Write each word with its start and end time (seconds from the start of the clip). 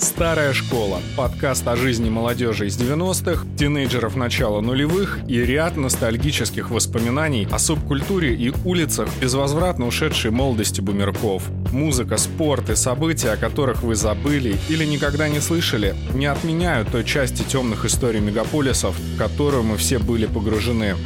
Старая 0.00 0.54
школа. 0.54 1.02
Подкаст 1.14 1.68
о 1.68 1.76
жизни 1.76 2.08
молодежи 2.08 2.68
из 2.68 2.78
90-х, 2.78 3.44
тинейджеров 3.58 4.16
начала 4.16 4.62
нулевых 4.62 5.18
и 5.28 5.44
ряд 5.44 5.76
ностальгических 5.76 6.70
воспоминаний 6.70 7.46
о 7.52 7.58
субкультуре 7.58 8.34
и 8.34 8.50
улицах 8.64 9.10
безвозвратно 9.20 9.86
ушедшей 9.86 10.30
молодости 10.30 10.80
бумерков. 10.80 11.42
Музыка, 11.70 12.16
спорт 12.16 12.70
и 12.70 12.76
события, 12.76 13.32
о 13.32 13.36
которых 13.36 13.82
вы 13.82 13.94
забыли 13.94 14.56
или 14.70 14.86
никогда 14.86 15.28
не 15.28 15.38
слышали, 15.38 15.94
не 16.14 16.24
отменяют 16.24 16.88
той 16.90 17.04
части 17.04 17.42
темных 17.42 17.84
историй 17.84 18.20
мегаполисов, 18.20 18.98
в 18.98 19.18
которую 19.18 19.64
мы 19.64 19.76
все 19.76 19.98
были 19.98 20.24
погружены. 20.24 20.96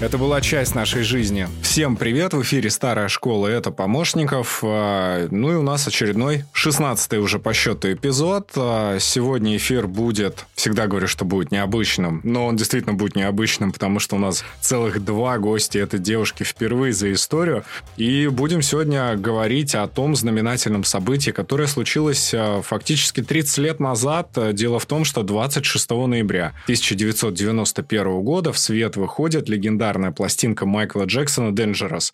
Это 0.00 0.16
была 0.16 0.40
часть 0.40 0.74
нашей 0.74 1.02
жизни. 1.02 1.46
Всем 1.60 1.94
привет, 1.94 2.32
в 2.32 2.40
эфире 2.40 2.70
Старая 2.70 3.08
школа, 3.08 3.48
это 3.48 3.70
Помощников. 3.70 4.60
А, 4.62 5.28
ну 5.30 5.52
и 5.52 5.56
у 5.56 5.62
нас 5.62 5.86
очередной, 5.86 6.46
16 6.54 7.12
уже 7.18 7.38
по 7.38 7.52
счету 7.52 7.92
эпизод. 7.92 8.50
А, 8.56 8.96
сегодня 8.98 9.58
эфир 9.58 9.86
будет, 9.86 10.46
всегда 10.54 10.86
говорю, 10.86 11.06
что 11.06 11.26
будет 11.26 11.50
необычным, 11.50 12.22
но 12.24 12.46
он 12.46 12.56
действительно 12.56 12.94
будет 12.94 13.14
необычным, 13.14 13.72
потому 13.72 13.98
что 13.98 14.16
у 14.16 14.18
нас 14.18 14.42
целых 14.62 15.04
два 15.04 15.36
гостя, 15.36 15.80
это 15.80 15.98
девушки 15.98 16.44
впервые 16.44 16.94
за 16.94 17.12
историю. 17.12 17.64
И 17.98 18.26
будем 18.28 18.62
сегодня 18.62 19.16
говорить 19.16 19.74
о 19.74 19.86
том 19.86 20.16
знаменательном 20.16 20.84
событии, 20.84 21.30
которое 21.30 21.66
случилось 21.66 22.32
а, 22.32 22.62
фактически 22.62 23.22
30 23.22 23.58
лет 23.58 23.80
назад. 23.80 24.30
Дело 24.54 24.78
в 24.78 24.86
том, 24.86 25.04
что 25.04 25.22
26 25.22 25.90
ноября 25.90 26.54
1991 26.62 28.22
года 28.22 28.54
в 28.54 28.58
свет 28.58 28.96
выходит 28.96 29.50
легендарный 29.50 29.89
легендарная 29.90 30.12
пластинка 30.12 30.66
Майкла 30.66 31.04
Джексона 31.04 31.50
«Dangerous». 31.50 32.12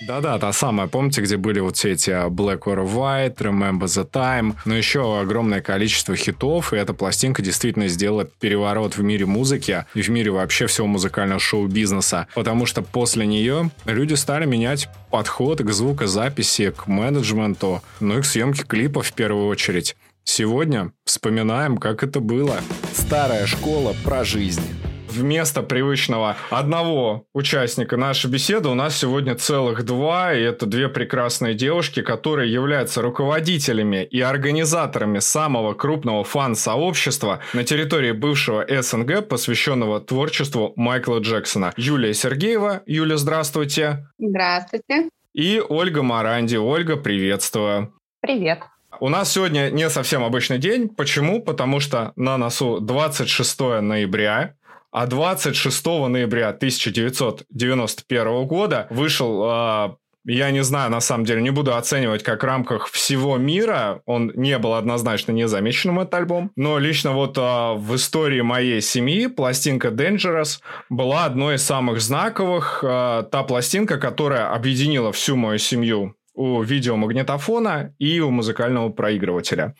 Да-да, 0.00 0.38
та 0.38 0.52
самая, 0.54 0.88
помните, 0.88 1.20
где 1.20 1.36
были 1.36 1.60
вот 1.60 1.76
все 1.76 1.92
эти 1.92 2.10
а, 2.10 2.28
Black 2.28 2.60
or 2.60 2.82
White, 2.86 3.36
Remember 3.36 3.84
the 3.84 4.10
Time, 4.10 4.54
но 4.64 4.74
еще 4.74 5.20
огромное 5.20 5.60
количество 5.60 6.16
хитов, 6.16 6.72
и 6.72 6.76
эта 6.76 6.94
пластинка 6.94 7.42
действительно 7.42 7.88
сделала 7.88 8.24
переворот 8.24 8.96
в 8.96 9.02
мире 9.02 9.26
музыки 9.26 9.84
и 9.92 10.00
в 10.00 10.08
мире 10.08 10.30
вообще 10.30 10.66
всего 10.66 10.86
музыкального 10.86 11.38
шоу-бизнеса, 11.38 12.26
потому 12.34 12.64
что 12.64 12.80
после 12.80 13.26
нее 13.26 13.70
люди 13.84 14.14
стали 14.14 14.46
менять 14.46 14.88
подход 15.10 15.60
к 15.60 15.70
звукозаписи, 15.70 16.70
к 16.70 16.86
менеджменту, 16.86 17.82
ну 18.00 18.18
и 18.18 18.22
к 18.22 18.24
съемке 18.24 18.64
клипов 18.64 19.08
в 19.08 19.12
первую 19.12 19.48
очередь. 19.48 19.94
Сегодня 20.30 20.92
вспоминаем, 21.06 21.78
как 21.78 22.02
это 22.02 22.20
было. 22.20 22.58
Старая 22.92 23.46
школа 23.46 23.94
про 24.04 24.24
жизнь. 24.24 24.62
Вместо 25.08 25.62
привычного 25.62 26.36
одного 26.50 27.24
участника 27.32 27.96
нашей 27.96 28.30
беседы 28.30 28.68
у 28.68 28.74
нас 28.74 28.94
сегодня 28.94 29.36
целых 29.36 29.86
два, 29.86 30.34
и 30.34 30.42
это 30.42 30.66
две 30.66 30.90
прекрасные 30.90 31.54
девушки, 31.54 32.02
которые 32.02 32.52
являются 32.52 33.00
руководителями 33.00 34.04
и 34.04 34.20
организаторами 34.20 35.18
самого 35.18 35.72
крупного 35.72 36.24
фан-сообщества 36.24 37.40
на 37.54 37.64
территории 37.64 38.12
бывшего 38.12 38.66
СНГ, 38.68 39.26
посвященного 39.26 39.98
творчеству 39.98 40.74
Майкла 40.76 41.20
Джексона. 41.20 41.72
Юлия 41.78 42.12
Сергеева. 42.12 42.82
Юля, 42.84 43.16
здравствуйте. 43.16 44.06
Здравствуйте. 44.18 45.08
И 45.32 45.60
Ольга 45.66 46.02
Маранди. 46.02 46.56
Ольга, 46.56 46.96
приветствую. 46.96 47.94
Привет. 48.20 48.58
У 49.00 49.08
нас 49.08 49.32
сегодня 49.32 49.70
не 49.70 49.88
совсем 49.90 50.24
обычный 50.24 50.58
день. 50.58 50.88
Почему? 50.88 51.40
Потому 51.42 51.80
что 51.80 52.12
на 52.16 52.36
носу 52.36 52.80
26 52.80 53.60
ноября, 53.80 54.54
а 54.90 55.06
26 55.06 55.86
ноября 55.86 56.48
1991 56.48 58.46
года 58.46 58.86
вышел 58.90 59.44
э, 59.44 59.90
я 60.28 60.50
не 60.50 60.62
знаю, 60.62 60.90
на 60.90 61.00
самом 61.00 61.24
деле, 61.24 61.40
не 61.40 61.50
буду 61.50 61.74
оценивать, 61.74 62.22
как 62.22 62.42
в 62.42 62.46
рамках 62.46 62.88
всего 62.88 63.38
мира 63.38 64.02
он 64.04 64.30
не 64.34 64.58
был 64.58 64.74
однозначно 64.74 65.32
незамеченным, 65.32 66.00
этот 66.00 66.14
альбом. 66.14 66.50
Но 66.54 66.78
лично 66.78 67.12
вот 67.12 67.36
а, 67.38 67.74
в 67.74 67.94
истории 67.96 68.42
моей 68.42 68.82
семьи 68.82 69.26
пластинка 69.26 69.88
Dangerous 69.88 70.60
была 70.90 71.24
одной 71.24 71.54
из 71.54 71.64
самых 71.64 72.02
знаковых. 72.02 72.84
А, 72.86 73.22
та 73.22 73.42
пластинка, 73.42 73.96
которая 73.96 74.52
объединила 74.52 75.12
всю 75.12 75.34
мою 75.34 75.58
семью 75.58 76.14
у 76.38 76.62
видеомагнитофона 76.62 77.94
и 77.98 78.20
у 78.20 78.30
музыкального 78.30 78.90
проигрывателя. 78.90 79.74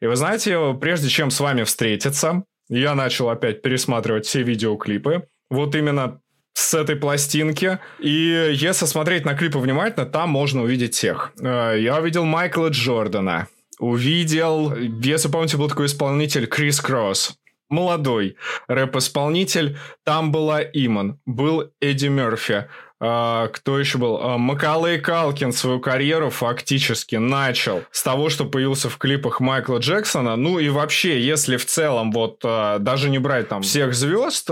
И 0.00 0.06
вы 0.06 0.14
знаете, 0.14 0.76
прежде 0.80 1.08
чем 1.08 1.30
с 1.30 1.40
вами 1.40 1.64
встретиться, 1.64 2.44
я 2.68 2.94
начал 2.94 3.30
опять 3.30 3.62
пересматривать 3.62 4.24
все 4.24 4.42
видеоклипы. 4.42 5.26
Вот 5.50 5.74
именно 5.74 6.20
с 6.52 6.72
этой 6.72 6.94
пластинки. 6.94 7.80
И 7.98 8.52
если 8.52 8.86
смотреть 8.86 9.24
на 9.24 9.34
клипы 9.34 9.58
внимательно, 9.58 10.06
там 10.06 10.30
можно 10.30 10.62
увидеть 10.62 10.94
всех. 10.94 11.32
Э, 11.40 11.76
я 11.78 11.98
увидел 11.98 12.24
Майкла 12.24 12.68
Джордана. 12.68 13.48
Увидел, 13.80 14.72
если 14.76 15.28
помните, 15.28 15.56
был 15.56 15.68
такой 15.68 15.86
исполнитель 15.86 16.46
Крис 16.46 16.80
Кросс 16.80 17.36
молодой 17.68 18.36
рэп-исполнитель. 18.68 19.76
Там 20.04 20.30
была 20.30 20.62
Иман, 20.62 21.18
был 21.26 21.72
Эдди 21.80 22.06
Мерфи, 22.06 22.68
а, 23.00 23.48
кто 23.48 23.78
еще 23.78 23.98
был? 23.98 24.18
А, 24.20 24.38
Макалей 24.38 24.98
Калкин 24.98 25.52
свою 25.52 25.80
карьеру 25.80 26.30
фактически 26.30 27.16
начал 27.16 27.82
с 27.90 28.02
того, 28.02 28.30
что 28.30 28.44
появился 28.44 28.88
в 28.88 28.98
клипах 28.98 29.40
Майкла 29.40 29.78
Джексона. 29.78 30.36
Ну 30.36 30.58
и 30.58 30.68
вообще, 30.68 31.20
если 31.20 31.56
в 31.56 31.66
целом 31.66 32.12
вот 32.12 32.40
а, 32.44 32.78
даже 32.78 33.10
не 33.10 33.18
брать 33.18 33.48
там 33.48 33.62
всех 33.62 33.94
звезд, 33.94 34.48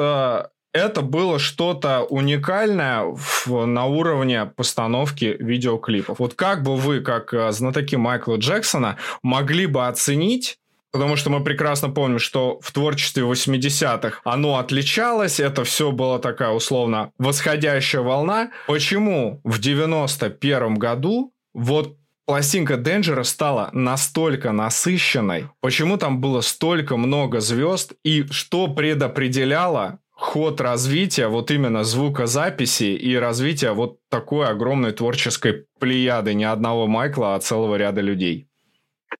это 0.74 1.02
было 1.02 1.38
что-то 1.38 2.00
уникальное 2.00 3.02
в, 3.04 3.66
на 3.66 3.84
уровне 3.84 4.46
постановки 4.46 5.36
видеоклипов. 5.38 6.18
Вот 6.18 6.34
как 6.34 6.62
бы 6.62 6.76
вы, 6.76 7.00
как 7.00 7.34
знатоки 7.52 7.96
Майкла 7.96 8.36
Джексона, 8.36 8.96
могли 9.22 9.66
бы 9.66 9.86
оценить 9.86 10.58
Потому 10.92 11.16
что 11.16 11.30
мы 11.30 11.42
прекрасно 11.42 11.88
помним, 11.88 12.18
что 12.18 12.60
в 12.60 12.70
творчестве 12.70 13.22
80-х 13.24 14.20
оно 14.24 14.58
отличалось, 14.58 15.40
это 15.40 15.64
все 15.64 15.90
была 15.90 16.18
такая 16.18 16.50
условно 16.50 17.12
восходящая 17.18 18.02
волна. 18.02 18.50
Почему 18.66 19.40
в 19.42 19.58
91 19.58 20.74
году 20.74 21.32
вот 21.54 21.96
пластинка 22.26 22.76
Денджера 22.76 23.22
стала 23.22 23.70
настолько 23.72 24.52
насыщенной? 24.52 25.48
Почему 25.60 25.96
там 25.96 26.20
было 26.20 26.42
столько 26.42 26.98
много 26.98 27.40
звезд? 27.40 27.94
И 28.04 28.26
что 28.30 28.68
предопределяло 28.68 29.98
ход 30.10 30.60
развития 30.60 31.28
вот 31.28 31.50
именно 31.50 31.84
звукозаписи 31.84 32.94
и 32.94 33.16
развития 33.16 33.72
вот 33.72 33.98
такой 34.10 34.46
огромной 34.46 34.92
творческой 34.92 35.64
плеяды 35.80 36.34
не 36.34 36.44
одного 36.44 36.86
Майкла, 36.86 37.34
а 37.34 37.40
целого 37.40 37.76
ряда 37.76 38.02
людей? 38.02 38.46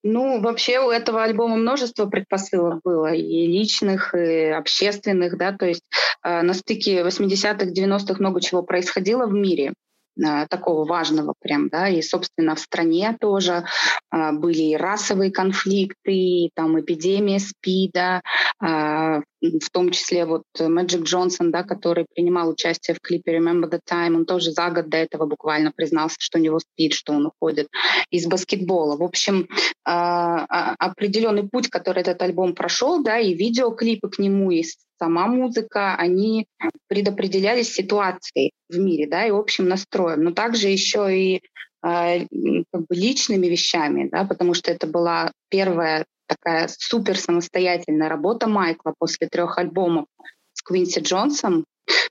Ну, 0.02 0.40
вообще 0.40 0.80
у 0.80 0.90
этого 0.90 1.22
альбома 1.22 1.56
множество 1.56 2.06
предпосылок 2.06 2.80
было, 2.84 3.12
и 3.12 3.46
личных, 3.46 4.14
и 4.14 4.46
общественных, 4.46 5.36
да, 5.36 5.52
то 5.52 5.66
есть 5.66 5.82
э, 6.24 6.42
на 6.42 6.54
стыке 6.54 7.02
80-х, 7.02 7.66
90-х 7.66 8.14
много 8.18 8.40
чего 8.40 8.62
происходило 8.62 9.26
в 9.26 9.32
мире 9.32 9.74
э, 10.16 10.46
такого 10.48 10.84
важного 10.84 11.34
прям, 11.40 11.68
да, 11.68 11.88
и, 11.88 12.02
собственно, 12.02 12.54
в 12.54 12.60
стране 12.60 13.16
тоже 13.20 13.64
э, 14.12 14.32
были 14.32 14.62
и 14.62 14.76
расовые 14.76 15.30
конфликты, 15.30 16.12
и 16.12 16.50
там 16.54 16.80
эпидемия 16.80 17.38
СПИДа, 17.38 18.22
э, 18.64 19.20
в 19.42 19.70
том 19.70 19.90
числе 19.90 20.24
вот 20.24 20.44
Мэджик 20.58 21.02
Джонсон, 21.02 21.50
да, 21.50 21.64
который 21.64 22.06
принимал 22.14 22.50
участие 22.50 22.94
в 22.94 23.00
клипе 23.00 23.36
Remember 23.36 23.68
the 23.68 23.80
Time, 23.88 24.14
он 24.14 24.24
тоже 24.24 24.52
за 24.52 24.70
год 24.70 24.88
до 24.88 24.98
этого 24.98 25.26
буквально 25.26 25.72
признался, 25.72 26.16
что 26.18 26.38
у 26.38 26.40
него 26.42 26.60
спит, 26.60 26.92
что 26.92 27.12
он 27.12 27.26
уходит 27.26 27.68
из 28.10 28.26
баскетбола. 28.26 28.96
В 28.96 29.02
общем, 29.02 29.48
а, 29.84 30.46
а, 30.48 30.74
определенный 30.78 31.48
путь, 31.48 31.68
который 31.68 32.02
этот 32.02 32.22
альбом 32.22 32.54
прошел, 32.54 33.02
да, 33.02 33.18
и 33.18 33.34
видеоклипы 33.34 34.08
к 34.08 34.18
нему, 34.18 34.50
и 34.50 34.64
сама 34.98 35.26
музыка, 35.26 35.96
они 35.96 36.46
предопределялись 36.86 37.72
ситуацией 37.72 38.52
в 38.68 38.78
мире, 38.78 39.08
да, 39.08 39.26
и 39.26 39.30
общим 39.30 39.68
настроем, 39.68 40.22
но 40.22 40.30
также 40.30 40.68
еще 40.68 41.08
и 41.12 41.42
а, 41.80 42.18
как 42.20 42.86
бы 42.86 42.94
личными 42.94 43.48
вещами, 43.48 44.08
да, 44.08 44.24
потому 44.24 44.54
что 44.54 44.70
это 44.70 44.86
была 44.86 45.32
первая 45.48 46.04
такая 46.34 46.68
супер 46.68 47.18
самостоятельная 47.18 48.08
работа 48.08 48.48
Майкла 48.48 48.94
после 48.98 49.28
трех 49.28 49.58
альбомов 49.58 50.06
с 50.52 50.62
Квинси 50.62 51.00
Джонсом. 51.00 51.64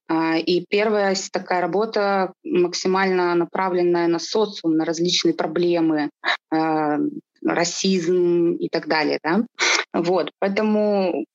А, 0.07 0.37
и 0.37 0.65
первая 0.67 1.15
такая 1.31 1.61
работа 1.61 2.33
максимально 2.43 3.33
направленная 3.35 4.07
на 4.07 4.19
социум, 4.19 4.75
на 4.75 4.85
различные 4.85 5.33
проблемы, 5.33 6.09
а, 6.53 6.97
расизм 7.45 8.53
и 8.53 8.69
так 8.69 8.87
далее. 8.87 9.19
Да? 9.23 9.45
Вот, 9.93 10.31
поэтому 10.39 11.25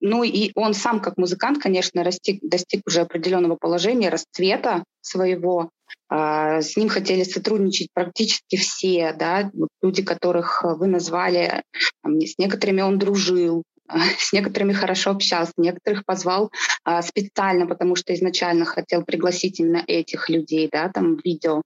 ну 0.00 0.22
и 0.24 0.52
он 0.54 0.74
сам 0.74 1.00
как 1.00 1.16
музыкант, 1.16 1.60
конечно, 1.62 2.04
достиг, 2.04 2.40
достиг 2.42 2.82
уже 2.86 3.00
определенного 3.00 3.56
положения, 3.56 4.10
расцвета 4.10 4.84
своего. 5.00 5.70
А, 6.08 6.60
с 6.62 6.76
ним 6.76 6.88
хотели 6.88 7.24
сотрудничать 7.24 7.88
практически 7.92 8.56
все, 8.56 9.12
да, 9.12 9.50
люди, 9.82 10.02
которых 10.02 10.62
вы 10.62 10.86
назвали, 10.86 11.62
с 12.04 12.38
некоторыми 12.38 12.82
он 12.82 12.98
дружил, 12.98 13.64
с 14.18 14.32
некоторыми 14.32 14.72
хорошо 14.72 15.10
общался, 15.10 15.52
некоторых 15.56 16.04
позвал 16.04 16.50
а, 16.84 17.02
специально, 17.02 17.66
потому 17.66 17.96
что 17.96 18.14
изначально 18.14 18.64
хотел 18.64 19.04
пригласить 19.04 19.60
именно 19.60 19.82
этих 19.86 20.28
людей, 20.28 20.68
да, 20.70 20.88
там 20.88 21.16
видео. 21.24 21.62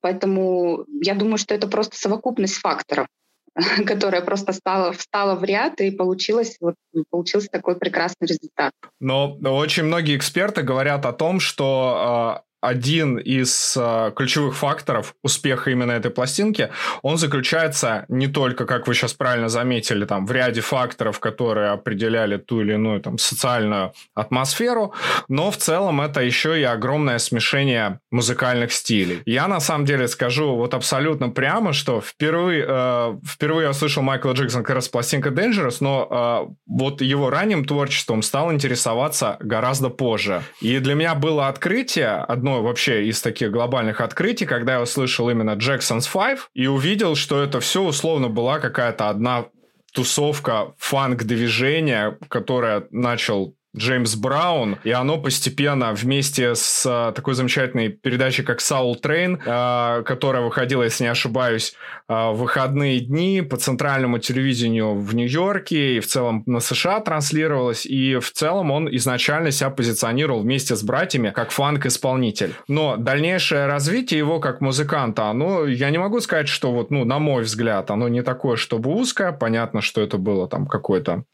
Поэтому 0.00 0.84
я 1.02 1.14
думаю, 1.14 1.38
что 1.38 1.54
это 1.54 1.66
просто 1.66 1.96
совокупность 1.96 2.54
факторов. 2.54 3.08
которая 3.86 4.22
просто 4.22 4.52
стала, 4.52 4.92
встала 4.92 5.34
в 5.34 5.44
ряд, 5.44 5.80
и 5.80 5.90
получилось, 5.90 6.56
вот, 6.60 6.74
получился 7.10 7.48
такой 7.48 7.76
прекрасный 7.76 8.26
результат. 8.26 8.72
Но 9.00 9.36
очень 9.42 9.84
многие 9.84 10.16
эксперты 10.16 10.62
говорят 10.62 11.04
о 11.06 11.12
том, 11.12 11.40
что 11.40 11.94
а, 11.96 12.42
один 12.62 13.18
из 13.18 13.76
э, 13.76 14.12
ключевых 14.14 14.56
факторов 14.56 15.16
успеха 15.22 15.70
именно 15.70 15.90
этой 15.90 16.12
пластинки, 16.12 16.70
он 17.02 17.18
заключается 17.18 18.04
не 18.08 18.28
только, 18.28 18.66
как 18.66 18.86
вы 18.86 18.94
сейчас 18.94 19.14
правильно 19.14 19.48
заметили, 19.48 20.04
там, 20.04 20.26
в 20.26 20.32
ряде 20.32 20.60
факторов, 20.60 21.18
которые 21.18 21.70
определяли 21.70 22.36
ту 22.36 22.60
или 22.60 22.74
иную 22.74 23.00
там, 23.00 23.18
социальную 23.18 23.92
атмосферу, 24.14 24.94
но 25.28 25.50
в 25.50 25.56
целом 25.56 26.00
это 26.00 26.22
еще 26.22 26.58
и 26.58 26.62
огромное 26.62 27.18
смешение 27.18 27.98
музыкальных 28.12 28.72
стилей. 28.72 29.22
Я 29.26 29.48
на 29.48 29.58
самом 29.58 29.84
деле 29.84 30.06
скажу 30.06 30.54
вот 30.54 30.72
абсолютно 30.74 31.30
прямо, 31.30 31.72
что 31.72 32.00
впервые, 32.00 32.64
э, 32.66 33.18
впервые 33.26 33.64
я 33.64 33.70
услышал 33.70 34.04
Майкла 34.04 34.32
Джексона 34.34 34.62
как 34.62 34.76
раз 34.76 34.88
пластинка 34.88 35.30
Dangerous, 35.30 35.78
но 35.80 36.46
э, 36.48 36.54
вот 36.66 37.02
его 37.02 37.28
ранним 37.28 37.64
творчеством 37.64 38.22
стал 38.22 38.52
интересоваться 38.52 39.36
гораздо 39.40 39.88
позже. 39.88 40.42
И 40.60 40.78
для 40.78 40.94
меня 40.94 41.16
было 41.16 41.48
открытие 41.48 42.10
одно 42.10 42.51
одно 42.52 42.62
вообще 42.62 43.06
из 43.06 43.20
таких 43.22 43.50
глобальных 43.50 44.00
открытий, 44.00 44.46
когда 44.46 44.74
я 44.74 44.82
услышал 44.82 45.30
именно 45.30 45.52
Jackson's 45.52 46.08
Five 46.12 46.40
и 46.54 46.66
увидел, 46.66 47.14
что 47.14 47.42
это 47.42 47.60
все 47.60 47.82
условно 47.82 48.28
была 48.28 48.58
какая-то 48.58 49.08
одна 49.08 49.46
тусовка 49.94 50.74
фанк-движения, 50.78 52.18
которая 52.28 52.86
начал 52.90 53.54
Джеймс 53.74 54.16
Браун, 54.16 54.76
и 54.84 54.90
оно 54.90 55.18
постепенно 55.18 55.94
вместе 55.94 56.54
с 56.54 56.84
а, 56.86 57.12
такой 57.12 57.32
замечательной 57.32 57.88
передачей, 57.88 58.42
как 58.42 58.60
Soul 58.60 59.00
Train, 59.00 59.40
а, 59.46 60.02
которая 60.02 60.42
выходила, 60.42 60.82
если 60.82 61.04
не 61.04 61.10
ошибаюсь, 61.10 61.74
а, 62.06 62.32
в 62.32 62.38
выходные 62.38 63.00
дни 63.00 63.40
по 63.40 63.56
центральному 63.56 64.18
телевидению 64.18 64.94
в 64.94 65.14
Нью-Йорке 65.14 65.96
и 65.96 66.00
в 66.00 66.06
целом 66.06 66.42
на 66.44 66.60
США 66.60 67.00
транслировалась, 67.00 67.86
и 67.86 68.18
в 68.18 68.30
целом 68.32 68.70
он 68.70 68.94
изначально 68.94 69.50
себя 69.50 69.70
позиционировал 69.70 70.42
вместе 70.42 70.76
с 70.76 70.82
братьями 70.82 71.30
как 71.30 71.50
фанк-исполнитель. 71.50 72.54
Но 72.68 72.98
дальнейшее 72.98 73.66
развитие 73.66 74.18
его 74.18 74.38
как 74.38 74.60
музыканта, 74.60 75.30
оно, 75.30 75.64
я 75.64 75.88
не 75.88 75.98
могу 75.98 76.20
сказать, 76.20 76.48
что 76.48 76.72
вот, 76.72 76.90
ну, 76.90 77.06
на 77.06 77.18
мой 77.18 77.44
взгляд, 77.44 77.90
оно 77.90 78.08
не 78.08 78.22
такое, 78.22 78.56
чтобы 78.56 78.90
узкое, 78.94 79.32
понятно, 79.32 79.80
что 79.80 80.02
это 80.02 80.18
было 80.18 80.46
там 80.46 80.66
какой-то 80.66 81.24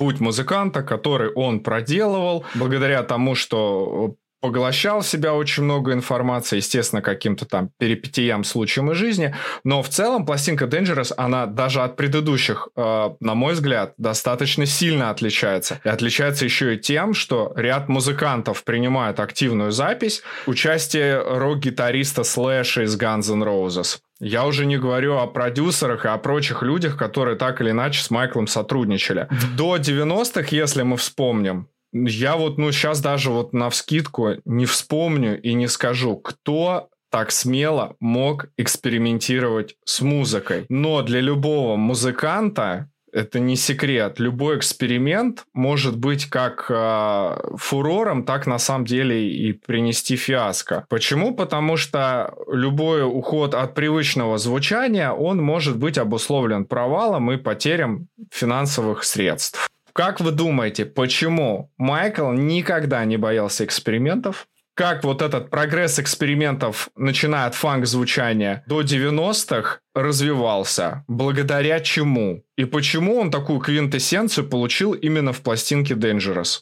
путь 0.00 0.20
музыканта, 0.20 0.82
который 0.82 1.30
он 1.34 1.60
проделывал, 1.60 2.44
благодаря 2.54 3.02
тому, 3.02 3.34
что 3.34 4.14
поглощал 4.40 5.00
в 5.00 5.06
себя 5.06 5.34
очень 5.34 5.64
много 5.64 5.92
информации, 5.92 6.56
естественно, 6.56 7.02
каким-то 7.02 7.44
там 7.46 7.70
перипетиям, 7.78 8.44
случаям 8.44 8.90
из 8.92 8.96
жизни, 8.96 9.34
но 9.64 9.82
в 9.82 9.88
целом 9.88 10.26
пластинка 10.26 10.64
Dangerous, 10.64 11.12
она 11.16 11.46
даже 11.46 11.82
от 11.82 11.96
предыдущих, 11.96 12.68
э, 12.76 13.10
на 13.20 13.34
мой 13.34 13.54
взгляд, 13.54 13.94
достаточно 13.98 14.66
сильно 14.66 15.10
отличается. 15.10 15.80
И 15.84 15.88
отличается 15.88 16.44
еще 16.44 16.74
и 16.74 16.78
тем, 16.78 17.14
что 17.14 17.52
ряд 17.56 17.88
музыкантов 17.88 18.64
принимает 18.64 19.20
активную 19.20 19.72
запись, 19.72 20.22
участие 20.46 21.20
рок-гитариста 21.20 22.24
Слэша 22.24 22.82
из 22.82 22.96
Guns 22.98 23.32
N' 23.32 23.42
Roses, 23.42 23.98
я 24.20 24.44
уже 24.44 24.66
не 24.66 24.76
говорю 24.76 25.16
о 25.16 25.26
продюсерах 25.26 26.04
и 26.04 26.08
о 26.08 26.18
прочих 26.18 26.62
людях, 26.62 26.98
которые 26.98 27.36
так 27.36 27.62
или 27.62 27.70
иначе 27.70 28.02
с 28.02 28.10
Майклом 28.10 28.46
сотрудничали. 28.46 29.28
До 29.56 29.76
90-х, 29.76 30.48
если 30.50 30.82
мы 30.82 30.98
вспомним, 30.98 31.68
я 31.92 32.36
вот, 32.36 32.58
ну, 32.58 32.72
сейчас 32.72 33.00
даже 33.00 33.30
вот 33.30 33.52
на 33.52 33.70
вскидку 33.70 34.36
не 34.44 34.66
вспомню 34.66 35.40
и 35.40 35.54
не 35.54 35.68
скажу, 35.68 36.16
кто 36.16 36.88
так 37.10 37.32
смело 37.32 37.96
мог 37.98 38.46
экспериментировать 38.56 39.76
с 39.84 40.00
музыкой. 40.00 40.66
Но 40.68 41.02
для 41.02 41.20
любого 41.20 41.76
музыканта 41.76 42.88
это 43.12 43.40
не 43.40 43.56
секрет. 43.56 44.20
Любой 44.20 44.58
эксперимент 44.58 45.44
может 45.52 45.96
быть 45.96 46.26
как 46.26 46.66
э, 46.68 47.56
фурором, 47.56 48.24
так 48.24 48.46
на 48.46 48.58
самом 48.58 48.84
деле 48.84 49.28
и 49.28 49.52
принести 49.52 50.16
фиаско. 50.16 50.86
Почему? 50.88 51.34
Потому 51.34 51.76
что 51.76 52.34
любой 52.50 53.04
уход 53.04 53.54
от 53.54 53.74
привычного 53.74 54.38
звучания, 54.38 55.10
он 55.10 55.42
может 55.42 55.76
быть 55.76 55.98
обусловлен 55.98 56.64
провалом 56.64 57.32
и 57.32 57.36
потерям 57.36 58.06
финансовых 58.30 59.04
средств. 59.04 59.68
Как 60.00 60.18
вы 60.18 60.30
думаете, 60.30 60.86
почему 60.86 61.70
Майкл 61.76 62.32
никогда 62.32 63.04
не 63.04 63.18
боялся 63.18 63.66
экспериментов? 63.66 64.46
как 64.74 65.04
вот 65.04 65.20
этот 65.20 65.50
прогресс 65.50 65.98
экспериментов, 65.98 66.88
начиная 66.96 67.44
от 67.44 67.54
фанк-звучания 67.54 68.64
до 68.66 68.80
90-х, 68.80 69.80
развивался, 69.94 71.04
благодаря 71.06 71.80
чему? 71.80 72.44
И 72.56 72.64
почему 72.64 73.18
он 73.20 73.30
такую 73.30 73.60
квинтэссенцию 73.60 74.48
получил 74.48 74.94
именно 74.94 75.34
в 75.34 75.42
пластинке 75.42 75.92
Dangerous? 75.92 76.60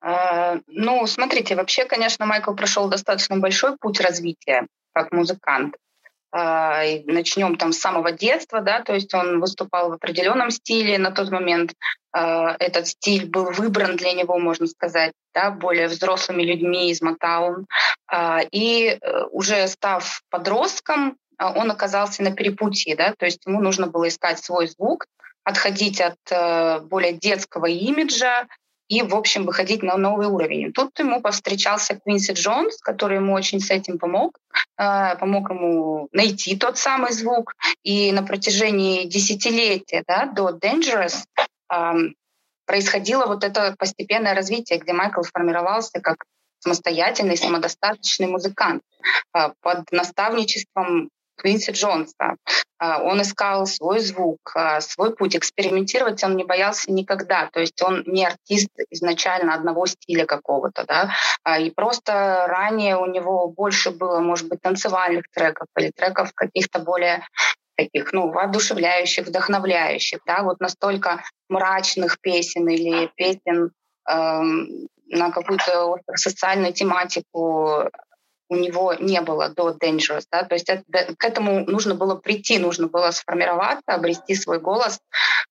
А, 0.00 0.56
ну, 0.66 1.06
смотрите, 1.06 1.54
вообще, 1.54 1.84
конечно, 1.84 2.26
Майкл 2.26 2.54
прошел 2.54 2.88
достаточно 2.88 3.36
большой 3.36 3.76
путь 3.78 4.00
развития 4.00 4.66
как 4.92 5.12
музыкант. 5.12 5.76
А, 6.30 6.82
начнем 7.06 7.56
там 7.56 7.72
с 7.72 7.78
самого 7.78 8.12
детства, 8.12 8.60
да, 8.60 8.82
то 8.82 8.94
есть 8.94 9.14
он 9.14 9.40
выступал 9.40 9.88
в 9.88 9.94
определенном 9.94 10.50
стиле 10.50 10.98
на 10.98 11.10
тот 11.10 11.30
момент. 11.30 11.72
А, 12.12 12.54
этот 12.58 12.86
стиль 12.88 13.26
был 13.26 13.50
выбран 13.50 13.96
для 13.96 14.12
него, 14.12 14.38
можно 14.38 14.66
сказать, 14.66 15.12
да, 15.34 15.50
более 15.50 15.88
взрослыми 15.88 16.42
людьми 16.42 16.90
из 16.90 17.00
Матаун. 17.00 17.66
А, 18.06 18.40
и 18.50 18.98
э, 19.00 19.22
уже 19.30 19.66
став 19.68 20.22
подростком, 20.30 21.16
он 21.38 21.70
оказался 21.70 22.22
на 22.22 22.32
перепутье, 22.32 22.96
да, 22.96 23.14
то 23.16 23.24
есть 23.24 23.46
ему 23.46 23.60
нужно 23.60 23.86
было 23.86 24.08
искать 24.08 24.42
свой 24.42 24.66
звук, 24.66 25.06
отходить 25.44 26.00
от 26.00 26.18
э, 26.30 26.80
более 26.80 27.12
детского 27.12 27.66
имиджа, 27.66 28.46
и, 28.88 29.02
в 29.02 29.14
общем, 29.14 29.44
выходить 29.44 29.82
на 29.82 29.96
новый 29.96 30.26
уровень. 30.26 30.72
Тут 30.72 30.98
ему 30.98 31.20
повстречался 31.20 31.94
Квинси 31.94 32.32
Джонс, 32.32 32.78
который 32.78 33.16
ему 33.16 33.34
очень 33.34 33.60
с 33.60 33.70
этим 33.70 33.98
помог, 33.98 34.38
э, 34.78 35.16
помог 35.16 35.50
ему 35.50 36.08
найти 36.12 36.56
тот 36.56 36.78
самый 36.78 37.12
звук. 37.12 37.54
И 37.82 38.12
на 38.12 38.22
протяжении 38.22 39.06
десятилетия 39.06 40.02
да, 40.06 40.26
до 40.26 40.50
Dangerous 40.50 41.24
происходило 42.66 43.26
вот 43.26 43.44
это 43.44 43.74
постепенное 43.78 44.34
развитие, 44.34 44.78
где 44.78 44.92
Майкл 44.92 45.22
сформировался 45.22 46.00
как 46.00 46.24
самостоятельный, 46.60 47.36
самодостаточный 47.36 48.26
музыкант 48.26 48.82
э, 49.34 49.50
под 49.60 49.90
наставничеством 49.92 51.10
Квинси 51.38 51.72
Джонса. 51.72 52.36
А, 52.78 53.02
он 53.02 53.22
искал 53.22 53.66
свой 53.66 54.00
звук, 54.00 54.38
а, 54.54 54.80
свой 54.80 55.14
путь. 55.14 55.36
Экспериментировать 55.36 56.22
он 56.24 56.36
не 56.36 56.44
боялся 56.44 56.92
никогда. 56.92 57.48
То 57.52 57.60
есть 57.60 57.80
он 57.82 58.02
не 58.06 58.26
артист 58.26 58.68
изначально 58.90 59.54
одного 59.54 59.86
стиля 59.86 60.26
какого-то. 60.26 60.84
Да? 60.86 61.10
А, 61.44 61.58
и 61.58 61.70
просто 61.70 62.46
ранее 62.48 62.96
у 62.96 63.06
него 63.06 63.48
больше 63.48 63.90
было, 63.90 64.20
может 64.20 64.48
быть, 64.48 64.60
танцевальных 64.60 65.24
треков 65.32 65.66
или 65.78 65.90
треков 65.90 66.32
каких-то 66.34 66.78
более 66.80 67.24
таких, 67.76 68.12
ну, 68.12 68.30
воодушевляющих, 68.30 69.26
вдохновляющих, 69.26 70.18
да, 70.26 70.42
вот 70.42 70.58
настолько 70.58 71.22
мрачных 71.48 72.18
песен 72.20 72.68
или 72.68 73.08
песен 73.14 73.70
эм, 74.10 74.88
на 75.06 75.30
какую-то 75.30 75.96
социальную 76.16 76.72
тематику 76.72 77.88
у 78.48 78.56
него 78.56 78.94
не 78.94 79.20
было 79.20 79.48
до 79.48 79.70
Dangerous. 79.70 80.24
Да? 80.30 80.44
То 80.44 80.54
есть 80.54 80.68
это, 80.68 80.82
к 81.16 81.24
этому 81.24 81.64
нужно 81.66 81.94
было 81.94 82.14
прийти, 82.14 82.58
нужно 82.58 82.86
было 82.86 83.10
сформироваться, 83.10 83.82
обрести 83.86 84.34
свой 84.34 84.58
голос 84.60 85.00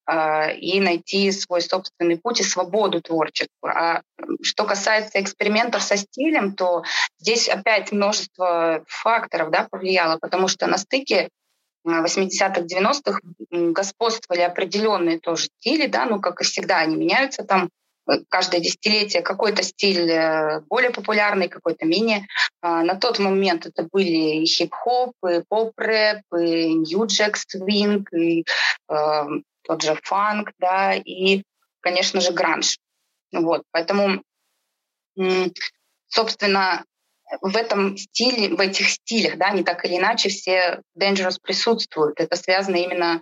э, 0.10 0.56
и 0.56 0.80
найти 0.80 1.32
свой 1.32 1.62
собственный 1.62 2.18
путь 2.18 2.40
и 2.40 2.44
свободу 2.44 3.02
творческую. 3.02 3.76
А 3.76 4.02
что 4.42 4.66
касается 4.66 5.22
экспериментов 5.22 5.84
со 5.84 5.98
стилем, 5.98 6.54
то 6.54 6.84
здесь 7.20 7.50
опять 7.50 7.92
множество 7.92 8.84
факторов 8.88 9.52
да, 9.52 9.68
повлияло, 9.70 10.18
потому 10.20 10.48
что 10.48 10.68
на 10.68 10.78
стыке 10.78 11.30
80-х, 11.86 12.62
90-х 12.62 13.20
господствовали 13.72 14.42
определенные 14.42 15.20
тоже 15.20 15.46
стили, 15.60 15.88
да, 15.88 16.06
ну, 16.06 16.20
как 16.20 16.42
и 16.42 16.44
всегда, 16.44 16.80
они 16.80 16.96
меняются 16.96 17.44
там 17.44 17.70
каждое 18.30 18.62
десятилетие 18.62 19.22
какой-то 19.22 19.64
стиль 19.64 20.10
э, 20.10 20.62
более 20.70 20.92
популярный, 20.92 21.50
какой-то 21.50 21.86
менее. 21.86 22.28
А, 22.62 22.84
на 22.84 22.96
тот 22.96 23.20
момент 23.20 23.66
это 23.66 23.88
были 23.92 24.42
и 24.42 24.46
хип-хоп, 24.46 25.14
и 25.30 25.44
поп-рэп, 25.48 26.22
и 26.38 26.74
нью-джек 26.74 27.38
свинг, 27.38 28.12
и 28.14 28.46
э, 28.90 29.26
тот 29.64 29.82
же 29.82 30.00
фанк, 30.04 30.52
да, 30.60 30.94
и, 30.94 31.44
конечно 31.82 32.22
же, 32.22 32.32
гранж. 32.32 32.78
Вот, 33.34 33.64
поэтому, 33.72 34.24
собственно, 36.08 36.86
в 37.42 37.58
этом 37.58 37.98
стиле, 37.98 38.56
в 38.56 38.60
этих 38.60 38.90
стилях, 38.90 39.38
да, 39.38 39.50
не 39.52 39.64
так 39.64 39.84
или 39.84 39.98
иначе 39.98 40.30
все 40.30 40.82
Dangerous 40.98 41.38
присутствуют. 41.42 42.20
Это 42.20 42.38
связано 42.38 42.78
именно 42.78 43.22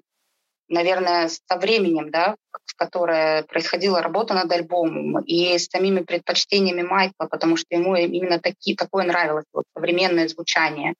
наверное, 0.68 1.30
со 1.30 1.58
временем, 1.58 2.12
да, 2.12 2.36
в 2.52 2.76
которое 2.76 3.44
происходила 3.44 4.02
работа 4.02 4.34
над 4.34 4.52
альбомом, 4.52 5.22
и 5.22 5.58
с 5.58 5.68
самими 5.68 6.02
предпочтениями 6.02 6.82
Майкла, 6.82 7.28
потому 7.30 7.58
что 7.58 7.68
ему 7.76 7.96
именно 7.96 8.40
таки, 8.40 8.76
такое 8.76 9.06
нравилось, 9.06 9.46
вот, 9.54 9.66
современное 9.76 10.28
звучание. 10.28 10.96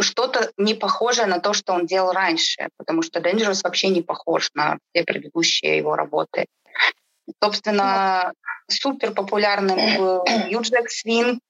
Что-то 0.00 0.50
не 0.56 0.74
похожее 0.74 1.26
на 1.26 1.40
то, 1.40 1.52
что 1.52 1.72
он 1.72 1.86
делал 1.86 2.12
раньше, 2.12 2.68
потому 2.76 3.02
что 3.02 3.20
Dangerous 3.20 3.60
вообще 3.64 3.88
не 3.88 4.02
похож 4.02 4.50
на 4.54 4.78
все 4.92 5.04
предыдущие 5.04 5.78
его 5.78 5.96
работы. 5.96 6.46
Собственно, 7.42 8.32
супер 8.68 9.12
популярным 9.12 9.78
был 9.96 10.24
Юджек 10.48 10.90
Свин, 10.90 11.40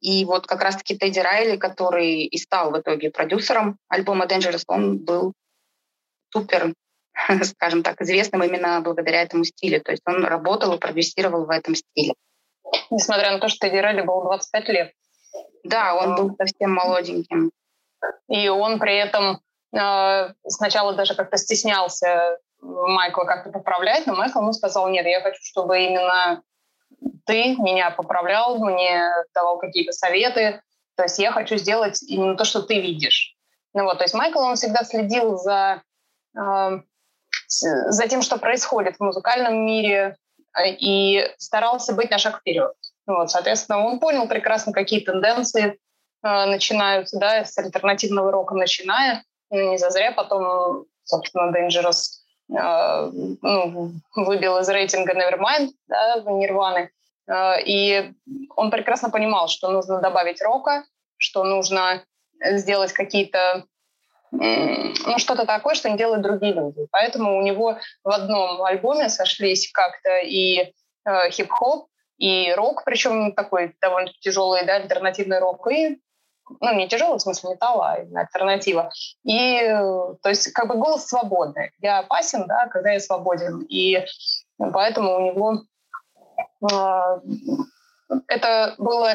и 0.00 0.24
вот 0.24 0.46
как 0.46 0.62
раз-таки 0.62 0.96
Тедди 0.96 1.18
Райли, 1.18 1.56
который 1.56 2.24
и 2.24 2.38
стал 2.38 2.70
в 2.70 2.78
итоге 2.78 3.10
продюсером 3.10 3.78
альбома 3.88 4.26
Dangerous, 4.26 4.62
он 4.68 4.98
был 4.98 5.32
супер, 6.30 6.74
скажем 7.44 7.82
так, 7.82 8.00
известным 8.00 8.42
именно 8.42 8.80
благодаря 8.80 9.22
этому 9.22 9.44
стилю. 9.44 9.80
То 9.82 9.92
есть 9.92 10.02
он 10.06 10.24
работал 10.24 10.74
и 10.74 10.78
продюсировал 10.78 11.46
в 11.46 11.50
этом 11.50 11.74
стиле. 11.74 12.14
Несмотря 12.90 13.32
на 13.32 13.38
то, 13.38 13.48
что 13.48 13.66
Тедди 13.66 13.78
Райли 13.78 14.02
был 14.02 14.22
25 14.22 14.68
лет. 14.68 14.92
Да, 15.64 15.94
он 15.94 16.14
был 16.16 16.36
совсем 16.36 16.72
молоденьким. 16.72 17.50
И 18.28 18.48
он 18.48 18.78
при 18.78 18.96
этом 18.96 19.40
э, 19.76 20.34
сначала 20.46 20.94
даже 20.94 21.14
как-то 21.14 21.36
стеснялся 21.36 22.38
Майкла 22.60 23.24
как-то 23.24 23.50
поправлять, 23.50 24.06
но 24.06 24.14
Майкл 24.14 24.40
ему 24.40 24.52
сказал, 24.52 24.88
нет, 24.88 25.06
я 25.06 25.20
хочу, 25.20 25.40
чтобы 25.42 25.84
именно 25.84 26.42
ты 27.26 27.56
меня 27.56 27.90
поправлял, 27.90 28.58
мне 28.58 29.10
давал 29.34 29.58
какие-то 29.58 29.92
советы, 29.92 30.60
то 30.96 31.04
есть 31.04 31.18
я 31.18 31.32
хочу 31.32 31.56
сделать 31.56 32.02
именно 32.02 32.36
то, 32.36 32.44
что 32.44 32.62
ты 32.62 32.80
видишь. 32.80 33.34
Ну 33.74 33.84
вот, 33.84 33.98
то 33.98 34.04
есть 34.04 34.14
Майкл, 34.14 34.38
он 34.38 34.56
всегда 34.56 34.84
следил 34.84 35.36
за, 35.36 35.82
за 37.48 38.08
тем, 38.08 38.22
что 38.22 38.38
происходит 38.38 38.96
в 38.96 39.00
музыкальном 39.00 39.64
мире, 39.64 40.16
э, 40.56 40.70
и 40.70 41.28
старался 41.38 41.94
быть 41.94 42.10
на 42.10 42.18
шаг 42.18 42.40
вперед. 42.40 42.72
Вот, 43.06 43.30
соответственно, 43.30 43.84
он 43.84 44.00
понял 44.00 44.26
прекрасно, 44.26 44.72
какие 44.72 45.00
тенденции 45.00 45.78
э, 46.22 46.44
начинаются, 46.46 47.18
да, 47.18 47.44
с 47.44 47.56
альтернативного 47.58 48.32
рока 48.32 48.54
начиная. 48.54 49.22
Ну, 49.50 49.70
не 49.70 49.78
зазря 49.78 50.12
потом, 50.12 50.86
собственно, 51.04 51.52
Dangerous 51.52 52.22
э, 52.50 53.10
ну, 53.42 53.92
выбил 54.16 54.58
из 54.58 54.68
рейтинга 54.68 55.12
Nevermind, 55.12 55.70
да, 55.86 56.22
Нирваны. 56.26 56.90
Э, 57.28 57.62
и 57.64 58.12
он 58.56 58.70
прекрасно 58.70 59.10
понимал, 59.10 59.48
что 59.48 59.70
нужно 59.70 60.00
добавить 60.00 60.42
рока, 60.42 60.84
что 61.16 61.44
нужно 61.44 62.02
сделать 62.40 62.92
какие-то 62.92 63.64
ну, 64.38 65.18
что-то 65.18 65.46
такое, 65.46 65.74
что 65.74 65.90
не 65.90 65.96
делают 65.96 66.22
другие 66.22 66.52
люди. 66.52 66.86
Поэтому 66.90 67.38
у 67.38 67.42
него 67.42 67.78
в 68.04 68.10
одном 68.10 68.62
альбоме 68.62 69.08
сошлись 69.08 69.70
как-то 69.72 70.18
и 70.18 70.72
э, 71.04 71.30
хип-хоп, 71.30 71.88
и 72.18 72.52
рок, 72.54 72.84
причем 72.84 73.32
такой 73.32 73.74
довольно 73.80 74.10
тяжелый, 74.20 74.64
да, 74.64 74.76
альтернативный 74.76 75.38
рок, 75.38 75.66
и 75.70 76.00
ну, 76.60 76.74
не 76.74 76.88
тяжелый, 76.88 77.18
в 77.18 77.22
смысле 77.22 77.50
металла, 77.50 77.92
а 77.92 78.02
именно 78.02 78.20
альтернатива. 78.20 78.90
И, 79.24 79.58
то 80.22 80.28
есть, 80.28 80.52
как 80.52 80.68
бы 80.68 80.76
голос 80.76 81.06
свободный. 81.06 81.72
Я 81.80 81.98
опасен, 81.98 82.46
да, 82.46 82.68
когда 82.68 82.92
я 82.92 83.00
свободен. 83.00 83.62
И 83.68 84.04
поэтому 84.58 85.16
у 85.16 85.20
него 85.20 85.62
э, 86.62 87.20
это 88.28 88.74
было 88.78 89.14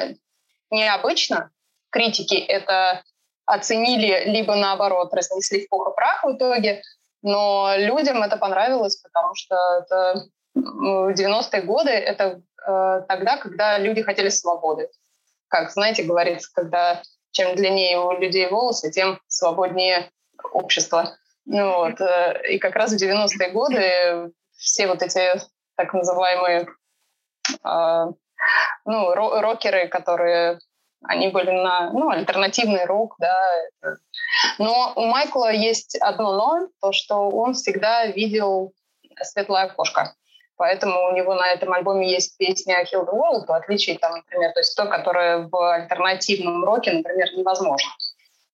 необычно. 0.70 1.51
Критики 1.90 2.36
это 2.36 3.04
оценили, 3.45 4.24
либо 4.25 4.55
наоборот 4.55 5.13
разнесли 5.13 5.65
в 5.65 5.69
пух 5.69 5.89
и 5.89 5.95
прах 5.95 6.24
в 6.24 6.36
итоге. 6.36 6.81
Но 7.21 7.74
людям 7.77 8.24
это 8.24 8.38
понравилось, 8.38 8.98
потому 8.98 9.36
что 9.36 9.55
это 9.81 10.25
в 10.53 11.13
90-е 11.13 11.62
годы 11.62 11.91
это 11.91 12.41
э, 12.67 13.01
тогда, 13.07 13.38
когда 13.38 13.77
люди 13.77 14.01
хотели 14.01 14.29
свободы. 14.29 14.89
Как, 15.48 15.71
знаете, 15.71 16.03
говорится, 16.03 16.50
когда 16.53 17.01
чем 17.31 17.55
длиннее 17.55 18.00
у 18.00 18.19
людей 18.19 18.50
волосы, 18.50 18.91
тем 18.91 19.19
свободнее 19.27 20.10
общество. 20.51 21.15
Ну, 21.45 21.77
вот. 21.77 22.01
Э, 22.01 22.41
и 22.50 22.57
как 22.57 22.75
раз 22.75 22.93
в 22.93 23.01
90-е 23.01 23.51
годы 23.51 24.33
все 24.57 24.88
вот 24.88 25.01
эти 25.01 25.41
так 25.75 25.93
называемые 25.93 26.67
э, 27.63 28.05
ну, 28.86 29.13
рокеры, 29.13 29.88
которые 29.88 30.60
они 31.03 31.29
были 31.29 31.51
на 31.51 31.91
ну, 31.91 32.10
альтернативный 32.10 32.86
рок, 32.86 33.15
да. 33.20 33.34
Но 34.58 34.93
у 34.96 35.05
Майкла 35.05 35.51
есть 35.51 35.98
одно 35.98 36.31
но, 36.31 36.67
то, 36.79 36.91
что 36.91 37.29
он 37.29 37.53
всегда 37.53 38.05
видел 38.05 38.74
светлое 39.22 39.63
окошко. 39.63 40.13
Поэтому 40.58 41.08
у 41.08 41.12
него 41.13 41.34
на 41.34 41.48
этом 41.48 41.74
альбоме 41.74 42.12
есть 42.12 42.38
песня 42.38 42.84
Heal 42.84 43.05
the 43.05 43.13
World, 43.13 43.48
в 43.48 43.51
отличие, 43.51 43.98
там, 43.98 44.15
например, 44.15 44.53
то 44.53 44.60
есть 44.60 44.77
то, 44.77 44.86
которое 44.86 45.48
в 45.48 45.55
альтернативном 45.55 46.63
роке, 46.63 46.91
например, 46.91 47.34
невозможно. 47.36 47.89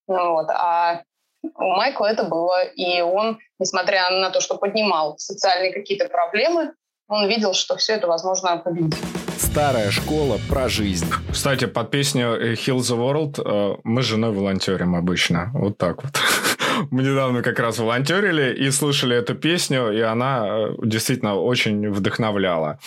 Ну, 0.06 0.32
вот. 0.32 0.48
А 0.48 1.02
у 1.42 1.64
Майкла 1.64 2.06
это 2.06 2.24
было, 2.24 2.64
и 2.64 3.02
он, 3.02 3.38
несмотря 3.58 4.08
на 4.10 4.30
то, 4.30 4.40
что 4.40 4.56
поднимал 4.56 5.18
социальные 5.18 5.72
какие-то 5.72 6.08
проблемы, 6.08 6.72
он 7.08 7.26
видел, 7.28 7.52
что 7.52 7.76
все 7.76 7.94
это 7.94 8.06
возможно 8.06 8.56
победить. 8.56 9.17
Старая 9.38 9.90
школа 9.92 10.38
про 10.48 10.68
жизнь. 10.68 11.06
Кстати, 11.30 11.66
под 11.66 11.90
песню 11.92 12.54
Heal 12.54 12.78
the 12.78 12.98
World 12.98 13.40
э, 13.40 13.76
мы 13.84 14.02
с 14.02 14.06
женой 14.06 14.32
волонтерим 14.32 14.96
обычно. 14.96 15.50
Вот 15.54 15.78
так 15.78 16.02
вот. 16.02 16.20
Мы 16.90 17.02
недавно 17.02 17.42
как 17.42 17.58
раз 17.58 17.78
волонтерили 17.78 18.54
и 18.54 18.70
слушали 18.70 19.16
эту 19.16 19.34
песню, 19.34 19.92
и 19.92 20.00
она 20.00 20.46
э, 20.46 20.68
действительно 20.84 21.36
очень 21.36 21.88
вдохновляла. 21.90 22.78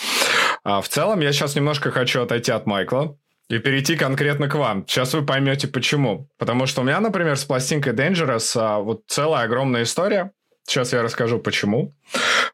А 0.62 0.80
в 0.80 0.88
целом 0.88 1.20
я 1.20 1.32
сейчас 1.32 1.56
немножко 1.56 1.90
хочу 1.90 2.22
отойти 2.22 2.52
от 2.52 2.66
Майкла, 2.66 3.16
и 3.48 3.58
перейти 3.58 3.96
конкретно 3.96 4.48
к 4.48 4.54
вам. 4.54 4.86
Сейчас 4.86 5.12
вы 5.14 5.24
поймете 5.26 5.68
почему. 5.68 6.28
Потому 6.38 6.66
что 6.66 6.80
у 6.80 6.84
меня, 6.84 7.00
например, 7.00 7.36
с 7.36 7.44
пластинкой 7.44 7.92
Dangerous 7.92 8.52
а, 8.56 8.78
вот 8.80 9.02
целая 9.08 9.44
огромная 9.44 9.82
история. 9.82 10.32
Сейчас 10.66 10.92
я 10.92 11.02
расскажу 11.02 11.38
почему. 11.38 11.92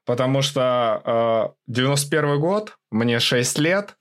Потому 0.05 0.43
что 0.43 1.55
э, 1.69 1.73
91 1.73 2.41
год, 2.41 2.79
мне 2.91 3.21
6 3.21 3.59
лет, 3.59 3.97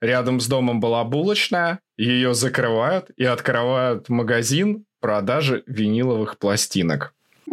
рядом 0.00 0.40
с 0.40 0.46
домом 0.46 0.80
была 0.80 1.04
булочная, 1.04 1.80
ее 1.96 2.34
закрывают 2.34 3.10
и 3.16 3.24
открывают 3.24 4.08
магазин 4.08 4.84
продажи 5.00 5.62
виниловых 5.66 6.38
пластинок. 6.38 7.14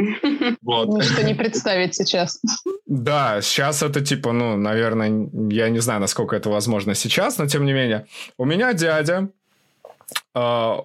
Вот. 0.62 0.88
Ничто 0.88 1.22
не 1.22 1.34
представить 1.34 1.94
сейчас. 1.94 2.40
Да, 2.86 3.42
сейчас 3.42 3.84
это 3.84 4.02
типа, 4.02 4.32
ну, 4.32 4.56
наверное, 4.56 5.30
я 5.50 5.70
не 5.70 5.80
знаю, 5.80 6.00
насколько 6.00 6.36
это 6.36 6.50
возможно 6.50 6.96
сейчас, 6.96 7.38
но 7.38 7.48
тем 7.48 7.66
не 7.66 7.74
менее. 7.74 8.06
У 8.38 8.46
меня 8.46 8.74
дядя, 8.74 9.30
э, 10.34 10.40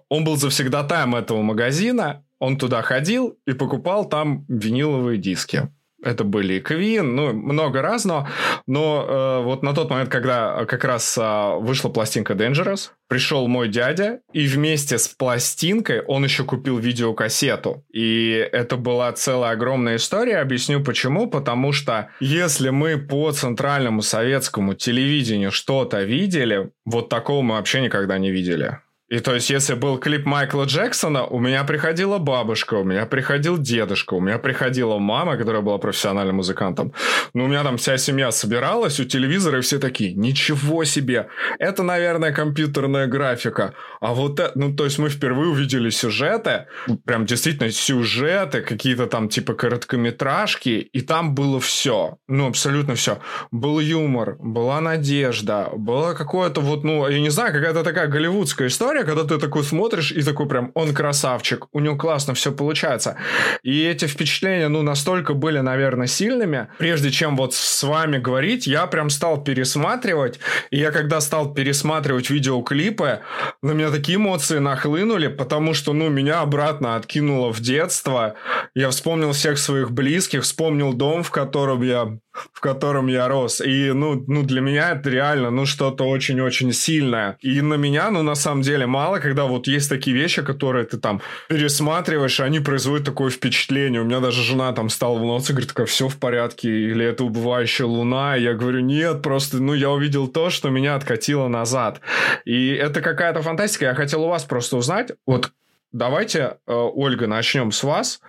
он 0.09 0.25
был 0.25 0.37
завсегдатаем 0.37 1.15
этого 1.15 1.43
магазина, 1.43 2.25
он 2.39 2.57
туда 2.59 2.83
ходил 2.83 3.39
и 3.47 3.53
покупал 3.53 4.09
там 4.09 4.45
виниловые 4.49 5.19
диски. 5.19 5.69
Это 6.01 6.23
были 6.23 6.63
Queen, 6.63 7.03
ну, 7.03 7.33
много 7.33 7.83
разного. 7.83 8.29
Но 8.67 9.05
э, 9.09 9.43
вот 9.43 9.65
на 9.65 9.75
тот 9.75 9.91
момент, 9.91 10.11
когда 10.11 10.65
как 10.67 10.85
раз 10.85 11.19
э, 11.19 11.57
вышла 11.59 11.89
пластинка 11.89 12.35
Dangerous, 12.35 12.91
пришел 13.09 13.49
мой 13.49 13.69
дядя, 13.69 14.21
и 14.33 14.47
вместе 14.47 14.97
с 14.97 15.09
пластинкой 15.09 16.03
он 16.03 16.23
еще 16.23 16.45
купил 16.45 16.79
видеокассету. 16.79 17.85
И 17.93 18.49
это 18.53 18.77
была 18.77 19.11
целая 19.13 19.53
огромная 19.53 19.97
история. 19.97 20.39
Объясню 20.39 20.85
почему. 20.85 21.29
Потому 21.29 21.73
что 21.73 22.11
если 22.21 22.71
мы 22.71 22.97
по 22.97 23.33
центральному 23.33 24.03
советскому 24.03 24.75
телевидению 24.75 25.51
что-то 25.51 26.03
видели, 26.03 26.71
вот 26.85 27.09
такого 27.09 27.43
мы 27.43 27.57
вообще 27.57 27.81
никогда 27.81 28.19
не 28.19 28.31
видели. 28.31 28.79
И 29.09 29.21
то 29.21 29.35
есть, 29.35 29.49
если 29.49 29.75
был 29.75 29.97
клип 29.99 30.27
Майкла 30.27 30.65
Джексона, 30.65 31.25
у 31.25 31.39
меня 31.39 31.65
приходила 31.65 32.19
бабушка, 32.19 32.75
у 32.75 32.85
меня 32.85 33.07
приходил 33.07 33.57
дедушка, 33.57 34.15
у 34.15 34.21
меня 34.21 34.39
приходила 34.39 34.99
мама, 34.99 35.39
которая 35.39 35.63
была 35.63 35.79
профессиональным 35.79 36.37
музыкантом. 36.37 36.93
Ну, 37.33 37.45
у 37.45 37.49
меня 37.49 37.65
там 37.65 37.79
вся 37.79 37.97
семья 37.97 38.31
собиралась 38.31 39.01
у 39.01 39.05
телевизора, 39.05 39.59
и 39.59 39.63
все 39.63 39.79
такие, 39.79 40.13
ничего 40.13 40.85
себе, 40.85 41.29
это, 41.59 41.83
наверное, 41.83 42.33
компьютерная 42.33 43.07
графика. 43.07 43.73
А 44.01 44.13
вот 44.13 44.41
это, 44.41 44.53
ну, 44.55 44.75
то 44.75 44.85
есть, 44.85 44.99
мы 44.99 45.09
впервые 45.09 45.51
увидели 45.51 45.89
сюжеты, 45.89 46.67
прям 47.07 47.25
действительно 47.25 47.71
сюжеты, 47.71 48.61
какие-то 48.61 49.07
там 49.07 49.31
типа 49.31 49.55
короткометражки, 49.55 50.69
и 50.69 51.01
там 51.01 51.35
было 51.35 51.61
все, 51.61 52.19
ну, 52.29 52.47
абсолютно 52.47 52.95
все. 52.95 53.21
Был 53.51 53.81
юмор, 53.81 54.37
была 54.39 54.83
надежда, 54.83 55.71
было 55.75 56.13
какое-то 56.13 56.61
вот, 56.61 56.85
ну, 56.85 57.09
я 57.09 57.21
не 57.21 57.31
знаю, 57.31 57.55
какая-то 57.55 57.85
такая 57.85 58.09
голливудская 58.09 58.69
история, 58.69 58.98
история, 58.99 59.05
когда 59.05 59.25
ты 59.25 59.41
такой 59.41 59.65
смотришь 59.65 60.13
и 60.13 60.23
такой 60.23 60.47
прям, 60.47 60.71
он 60.75 60.95
красавчик, 60.95 61.67
у 61.73 61.81
него 61.81 61.97
классно 61.97 62.35
все 62.35 62.53
получается. 62.53 63.17
И 63.63 63.85
эти 63.85 64.07
впечатления, 64.07 64.69
ну, 64.69 64.83
настолько 64.83 65.35
были, 65.35 65.61
наверное, 65.61 66.07
сильными. 66.07 66.69
Прежде 66.79 67.11
чем 67.11 67.37
вот 67.37 67.55
с 67.55 67.83
вами 67.83 68.19
говорить, 68.19 68.67
я 68.67 68.87
прям 68.87 69.11
стал 69.11 69.45
пересматривать. 69.45 70.41
И 70.71 70.79
я 70.79 70.91
когда 70.91 71.21
стал 71.21 71.55
пересматривать 71.55 72.31
видеоклипы, 72.31 73.21
на 73.63 73.73
меня 73.73 73.91
такие 73.91 74.17
эмоции 74.17 74.59
нахлынули, 74.59 75.29
потому 75.29 75.75
что, 75.75 75.93
ну, 75.93 76.09
меня 76.09 76.41
обратно 76.41 76.97
откинуло 76.97 77.53
в 77.53 77.61
детство. 77.61 78.35
Я 78.75 78.89
вспомнил 78.91 79.33
всех 79.33 79.59
своих 79.59 79.91
близких, 79.91 80.43
вспомнил 80.43 80.93
дом, 80.93 81.23
в 81.23 81.31
котором 81.31 81.83
я 81.83 82.19
в 82.53 82.61
котором 82.61 83.07
я 83.09 83.29
рос. 83.29 83.61
И, 83.61 83.93
ну, 83.93 84.25
ну, 84.27 84.43
для 84.43 84.61
меня 84.61 84.93
это 84.93 85.11
реально, 85.11 85.51
ну, 85.51 85.67
что-то 85.67 86.05
очень-очень 86.05 86.73
сильное. 86.73 87.37
И 87.41 87.61
на 87.61 87.75
меня, 87.75 88.11
ну, 88.11 88.23
на 88.23 88.35
самом 88.35 88.63
деле, 88.63 88.87
мало, 88.87 89.19
когда 89.19 89.45
вот 89.45 89.67
есть 89.67 89.89
такие 89.89 90.17
вещи, 90.17 90.43
которые 90.43 90.85
ты 90.85 90.99
там 90.99 91.21
пересматриваешь, 91.49 92.41
и 92.41 92.43
они 92.43 92.61
производят 92.61 93.07
такое 93.07 93.31
впечатление. 93.31 94.01
У 94.01 94.05
меня 94.05 94.21
даже 94.21 94.43
жена 94.43 94.73
там 94.73 94.89
стала 94.89 95.19
волноваться, 95.19 95.53
говорит, 95.53 95.71
такая, 95.71 95.87
все 95.87 96.09
в 96.09 96.17
порядке, 96.17 96.69
или 96.69 97.05
это 97.05 97.25
убывающая 97.25 97.87
луна. 97.87 98.37
И 98.37 98.43
я 98.43 98.55
говорю, 98.55 98.81
нет, 98.81 99.23
просто, 99.23 99.63
ну, 99.63 99.75
я 99.75 99.91
увидел 99.91 100.29
то, 100.29 100.51
что 100.51 100.71
меня 100.71 100.95
откатило 100.95 101.49
назад. 101.49 102.01
И 102.45 102.71
это 102.71 103.01
какая-то 103.01 103.43
фантастика. 103.43 103.87
Я 103.87 103.95
хотел 103.95 104.25
у 104.25 104.29
вас 104.29 104.45
просто 104.45 104.77
узнать, 104.77 105.13
вот 105.27 105.53
Давайте, 105.93 106.59
э, 106.67 106.73
Ольга, 106.75 107.27
начнем 107.27 107.73
с 107.73 107.83
вас. 107.83 108.21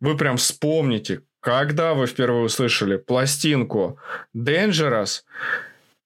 Вы 0.00 0.18
прям 0.18 0.36
вспомните, 0.36 1.22
когда 1.46 1.94
вы 1.94 2.08
впервые 2.08 2.46
услышали 2.46 2.96
пластинку 2.96 4.00
Dangerous 4.36 5.22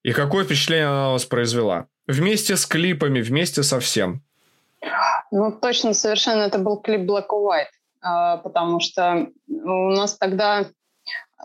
и 0.03 0.13
какое 0.13 0.45
впечатление 0.45 0.89
она 0.89 1.05
на 1.05 1.13
вас 1.13 1.25
произвела? 1.25 1.87
Вместе 2.07 2.57
с 2.57 2.67
клипами, 2.67 3.23
вместе 3.23 3.63
со 3.63 3.81
всем. 3.81 4.23
Ну, 5.31 5.51
точно, 5.51 5.95
совершенно 5.95 6.43
это 6.43 6.59
был 6.59 6.77
клип 6.77 7.11
Black 7.11 7.29
or 7.33 7.47
White, 7.47 7.73
а, 8.03 8.37
потому 8.37 8.81
что 8.81 9.29
у 9.49 9.91
нас 9.91 10.19
тогда 10.19 10.67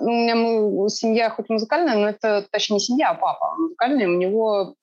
ну, 0.01 0.11
у 0.11 0.13
меня 0.13 0.89
семья 0.89 1.29
хоть 1.29 1.47
музыкальная, 1.47 1.95
но 1.95 2.09
это, 2.09 2.45
точнее, 2.51 2.73
не 2.73 2.79
семья, 2.81 3.11
а 3.11 3.13
папа 3.13 3.55
музыкальный. 3.57 4.07
У 4.07 4.17
него 4.17 4.75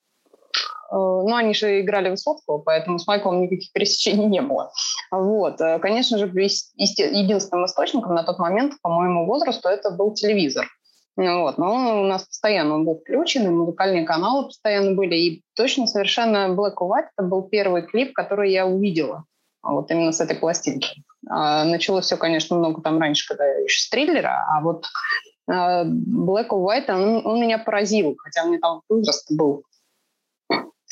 ну, 0.92 1.34
они 1.34 1.54
же 1.54 1.80
играли 1.80 2.10
Высоцкого, 2.10 2.58
поэтому 2.58 2.98
с 2.98 3.06
Майклом 3.06 3.42
никаких 3.42 3.72
пересечений 3.72 4.26
не 4.26 4.42
было. 4.42 4.70
Вот. 5.10 5.60
Э, 5.60 5.78
конечно 5.78 6.18
же, 6.18 6.26
единственным 6.26 7.64
источником 7.64 8.14
на 8.14 8.24
тот 8.24 8.38
момент, 8.38 8.74
по 8.82 8.90
моему 8.90 9.26
возрасту, 9.26 9.68
это 9.68 9.90
был 9.90 10.12
телевизор. 10.12 10.66
Вот. 11.16 11.58
Но 11.58 11.72
он 11.72 11.86
у 11.86 12.04
нас 12.04 12.24
постоянно 12.24 12.74
он 12.74 12.84
был 12.84 13.00
включен, 13.00 13.46
и 13.46 13.50
музыкальные 13.50 14.04
каналы 14.04 14.46
постоянно 14.46 14.94
были. 14.94 15.14
И 15.14 15.42
точно 15.56 15.86
совершенно 15.86 16.54
Black 16.54 16.74
or 16.80 16.88
White 16.88 17.08
это 17.16 17.26
был 17.26 17.42
первый 17.42 17.82
клип, 17.82 18.12
который 18.12 18.52
я 18.52 18.66
увидела. 18.66 19.24
Вот 19.62 19.90
именно 19.90 20.12
с 20.12 20.20
этой 20.20 20.36
пластинки. 20.36 21.02
А, 21.28 21.64
началось 21.64 22.06
все, 22.06 22.16
конечно, 22.16 22.56
много 22.56 22.82
там 22.82 22.98
раньше, 22.98 23.28
когда 23.28 23.44
еще 23.46 23.80
с 23.80 23.88
триллера, 23.88 24.44
а 24.48 24.60
вот 24.60 24.86
а, 25.48 25.84
Black 25.84 26.48
or 26.48 26.66
White, 26.66 26.90
он, 26.90 27.24
он 27.24 27.40
меня 27.40 27.58
поразил, 27.58 28.16
хотя 28.18 28.44
мне 28.44 28.58
там 28.58 28.82
возраст 28.88 29.30
был 29.30 29.62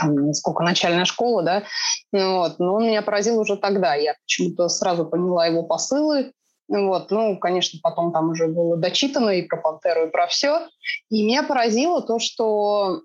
там, 0.01 0.33
сколько, 0.35 0.63
начальная 0.63 1.05
школа, 1.05 1.43
да, 1.43 1.63
ну 2.13 2.39
вот, 2.39 2.59
но 2.59 2.75
он 2.75 2.87
меня 2.87 3.03
поразил 3.03 3.39
уже 3.39 3.57
тогда, 3.57 3.95
я 3.95 4.15
почему-то 4.25 4.69
сразу 4.69 5.05
поняла 5.07 5.47
его 5.47 5.63
посылы, 5.63 6.33
вот, 6.69 7.11
ну, 7.11 7.37
конечно, 7.39 7.79
потом 7.83 8.13
там 8.13 8.31
уже 8.31 8.47
было 8.47 8.77
дочитано 8.77 9.31
и 9.31 9.43
про 9.43 9.57
«Пантеру», 9.57 10.07
и 10.07 10.11
про 10.11 10.27
все, 10.27 10.69
и 11.11 11.25
меня 11.25 11.43
поразило 11.43 12.01
то, 12.01 12.19
что 12.19 13.03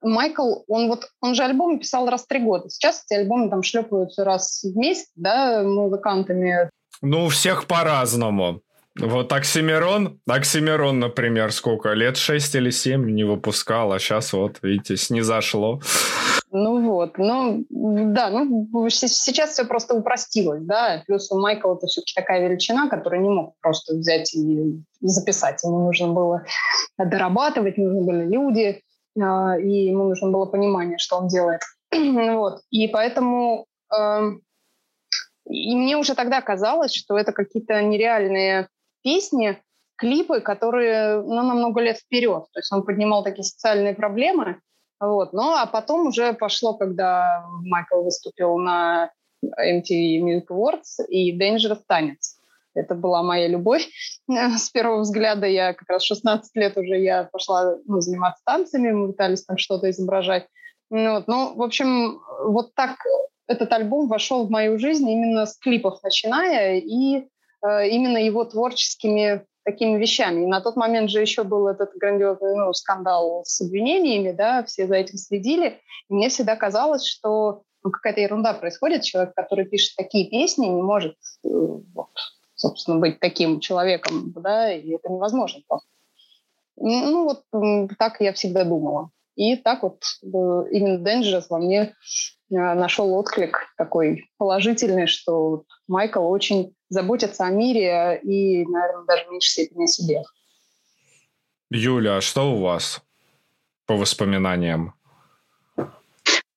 Майкл, 0.00 0.60
он 0.68 0.88
вот, 0.88 1.08
он 1.20 1.34
же 1.34 1.42
альбомы 1.42 1.78
писал 1.78 2.08
раз 2.08 2.24
в 2.24 2.28
три 2.28 2.40
года. 2.40 2.68
Сейчас 2.68 3.04
эти 3.04 3.18
альбомы 3.18 3.50
там 3.50 3.62
шлепаются 3.62 4.24
раз 4.24 4.62
в 4.62 4.76
месяц, 4.76 5.10
да, 5.16 5.62
музыкантами. 5.62 6.70
Ну, 7.00 7.24
у 7.24 7.28
всех 7.28 7.66
по-разному. 7.66 8.60
Вот 8.98 9.32
Оксимирон, 9.32 10.20
Оксимирон, 10.26 10.98
например, 10.98 11.52
сколько? 11.52 11.92
Лет 11.92 12.16
6 12.16 12.54
или 12.56 12.70
7 12.70 13.10
не 13.10 13.24
выпускал, 13.24 13.92
а 13.92 13.98
сейчас 13.98 14.32
вот, 14.32 14.58
видите, 14.62 14.96
снизошло. 14.96 15.80
Ну 16.50 16.80
вот, 16.82 17.18
ну 17.18 17.64
да, 17.70 18.30
ну 18.30 18.88
сейчас 18.88 19.50
все 19.50 19.64
просто 19.64 19.94
упростилось, 19.94 20.62
да, 20.62 21.02
плюс 21.06 21.30
у 21.30 21.38
Майкла 21.38 21.76
это 21.76 21.86
все-таки 21.86 22.14
такая 22.14 22.48
величина, 22.48 22.88
которую 22.88 23.22
не 23.22 23.28
мог 23.28 23.54
просто 23.60 23.94
взять 23.94 24.34
и 24.34 24.82
записать. 25.00 25.62
Ему 25.62 25.84
нужно 25.84 26.08
было 26.08 26.44
дорабатывать, 26.96 27.76
нужны 27.76 28.00
были 28.00 28.24
люди, 28.24 28.82
а, 29.20 29.58
и 29.58 29.86
ему 29.86 30.08
нужно 30.08 30.30
было 30.30 30.46
понимание, 30.46 30.98
что 30.98 31.18
он 31.18 31.28
делает. 31.28 31.60
вот, 31.92 32.62
и 32.70 32.88
поэтому 32.88 33.66
эм, 33.94 34.40
и 35.48 35.74
мне 35.74 35.96
уже 35.96 36.14
тогда 36.14 36.40
казалось, 36.40 36.94
что 36.94 37.18
это 37.18 37.32
какие-то 37.32 37.82
нереальные 37.82 38.68
песни, 39.08 39.58
клипы, 39.96 40.40
которые 40.40 41.22
ну, 41.22 41.42
на 41.42 41.54
много 41.54 41.80
лет 41.80 41.96
вперед. 41.96 42.44
То 42.52 42.60
есть 42.60 42.70
он 42.72 42.84
поднимал 42.84 43.24
такие 43.24 43.44
социальные 43.44 43.94
проблемы. 43.94 44.60
Вот. 45.00 45.32
Ну, 45.32 45.54
а 45.54 45.66
потом 45.66 46.08
уже 46.08 46.34
пошло, 46.34 46.74
когда 46.74 47.44
Майкл 47.64 48.02
выступил 48.02 48.58
на 48.58 49.10
MTV 49.44 50.20
Music 50.20 50.46
Awards 50.50 51.06
и 51.08 51.38
Dangerous 51.38 51.80
танец. 51.86 52.36
Это 52.74 52.94
была 52.94 53.22
моя 53.22 53.48
любовь. 53.48 53.88
С 54.28 54.68
первого 54.68 55.00
взгляда 55.00 55.46
я 55.46 55.72
как 55.72 55.88
раз 55.88 56.04
16 56.04 56.54
лет 56.56 56.76
уже 56.76 56.98
я 56.98 57.24
пошла 57.24 57.76
ну, 57.86 58.00
заниматься 58.02 58.42
танцами, 58.44 58.92
мы 58.92 59.08
пытались 59.08 59.44
там 59.44 59.56
что-то 59.56 59.88
изображать. 59.88 60.46
Ну, 60.90 61.14
вот. 61.14 61.28
ну, 61.28 61.54
в 61.54 61.62
общем, 61.62 62.20
вот 62.44 62.74
так 62.74 62.98
этот 63.46 63.72
альбом 63.72 64.08
вошел 64.08 64.46
в 64.46 64.50
мою 64.50 64.78
жизнь 64.78 65.08
именно 65.08 65.46
с 65.46 65.56
клипов 65.56 66.02
начиная, 66.02 66.78
и 66.78 67.26
именно 67.62 68.18
его 68.18 68.44
творческими 68.44 69.46
такими 69.68 69.98
вещами. 69.98 70.44
И 70.44 70.46
на 70.46 70.60
тот 70.60 70.76
момент 70.76 71.10
же 71.10 71.20
еще 71.20 71.42
был 71.42 71.68
этот 71.68 71.90
грандиозный 71.94 72.56
ну, 72.56 72.72
скандал 72.72 73.42
с 73.44 73.60
обвинениями, 73.60 74.32
да, 74.32 74.64
все 74.64 74.86
за 74.86 74.94
этим 74.94 75.18
следили. 75.18 75.78
И 76.08 76.14
мне 76.14 76.30
всегда 76.30 76.56
казалось, 76.56 77.06
что 77.06 77.62
ну, 77.82 77.90
какая-то 77.90 78.20
ерунда 78.20 78.54
происходит. 78.54 79.02
Человек, 79.02 79.34
который 79.34 79.66
пишет 79.66 79.94
такие 79.96 80.30
песни, 80.30 80.66
не 80.66 80.82
может, 80.82 81.16
э, 81.44 81.48
вот, 81.48 82.08
собственно, 82.54 82.98
быть 82.98 83.20
таким 83.20 83.60
человеком, 83.60 84.32
да, 84.34 84.72
и 84.72 84.90
это 84.90 85.12
невозможно. 85.12 85.60
Ну, 86.76 87.24
вот 87.24 87.42
так 87.98 88.20
я 88.20 88.32
всегда 88.32 88.64
думала. 88.64 89.10
И 89.36 89.56
так 89.56 89.82
вот 89.82 90.02
э, 90.22 90.26
именно 90.72 91.06
Dangerous 91.06 91.44
во 91.50 91.58
мне 91.58 91.94
нашел 92.50 93.12
отклик 93.14 93.66
такой 93.76 94.24
положительный, 94.38 95.06
что 95.06 95.64
Майкл 95.86 96.26
очень 96.26 96.74
заботится 96.88 97.44
о 97.44 97.50
мире 97.50 98.20
и, 98.22 98.64
наверное, 98.64 99.04
даже 99.04 99.24
в 99.26 99.30
меньшей 99.30 99.50
степени 99.50 99.84
о 99.84 99.86
себе. 99.86 100.22
Юля, 101.70 102.16
а 102.16 102.20
что 102.20 102.52
у 102.52 102.60
вас 102.60 103.02
по 103.86 103.96
воспоминаниям? 103.96 104.94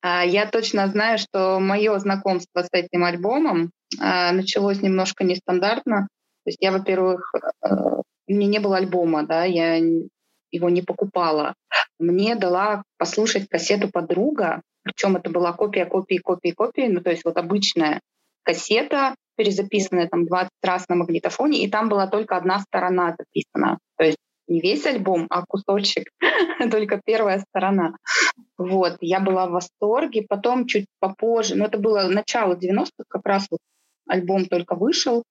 А, 0.02 0.26
я 0.26 0.48
точно 0.48 0.88
знаю, 0.88 1.18
что 1.18 1.60
мое 1.60 1.98
знакомство 2.00 2.64
с 2.64 2.70
этим 2.72 3.04
альбомом 3.04 3.72
а, 4.00 4.32
началось 4.32 4.82
немножко 4.82 5.24
нестандартно. 5.24 6.08
То 6.44 6.50
есть 6.50 6.58
я, 6.60 6.72
во-первых, 6.72 7.34
э, 7.36 7.68
у 8.28 8.34
меня 8.34 8.48
не 8.48 8.60
было 8.60 8.78
альбома, 8.78 9.24
да, 9.24 9.46
я 9.46 9.76
его 9.76 10.70
не 10.70 10.82
покупала. 10.82 11.54
Мне 12.00 12.36
дала 12.36 12.84
послушать 12.98 13.48
кассету 13.48 13.90
подруга, 13.90 14.62
причем 14.82 15.16
это 15.18 15.30
была 15.30 15.54
копия, 15.54 15.86
копии, 15.86 16.18
копии, 16.18 16.50
копии, 16.50 16.88
ну 16.90 17.02
то 17.02 17.12
есть 17.12 17.24
вот 17.24 17.38
обычная 17.38 18.02
кассета, 18.44 19.14
перезаписанная 19.36 20.08
там 20.08 20.26
20 20.26 20.50
раз 20.64 20.88
на 20.90 20.96
магнитофоне, 20.96 21.64
и 21.64 21.70
там 21.70 21.90
была 21.90 22.08
только 22.08 22.38
одна 22.38 22.60
сторона 22.60 23.16
записана. 23.18 23.80
То 23.98 24.06
есть 24.06 24.18
не 24.48 24.62
весь 24.62 24.86
альбом, 24.86 25.28
а 25.30 25.46
кусочек, 25.46 26.10
только 26.72 27.02
первая 27.04 27.40
сторона. 27.40 27.96
Вот, 28.58 28.98
я 29.02 29.20
была 29.20 29.48
в 29.48 29.52
восторге. 29.52 30.26
Потом 30.28 30.68
чуть 30.68 30.86
попозже, 31.00 31.56
ну 31.56 31.66
это 31.66 31.78
было 31.78 32.04
начало 32.04 32.56
90-х, 32.56 33.06
как 33.08 33.26
раз 33.26 33.48
вот 33.50 33.60
альбом 34.08 34.46
только 34.46 34.76
вышел. 34.76 35.24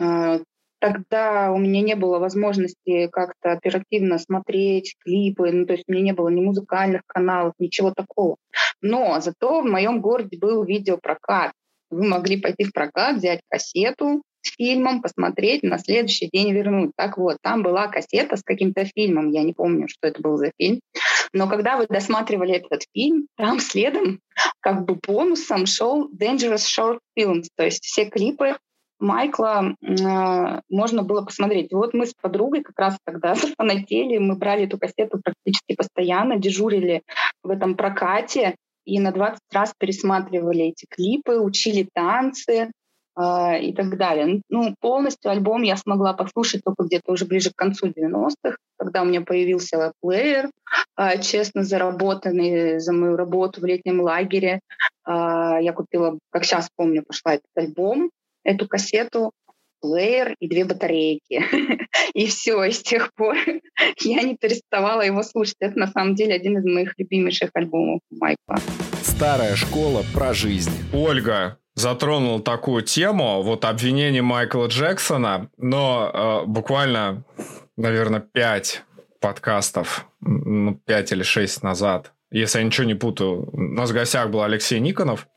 А, 0.00 0.38
тогда 0.78 1.50
у 1.52 1.58
меня 1.58 1.82
не 1.82 1.96
было 1.96 2.18
возможности 2.18 3.08
как-то 3.08 3.52
оперативно 3.52 4.18
смотреть 4.18 4.94
клипы, 5.00 5.50
ну, 5.50 5.66
то 5.66 5.72
есть 5.72 5.84
у 5.88 5.92
меня 5.92 6.04
не 6.04 6.12
было 6.12 6.28
ни 6.28 6.40
музыкальных 6.40 7.02
каналов, 7.06 7.54
ничего 7.58 7.92
такого. 7.92 8.36
Но 8.80 9.20
зато 9.20 9.62
в 9.62 9.64
моем 9.64 10.00
городе 10.00 10.38
был 10.38 10.64
видеопрокат. 10.64 11.52
Вы 11.90 12.06
могли 12.06 12.40
пойти 12.40 12.64
в 12.64 12.72
прокат, 12.72 13.16
взять 13.16 13.40
кассету 13.48 14.22
с 14.42 14.54
фильмом, 14.54 15.02
посмотреть, 15.02 15.62
на 15.62 15.78
следующий 15.78 16.28
день 16.32 16.52
вернуть. 16.52 16.92
Так 16.96 17.18
вот, 17.18 17.38
там 17.42 17.62
была 17.62 17.88
кассета 17.88 18.36
с 18.36 18.42
каким-то 18.42 18.84
фильмом, 18.84 19.30
я 19.30 19.42
не 19.42 19.52
помню, 19.52 19.88
что 19.88 20.08
это 20.08 20.20
был 20.20 20.36
за 20.36 20.52
фильм. 20.58 20.80
Но 21.32 21.48
когда 21.48 21.76
вы 21.76 21.86
досматривали 21.86 22.54
этот 22.54 22.82
фильм, 22.94 23.26
там 23.36 23.60
следом 23.60 24.20
как 24.60 24.84
бы 24.84 24.98
бонусом 25.06 25.66
шел 25.66 26.10
Dangerous 26.10 26.66
Short 26.66 26.98
Films, 27.18 27.46
то 27.56 27.64
есть 27.64 27.84
все 27.84 28.06
клипы 28.06 28.56
Майкла 29.00 29.76
э, 29.80 30.60
можно 30.68 31.02
было 31.02 31.22
посмотреть. 31.22 31.72
Вот 31.72 31.94
мы 31.94 32.06
с 32.06 32.14
подругой 32.14 32.62
как 32.62 32.78
раз 32.78 32.98
тогда 33.04 33.34
зафанатели, 33.36 34.18
мы 34.18 34.36
брали 34.36 34.64
эту 34.64 34.78
кассету 34.78 35.20
практически 35.22 35.74
постоянно, 35.76 36.36
дежурили 36.36 37.02
в 37.42 37.50
этом 37.50 37.76
прокате, 37.76 38.56
и 38.88 38.98
на 39.00 39.12
20 39.12 39.40
раз 39.52 39.74
пересматривали 39.78 40.64
эти 40.64 40.86
клипы, 40.88 41.38
учили 41.38 41.86
танцы 41.92 42.70
э, 43.16 43.60
и 43.60 43.74
так 43.74 43.98
далее. 43.98 44.40
Ну, 44.48 44.74
полностью 44.80 45.30
альбом 45.30 45.62
я 45.62 45.76
смогла 45.76 46.14
послушать 46.14 46.62
только 46.64 46.84
где-то 46.84 47.12
уже 47.12 47.26
ближе 47.26 47.50
к 47.50 47.56
концу 47.56 47.88
90-х, 47.88 48.56
когда 48.78 49.02
у 49.02 49.04
меня 49.04 49.20
появился 49.20 49.92
плеер, 50.00 50.50
э, 50.96 51.20
честно 51.20 51.64
заработанный 51.64 52.80
за 52.80 52.92
мою 52.94 53.16
работу 53.16 53.60
в 53.60 53.66
летнем 53.66 54.00
лагере. 54.00 54.60
А, 55.04 55.60
я 55.60 55.72
купила, 55.72 56.18
как 56.30 56.44
сейчас 56.44 56.70
помню, 56.74 57.02
пошла 57.02 57.34
этот 57.34 57.50
альбом, 57.56 58.10
эту 58.42 58.66
кассету, 58.66 59.32
плеер 59.80 60.34
и 60.40 60.48
две 60.48 60.64
батарейки. 60.64 61.44
и 62.14 62.26
все, 62.26 62.64
и 62.64 62.72
с 62.72 62.82
тех 62.82 63.12
пор 63.14 63.36
я 64.00 64.22
не 64.22 64.36
переставала 64.36 65.02
его 65.02 65.22
слушать. 65.22 65.56
Это 65.60 65.78
на 65.78 65.86
самом 65.88 66.14
деле 66.14 66.34
один 66.34 66.58
из 66.58 66.64
моих 66.64 66.94
любимейших 66.98 67.50
альбомов 67.54 68.00
Майкла. 68.10 68.56
Старая 69.02 69.56
школа 69.56 70.04
про 70.14 70.34
жизнь. 70.34 70.72
Ольга, 70.92 71.58
затронул 71.74 72.40
такую 72.40 72.82
тему, 72.82 73.42
вот 73.42 73.64
обвинение 73.64 74.22
Майкла 74.22 74.66
Джексона, 74.66 75.48
но 75.56 76.42
э, 76.44 76.46
буквально, 76.46 77.24
наверное, 77.76 78.20
пять 78.20 78.82
подкастов, 79.20 80.06
ну, 80.20 80.74
пять 80.74 81.12
или 81.12 81.22
шесть 81.22 81.62
назад, 81.62 82.12
если 82.30 82.58
я 82.58 82.64
ничего 82.64 82.86
не 82.86 82.94
путаю, 82.94 83.48
у 83.52 83.60
нас 83.60 83.90
в 83.90 83.94
гостях 83.94 84.30
был 84.30 84.42
Алексей 84.42 84.80
Никонов, 84.80 85.28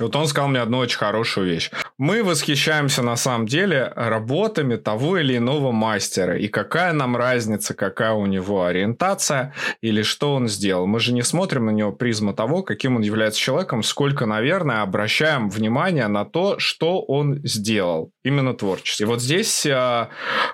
вот 0.00 0.16
он 0.16 0.26
сказал 0.26 0.48
мне 0.48 0.60
одну 0.60 0.78
очень 0.78 0.98
хорошую 0.98 1.46
вещь. 1.48 1.70
Мы 1.98 2.24
восхищаемся 2.24 3.02
на 3.02 3.16
самом 3.16 3.46
деле 3.46 3.92
работами 3.94 4.76
того 4.76 5.18
или 5.18 5.36
иного 5.36 5.72
мастера. 5.72 6.36
И 6.36 6.48
какая 6.48 6.92
нам 6.92 7.16
разница, 7.16 7.74
какая 7.74 8.12
у 8.12 8.26
него 8.26 8.64
ориентация 8.64 9.54
или 9.80 10.02
что 10.02 10.34
он 10.34 10.48
сделал. 10.48 10.86
Мы 10.86 11.00
же 11.00 11.12
не 11.12 11.22
смотрим 11.22 11.66
на 11.66 11.70
него 11.70 11.92
призму 11.92 12.34
того, 12.34 12.62
каким 12.62 12.96
он 12.96 13.02
является 13.02 13.40
человеком, 13.40 13.82
сколько, 13.82 14.26
наверное, 14.26 14.82
обращаем 14.82 15.48
внимание 15.48 16.08
на 16.08 16.24
то, 16.24 16.58
что 16.58 17.00
он 17.00 17.40
сделал. 17.44 18.13
Именно 18.24 18.54
творчество. 18.54 19.04
И 19.04 19.06
вот 19.06 19.20
здесь, 19.20 19.66
а, 19.66 20.08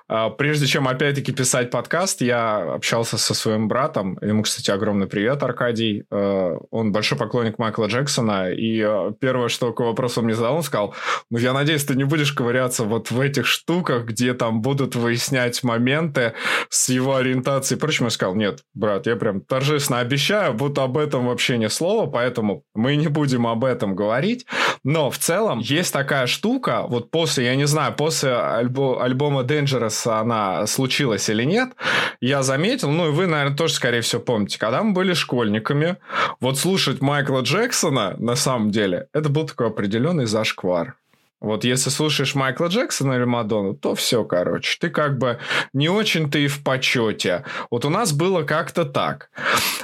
а, 0.08 0.30
прежде 0.30 0.66
чем 0.66 0.88
опять-таки 0.88 1.30
писать 1.30 1.70
подкаст, 1.70 2.20
я 2.20 2.74
общался 2.74 3.16
со 3.16 3.32
своим 3.32 3.68
братом. 3.68 4.18
Ему, 4.20 4.42
кстати, 4.42 4.72
огромный 4.72 5.06
привет, 5.06 5.40
Аркадий. 5.44 6.02
А, 6.10 6.56
он 6.72 6.90
большой 6.90 7.16
поклонник 7.16 7.58
Майкла 7.58 7.86
Джексона. 7.86 8.50
И 8.50 8.84
первое, 9.20 9.48
что 9.48 9.72
к 9.72 9.78
вопросу 9.78 10.20
мне 10.20 10.34
задал, 10.34 10.56
он 10.56 10.62
сказал, 10.64 10.96
ну, 11.30 11.38
я 11.38 11.52
надеюсь, 11.52 11.84
ты 11.84 11.94
не 11.94 12.02
будешь 12.02 12.32
ковыряться 12.32 12.82
вот 12.82 13.12
в 13.12 13.20
этих 13.20 13.46
штуках, 13.46 14.04
где 14.04 14.34
там 14.34 14.62
будут 14.62 14.96
выяснять 14.96 15.62
моменты 15.62 16.32
с 16.70 16.88
его 16.88 17.14
ориентацией 17.14 17.78
и. 17.78 18.06
Я 18.06 18.10
сказал, 18.10 18.34
нет, 18.34 18.64
брат, 18.74 19.06
я 19.06 19.14
прям 19.14 19.42
торжественно 19.42 20.00
обещаю, 20.00 20.54
будто 20.54 20.82
об 20.82 20.98
этом 20.98 21.28
вообще 21.28 21.56
ни 21.56 21.68
слова, 21.68 22.10
поэтому 22.10 22.64
мы 22.74 22.96
не 22.96 23.06
будем 23.06 23.46
об 23.46 23.64
этом 23.64 23.94
говорить. 23.94 24.44
Но 24.82 25.08
в 25.08 25.18
целом 25.18 25.60
есть 25.60 25.92
такая 25.92 26.26
штука, 26.26 26.84
вот 26.88 27.12
после, 27.12 27.44
я 27.44 27.59
не 27.60 27.66
знаю, 27.66 27.92
после 27.94 28.30
альбо- 28.30 29.02
альбома 29.02 29.42
Dangerous 29.42 30.10
она 30.10 30.66
случилась 30.66 31.28
или 31.28 31.44
нет, 31.44 31.68
я 32.22 32.42
заметил, 32.42 32.90
ну 32.90 33.08
и 33.08 33.10
вы, 33.10 33.26
наверное, 33.26 33.54
тоже, 33.54 33.74
скорее 33.74 34.00
всего, 34.00 34.22
помните, 34.22 34.58
когда 34.58 34.82
мы 34.82 34.94
были 34.94 35.12
школьниками, 35.12 35.96
вот 36.40 36.58
слушать 36.58 37.02
Майкла 37.02 37.42
Джексона, 37.42 38.16
на 38.18 38.34
самом 38.34 38.70
деле, 38.70 39.08
это 39.12 39.28
был 39.28 39.46
такой 39.46 39.66
определенный 39.66 40.24
зашквар. 40.24 40.94
Вот 41.40 41.64
если 41.64 41.88
слушаешь 41.88 42.34
Майкла 42.34 42.66
Джексона 42.66 43.14
или 43.14 43.24
Мадонну, 43.24 43.74
то 43.74 43.94
все, 43.94 44.24
короче. 44.24 44.76
Ты 44.78 44.90
как 44.90 45.18
бы 45.18 45.38
не 45.72 45.88
очень-то 45.88 46.38
и 46.38 46.48
в 46.48 46.62
почете. 46.62 47.44
Вот 47.70 47.84
у 47.84 47.90
нас 47.90 48.12
было 48.12 48.42
как-то 48.42 48.84
так. 48.84 49.30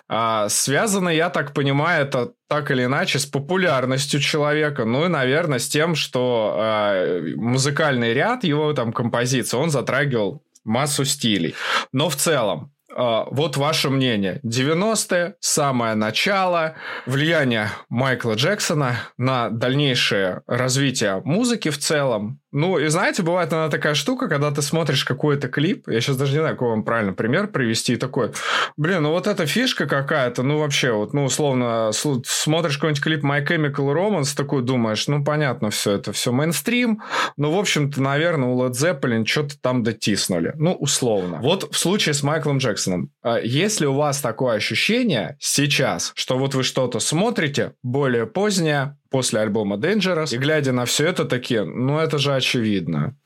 А, 0.08 0.48
связано, 0.48 1.08
я 1.08 1.30
так 1.30 1.54
понимаю, 1.54 2.04
это 2.04 2.32
так 2.48 2.70
или 2.70 2.84
иначе 2.84 3.18
с 3.18 3.26
популярностью 3.26 4.20
человека, 4.20 4.84
ну 4.84 5.06
и, 5.06 5.08
наверное, 5.08 5.58
с 5.58 5.68
тем, 5.68 5.94
что 5.94 6.54
а, 6.56 7.22
музыкальный 7.36 8.12
ряд 8.12 8.44
его 8.44 8.72
там 8.74 8.92
композиции, 8.92 9.56
он 9.56 9.70
затрагивал 9.70 10.42
массу 10.64 11.04
стилей. 11.04 11.54
Но 11.92 12.10
в 12.10 12.16
целом, 12.16 12.72
вот 12.96 13.56
ваше 13.56 13.90
мнение. 13.90 14.40
90-е, 14.44 15.34
самое 15.40 15.94
начало, 15.94 16.76
влияние 17.06 17.68
Майкла 17.88 18.34
Джексона 18.34 18.96
на 19.18 19.50
дальнейшее 19.50 20.42
развитие 20.46 21.20
музыки 21.24 21.68
в 21.68 21.78
целом. 21.78 22.40
Ну, 22.56 22.78
и 22.78 22.88
знаете, 22.88 23.22
бывает 23.22 23.52
она 23.52 23.68
такая 23.68 23.92
штука, 23.92 24.28
когда 24.28 24.50
ты 24.50 24.62
смотришь 24.62 25.04
какой-то 25.04 25.48
клип, 25.48 25.88
я 25.88 26.00
сейчас 26.00 26.16
даже 26.16 26.32
не 26.32 26.38
знаю, 26.38 26.54
какой 26.54 26.70
вам 26.70 26.84
правильно 26.84 27.12
пример 27.12 27.48
привести, 27.48 27.92
и 27.92 27.96
такой, 27.96 28.30
блин, 28.78 29.02
ну 29.02 29.10
вот 29.10 29.26
эта 29.26 29.44
фишка 29.44 29.86
какая-то, 29.86 30.42
ну 30.42 30.60
вообще, 30.60 30.92
вот, 30.92 31.12
ну, 31.12 31.24
условно, 31.24 31.90
смотришь 31.92 32.78
какой-нибудь 32.78 33.02
клип 33.02 33.24
My 33.24 33.46
Chemical 33.46 33.92
Romance, 33.92 34.34
такой 34.34 34.62
думаешь, 34.62 35.06
ну, 35.06 35.22
понятно 35.22 35.68
все, 35.68 35.92
это 35.92 36.14
все 36.14 36.32
мейнстрим, 36.32 37.02
ну, 37.36 37.50
в 37.50 37.58
общем-то, 37.58 38.00
наверное, 38.00 38.48
у 38.48 38.58
Led 38.58 38.72
Zeppelin 38.72 39.26
что-то 39.26 39.60
там 39.60 39.82
дотиснули, 39.82 40.54
ну, 40.56 40.72
условно. 40.72 41.40
Вот 41.42 41.70
в 41.70 41.76
случае 41.76 42.14
с 42.14 42.22
Майклом 42.22 42.56
Джексоном, 42.56 43.10
а 43.22 43.38
если 43.38 43.84
у 43.84 43.92
вас 43.92 44.22
такое 44.22 44.56
ощущение 44.56 45.36
сейчас, 45.40 46.12
что 46.16 46.38
вот 46.38 46.54
вы 46.54 46.62
что-то 46.62 47.00
смотрите 47.00 47.74
более 47.82 48.26
позднее, 48.26 48.95
после 49.16 49.40
альбома 49.40 49.76
Dangerous. 49.76 50.34
И 50.34 50.38
глядя 50.38 50.72
на 50.72 50.84
все 50.84 51.06
это, 51.06 51.24
такие, 51.24 51.64
ну 51.64 51.98
это 51.98 52.18
же 52.18 52.34
очевидно. 52.34 53.16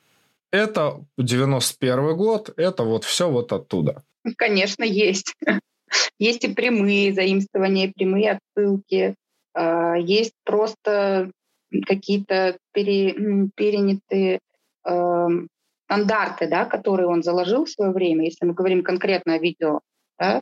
Это 0.52 1.04
91 1.18 2.16
год, 2.16 2.50
это 2.56 2.84
вот 2.84 3.02
все 3.04 3.28
вот 3.28 3.52
оттуда. 3.52 4.04
Конечно, 4.36 4.84
есть. 4.84 5.34
Есть 6.20 6.44
и 6.44 6.54
прямые 6.54 7.12
заимствования, 7.12 7.92
прямые 7.92 8.38
отсылки. 8.38 9.16
А, 9.52 9.96
есть 9.96 10.34
просто 10.44 11.32
какие-то 11.86 12.56
пере, 12.72 13.48
перенятые 13.56 14.38
э, 14.86 15.28
стандарты, 15.86 16.46
да, 16.46 16.66
которые 16.66 17.08
он 17.08 17.24
заложил 17.24 17.64
в 17.64 17.70
свое 17.70 17.90
время, 17.90 18.26
если 18.26 18.46
мы 18.46 18.54
говорим 18.54 18.84
конкретно 18.84 19.34
о 19.34 19.38
видео, 19.38 19.80
да, 20.20 20.40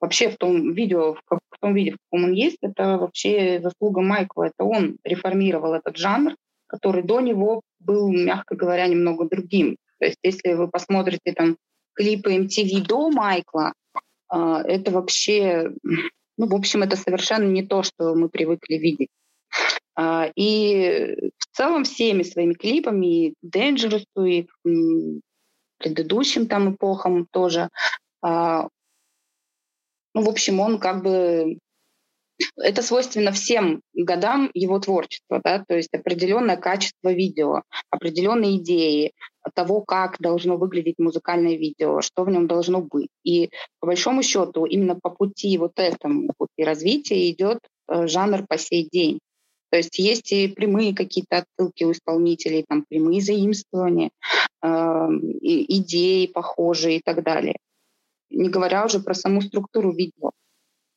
вообще 0.00 0.30
в 0.30 0.36
том 0.36 0.72
видео, 0.72 1.14
в, 1.14 1.20
в 1.28 1.58
том 1.60 1.74
виде, 1.74 1.92
в 1.92 1.96
каком 2.04 2.24
он 2.24 2.32
есть, 2.32 2.58
это 2.60 2.98
вообще 2.98 3.60
заслуга 3.60 4.00
Майкла. 4.00 4.44
Это 4.44 4.64
он 4.64 4.98
реформировал 5.04 5.74
этот 5.74 5.96
жанр, 5.96 6.34
который 6.66 7.02
до 7.02 7.20
него 7.20 7.62
был, 7.80 8.10
мягко 8.12 8.54
говоря, 8.54 8.86
немного 8.86 9.28
другим. 9.28 9.76
То 9.98 10.06
есть 10.06 10.18
если 10.22 10.54
вы 10.54 10.68
посмотрите 10.68 11.32
там 11.32 11.56
клипы 11.94 12.36
MTV 12.36 12.86
до 12.86 13.10
Майкла, 13.10 13.72
а, 14.28 14.62
это 14.62 14.90
вообще, 14.90 15.72
ну, 15.82 16.46
в 16.46 16.54
общем, 16.54 16.82
это 16.82 16.96
совершенно 16.96 17.44
не 17.44 17.62
то, 17.62 17.82
что 17.82 18.14
мы 18.14 18.28
привыкли 18.28 18.76
видеть. 18.76 19.10
А, 19.94 20.30
и 20.34 21.30
в 21.38 21.56
целом 21.56 21.84
всеми 21.84 22.22
своими 22.22 22.54
клипами, 22.54 23.06
и 23.06 23.34
Dangerous, 23.44 24.06
и 24.18 24.48
предыдущим 25.78 26.46
там 26.46 26.74
эпохам 26.74 27.26
тоже, 27.30 27.68
а, 28.22 28.68
ну, 30.14 30.22
в 30.22 30.28
общем, 30.28 30.60
он 30.60 30.78
как 30.78 31.02
бы 31.02 31.58
это 32.56 32.82
свойственно 32.82 33.32
всем 33.32 33.82
годам 33.94 34.50
его 34.54 34.78
творчества, 34.78 35.40
да, 35.42 35.64
то 35.66 35.76
есть 35.76 35.92
определенное 35.92 36.56
качество 36.56 37.12
видео, 37.12 37.62
определенные 37.90 38.56
идеи 38.56 39.12
того, 39.54 39.80
как 39.82 40.18
должно 40.18 40.56
выглядеть 40.56 40.98
музыкальное 40.98 41.56
видео, 41.56 42.00
что 42.00 42.24
в 42.24 42.30
нем 42.30 42.46
должно 42.46 42.80
быть. 42.80 43.08
И 43.24 43.50
по 43.80 43.86
большому 43.86 44.22
счету 44.22 44.64
именно 44.64 44.98
по 45.00 45.10
пути 45.10 45.56
вот 45.58 45.72
этому 45.76 46.30
пути 46.36 46.64
развития 46.64 47.30
идет 47.30 47.58
э, 47.88 48.06
жанр 48.06 48.46
по 48.46 48.56
сей 48.58 48.88
день. 48.90 49.18
То 49.70 49.78
есть 49.78 49.98
есть 49.98 50.32
и 50.32 50.48
прямые 50.48 50.94
какие-то 50.94 51.38
отсылки 51.38 51.84
у 51.84 51.92
исполнителей, 51.92 52.64
там 52.68 52.84
прямые 52.88 53.20
заимствования, 53.20 54.10
э, 54.62 54.68
идеи 54.68 56.26
похожие 56.26 56.98
и 56.98 57.02
так 57.02 57.22
далее 57.24 57.56
не 58.32 58.48
говоря 58.48 58.84
уже 58.84 59.00
про 59.00 59.14
саму 59.14 59.42
структуру 59.42 59.92
видео. 59.92 60.32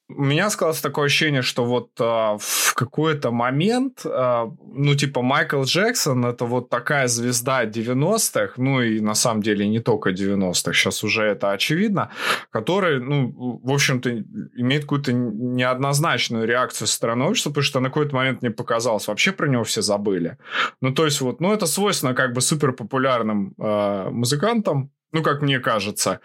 У 0.08 0.24
меня 0.24 0.52
сказалось 0.52 0.82
такое 0.82 1.06
ощущение, 1.06 1.42
что 1.42 1.66
вот 1.66 1.90
а, 2.00 2.38
в 2.40 2.76
какой-то 2.76 3.32
момент, 3.32 4.02
а, 4.06 4.52
ну, 4.64 4.94
типа, 4.94 5.24
Майкл 5.24 5.64
Джексон 5.64 6.28
это 6.28 6.46
вот 6.46 6.70
такая 6.70 7.08
звезда 7.08 7.66
90-х, 7.66 8.54
ну, 8.58 8.82
и 8.82 9.00
на 9.00 9.16
самом 9.16 9.42
деле 9.42 9.68
не 9.68 9.80
только 9.80 10.12
90-х, 10.12 10.74
сейчас 10.74 11.04
уже 11.04 11.24
это 11.24 11.52
очевидно, 11.52 12.12
который, 12.52 13.00
ну, 13.00 13.60
в 13.64 13.72
общем-то, 13.72 14.12
имеет 14.56 14.84
какую-то 14.84 15.12
неоднозначную 15.12 16.46
реакцию 16.46 16.88
со 16.88 16.94
стороны 16.94 17.26
общества, 17.26 17.50
потому 17.50 17.64
что 17.64 17.80
на 17.80 17.90
какой-то 17.90 18.16
момент 18.16 18.44
мне 18.44 18.52
показалось, 18.52 19.08
вообще 19.08 19.32
про 19.32 19.48
него 19.48 19.64
все 19.64 19.82
забыли. 19.82 20.38
Ну, 20.82 20.94
то 20.94 21.06
есть 21.06 21.20
вот, 21.22 21.42
ну, 21.42 21.52
это 21.52 21.66
свойственно 21.66 22.14
как 22.14 22.34
бы 22.34 22.42
суперпопулярным 22.42 23.56
э, 23.58 24.10
музыкантам, 24.12 24.92
ну, 25.16 25.24
как 25.24 25.42
мне 25.42 25.60
кажется. 25.60 26.20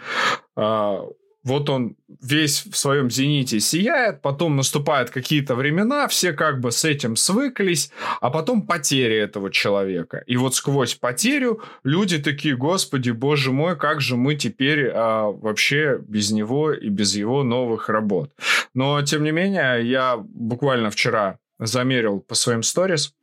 А, 0.57 1.05
вот 1.45 1.71
он 1.71 1.97
весь 2.21 2.67
в 2.67 2.77
своем 2.77 3.09
зените 3.09 3.61
сияет, 3.61 4.21
потом 4.21 4.57
наступают 4.57 5.11
какие-то 5.11 5.55
времена, 5.55 6.09
все 6.09 6.33
как 6.33 6.59
бы 6.59 6.73
с 6.73 6.85
этим 6.85 7.15
свыклись, 7.15 7.93
а 8.21 8.31
потом 8.31 8.67
потеря 8.67 9.23
этого 9.23 9.53
человека. 9.53 10.25
И 10.27 10.37
вот 10.37 10.57
сквозь 10.57 10.97
потерю 10.97 11.63
люди 11.85 12.19
такие, 12.19 12.57
господи, 12.57 13.11
боже 13.11 13.53
мой, 13.53 13.79
как 13.79 14.01
же 14.01 14.17
мы 14.17 14.35
теперь 14.35 14.91
а, 14.93 15.31
вообще 15.31 16.01
без 16.01 16.33
него 16.33 16.73
и 16.73 16.89
без 16.89 17.15
его 17.15 17.45
новых 17.45 17.89
работ. 17.89 18.33
Но, 18.75 19.01
тем 19.03 19.23
не 19.23 19.31
менее, 19.31 19.89
я 19.89 20.17
буквально 20.17 20.91
вчера 20.91 21.39
замерил 21.61 22.19
по 22.19 22.35
своим 22.35 22.65
сторис, 22.65 23.15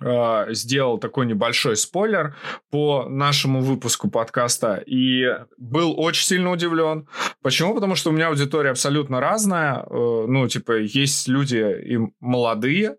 э, 0.00 0.46
сделал 0.50 0.98
такой 0.98 1.26
небольшой 1.26 1.76
спойлер 1.76 2.36
по 2.70 3.06
нашему 3.08 3.60
выпуску 3.60 4.10
подкаста 4.10 4.82
и 4.86 5.26
был 5.58 5.94
очень 5.98 6.24
сильно 6.24 6.50
удивлен. 6.50 7.08
Почему? 7.42 7.74
Потому 7.74 7.94
что 7.94 8.10
у 8.10 8.12
меня 8.12 8.28
аудитория 8.28 8.70
абсолютно 8.70 9.20
разная. 9.20 9.84
Э, 9.88 10.24
ну, 10.26 10.48
типа, 10.48 10.78
есть 10.78 11.28
люди 11.28 11.56
и 11.56 11.98
молодые, 12.20 12.96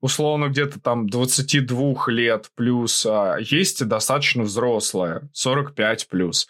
условно 0.00 0.48
где-то 0.48 0.80
там 0.80 1.08
22 1.08 2.04
лет 2.08 2.50
плюс, 2.54 3.06
а 3.06 3.36
есть 3.38 3.86
достаточно 3.86 4.42
взрослая, 4.42 5.28
45 5.32 6.08
плюс. 6.08 6.48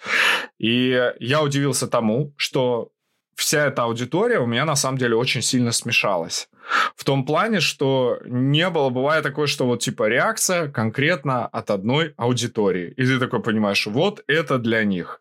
И 0.59 1.13
я 1.19 1.43
удивился 1.43 1.87
тому, 1.89 2.33
что 2.37 2.91
вся 3.35 3.67
эта 3.67 3.85
аудитория 3.85 4.39
у 4.39 4.47
меня 4.47 4.65
на 4.65 4.77
самом 4.77 4.99
деле 4.99 5.17
очень 5.17 5.43
сильно 5.43 5.73
смешалась. 5.73 6.50
В 6.95 7.05
том 7.05 7.25
плане, 7.25 7.61
что 7.61 8.19
не 8.25 8.69
было, 8.71 8.91
бывает 8.91 9.25
такое, 9.25 9.47
что 9.47 9.67
вот 9.67 9.81
типа 9.81 10.09
реакция 10.09 10.69
конкретно 10.69 11.47
от 11.47 11.71
одной 11.71 12.15
аудитории. 12.17 12.93
И 12.97 13.05
ты 13.05 13.19
такой 13.19 13.43
понимаешь, 13.43 13.87
вот 13.87 14.23
это 14.27 14.59
для 14.59 14.85
них. 14.85 15.21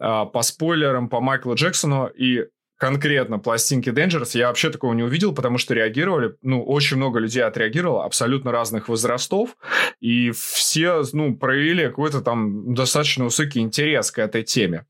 А, 0.00 0.24
по 0.24 0.42
спойлерам 0.42 1.08
по 1.08 1.20
Майклу 1.20 1.54
Джексону 1.54 2.06
и 2.06 2.46
конкретно 2.82 3.38
пластинки 3.38 3.90
Dangerous 3.90 4.36
я 4.36 4.48
вообще 4.48 4.70
такого 4.70 4.92
не 4.92 5.04
увидел, 5.04 5.32
потому 5.32 5.56
что 5.56 5.72
реагировали, 5.72 6.34
ну, 6.42 6.64
очень 6.64 6.96
много 6.96 7.20
людей 7.20 7.44
отреагировало, 7.44 8.04
абсолютно 8.04 8.50
разных 8.50 8.88
возрастов, 8.88 9.56
и 10.00 10.32
все, 10.32 11.02
ну, 11.12 11.36
проявили 11.36 11.86
какой-то 11.86 12.22
там 12.22 12.74
достаточно 12.74 13.22
высокий 13.22 13.60
интерес 13.60 14.10
к 14.10 14.18
этой 14.18 14.42
теме. 14.42 14.84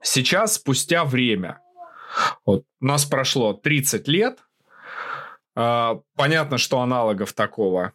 Сейчас, 0.00 0.54
спустя 0.54 1.04
время, 1.04 1.60
вот 2.46 2.64
у 2.80 2.86
нас 2.86 3.04
прошло 3.04 3.52
30 3.52 4.08
лет, 4.08 4.38
понятно, 5.56 6.58
что 6.58 6.80
аналогов 6.80 7.32
такого, 7.32 7.92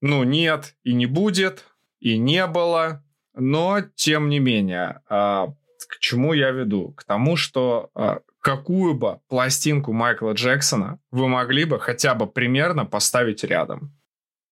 ну, 0.00 0.24
нет 0.24 0.74
и 0.84 0.94
не 0.94 1.06
будет, 1.06 1.64
и 2.00 2.18
не 2.18 2.46
было, 2.46 3.04
но, 3.34 3.80
тем 3.94 4.28
не 4.28 4.38
менее, 4.38 5.02
э, 5.10 5.46
к 5.88 5.98
чему 6.00 6.32
я 6.32 6.50
веду? 6.50 6.92
К 6.92 7.04
тому, 7.04 7.36
что 7.36 7.90
э, 7.94 8.18
какую 8.40 8.94
бы 8.94 9.20
пластинку 9.28 9.92
Майкла 9.92 10.32
Джексона 10.32 10.98
вы 11.10 11.28
могли 11.28 11.64
бы 11.64 11.78
хотя 11.80 12.14
бы 12.14 12.26
примерно 12.26 12.86
поставить 12.86 13.44
рядом? 13.44 13.92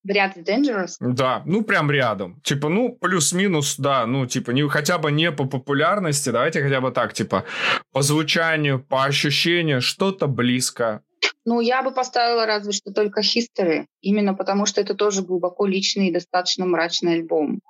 В 0.02 0.08
ряд 0.08 0.36
Dangerous? 0.36 0.96
Да, 1.00 1.42
ну 1.46 1.62
прям 1.62 1.90
рядом. 1.90 2.40
Типа, 2.42 2.68
ну, 2.68 2.94
плюс-минус, 2.94 3.76
да, 3.78 4.04
ну, 4.04 4.26
типа, 4.26 4.50
не, 4.50 4.68
хотя 4.68 4.98
бы 4.98 5.10
не 5.10 5.32
по 5.32 5.46
популярности, 5.46 6.28
давайте 6.28 6.62
хотя 6.62 6.82
бы 6.82 6.90
так, 6.90 7.14
типа, 7.14 7.44
по 7.90 8.02
звучанию, 8.02 8.80
по 8.80 9.04
ощущению, 9.04 9.80
что-то 9.80 10.26
близко. 10.26 11.02
Ну, 11.44 11.60
я 11.60 11.82
бы 11.82 11.90
поставила 11.92 12.46
разве 12.46 12.72
что 12.72 12.92
только 12.92 13.20
History, 13.20 13.87
именно 14.00 14.34
потому 14.34 14.66
что 14.66 14.80
это 14.80 14.94
тоже 14.94 15.22
глубоко 15.22 15.66
личный 15.66 16.08
и 16.08 16.12
достаточно 16.12 16.64
мрачный 16.66 17.14
альбом. 17.14 17.60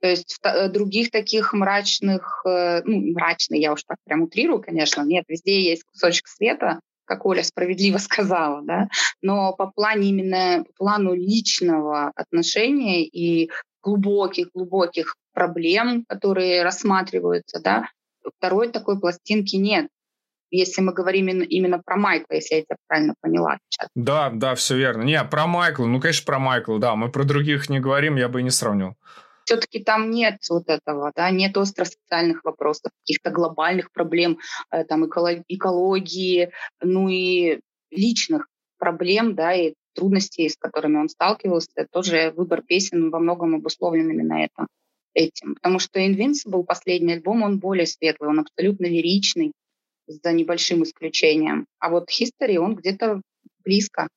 То 0.00 0.08
есть 0.08 0.38
э, 0.42 0.68
других 0.68 1.10
таких 1.10 1.52
мрачных, 1.52 2.42
э, 2.46 2.82
ну, 2.84 3.12
мрачный, 3.12 3.60
я 3.60 3.72
уж 3.72 3.84
так 3.84 3.98
прям 4.04 4.22
утрирую, 4.22 4.62
конечно, 4.62 5.02
нет, 5.02 5.24
везде 5.28 5.60
есть 5.60 5.84
кусочек 5.84 6.26
света, 6.26 6.80
как 7.04 7.26
Оля 7.26 7.42
справедливо 7.42 7.98
сказала, 7.98 8.62
да, 8.62 8.88
но 9.20 9.52
по 9.52 9.66
плану 9.66 10.02
именно, 10.02 10.64
по 10.64 10.84
плану 10.84 11.14
личного 11.14 12.12
отношения 12.14 13.04
и 13.04 13.50
глубоких-глубоких 13.82 15.16
проблем, 15.34 16.04
которые 16.08 16.62
рассматриваются, 16.62 17.60
да, 17.60 17.88
второй 18.38 18.68
такой 18.68 18.98
пластинки 18.98 19.56
нет 19.56 19.88
если 20.50 20.80
мы 20.80 20.92
говорим 20.92 21.28
именно, 21.28 21.80
про 21.84 21.96
Майкла, 21.96 22.34
если 22.34 22.56
я 22.56 22.62
тебя 22.62 22.76
правильно 22.86 23.14
поняла 23.20 23.58
сейчас. 23.68 23.88
Да, 23.94 24.30
да, 24.30 24.54
все 24.54 24.76
верно. 24.76 25.02
Не, 25.02 25.22
про 25.24 25.46
Майкла, 25.46 25.86
ну, 25.86 26.00
конечно, 26.00 26.24
про 26.26 26.38
Майкла, 26.38 26.78
да, 26.78 26.96
мы 26.96 27.10
про 27.10 27.24
других 27.24 27.68
не 27.68 27.80
говорим, 27.80 28.16
я 28.16 28.28
бы 28.28 28.40
и 28.40 28.44
не 28.44 28.50
сравнил 28.50 28.96
все-таки 29.48 29.82
там 29.82 30.10
нет 30.10 30.40
вот 30.50 30.68
этого, 30.68 31.10
да, 31.16 31.30
нет 31.30 31.56
остро-социальных 31.56 32.44
вопросов, 32.44 32.92
каких-то 33.00 33.30
глобальных 33.30 33.90
проблем, 33.92 34.38
э, 34.70 34.84
там, 34.84 35.06
экологии, 35.06 36.50
ну 36.82 37.08
и 37.08 37.60
личных 37.90 38.46
проблем, 38.78 39.34
да, 39.34 39.54
и 39.54 39.72
трудностей, 39.94 40.50
с 40.50 40.56
которыми 40.56 40.98
он 40.98 41.08
сталкивался, 41.08 41.86
тоже 41.90 42.32
выбор 42.36 42.60
песен 42.60 43.10
во 43.10 43.18
многом 43.18 43.54
обусловлен 43.54 44.10
именно 44.10 44.44
это, 44.44 44.66
этим. 45.14 45.54
Потому 45.54 45.78
что 45.78 45.98
Invincible, 45.98 46.62
последний 46.64 47.14
альбом, 47.14 47.42
он 47.42 47.58
более 47.58 47.86
светлый, 47.86 48.28
он 48.28 48.40
абсолютно 48.40 48.84
лиричный, 48.84 49.52
за 50.08 50.32
небольшим 50.32 50.82
исключением. 50.82 51.66
А 51.78 51.90
вот 51.90 52.08
History, 52.08 52.56
он 52.56 52.74
где-то 52.74 53.20
близко. 53.64 54.08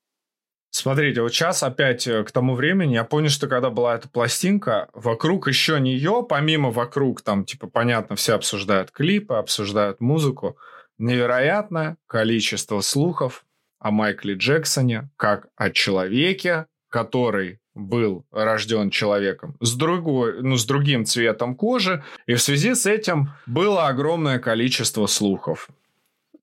Смотрите, 0.73 1.21
вот 1.21 1.34
сейчас 1.34 1.63
опять 1.63 2.08
э, 2.08 2.23
к 2.23 2.32
тому 2.32 2.56
времени, 2.56 2.93
я 2.93 3.04
понял, 3.04 3.30
что 3.30 3.47
когда 3.47 3.69
была 3.69 3.95
эта 3.95 4.08
пластинка, 4.08 4.89
вокруг 4.93 5.49
еще 5.49 5.82
нее, 5.82 6.25
помимо 6.27 6.71
вокруг, 6.71 7.21
там, 7.21 7.43
типа, 7.43 7.67
понятно, 7.67 8.15
все 8.15 8.36
обсуждают 8.36 8.89
клипы, 8.91 9.34
обсуждают 9.34 9.99
музыку, 9.99 10.58
невероятное 10.97 11.97
количество 12.08 12.80
слухов 12.80 13.45
о 13.80 13.91
Майкле 13.91 14.36
Джексоне, 14.36 15.10
как 15.17 15.49
о 15.58 15.71
человеке, 15.71 16.67
который 16.88 17.60
был 17.73 18.25
рожден 18.32 18.91
человеком 18.91 19.56
с 19.60 19.75
другой, 19.75 20.41
ну, 20.41 20.56
с 20.56 20.65
другим 20.65 21.06
цветом 21.06 21.56
кожи, 21.56 22.04
и 22.27 22.36
в 22.36 22.41
связи 22.41 22.75
с 22.75 22.86
этим 22.86 23.32
было 23.45 23.88
огромное 23.88 24.39
количество 24.39 25.06
слухов. 25.08 25.69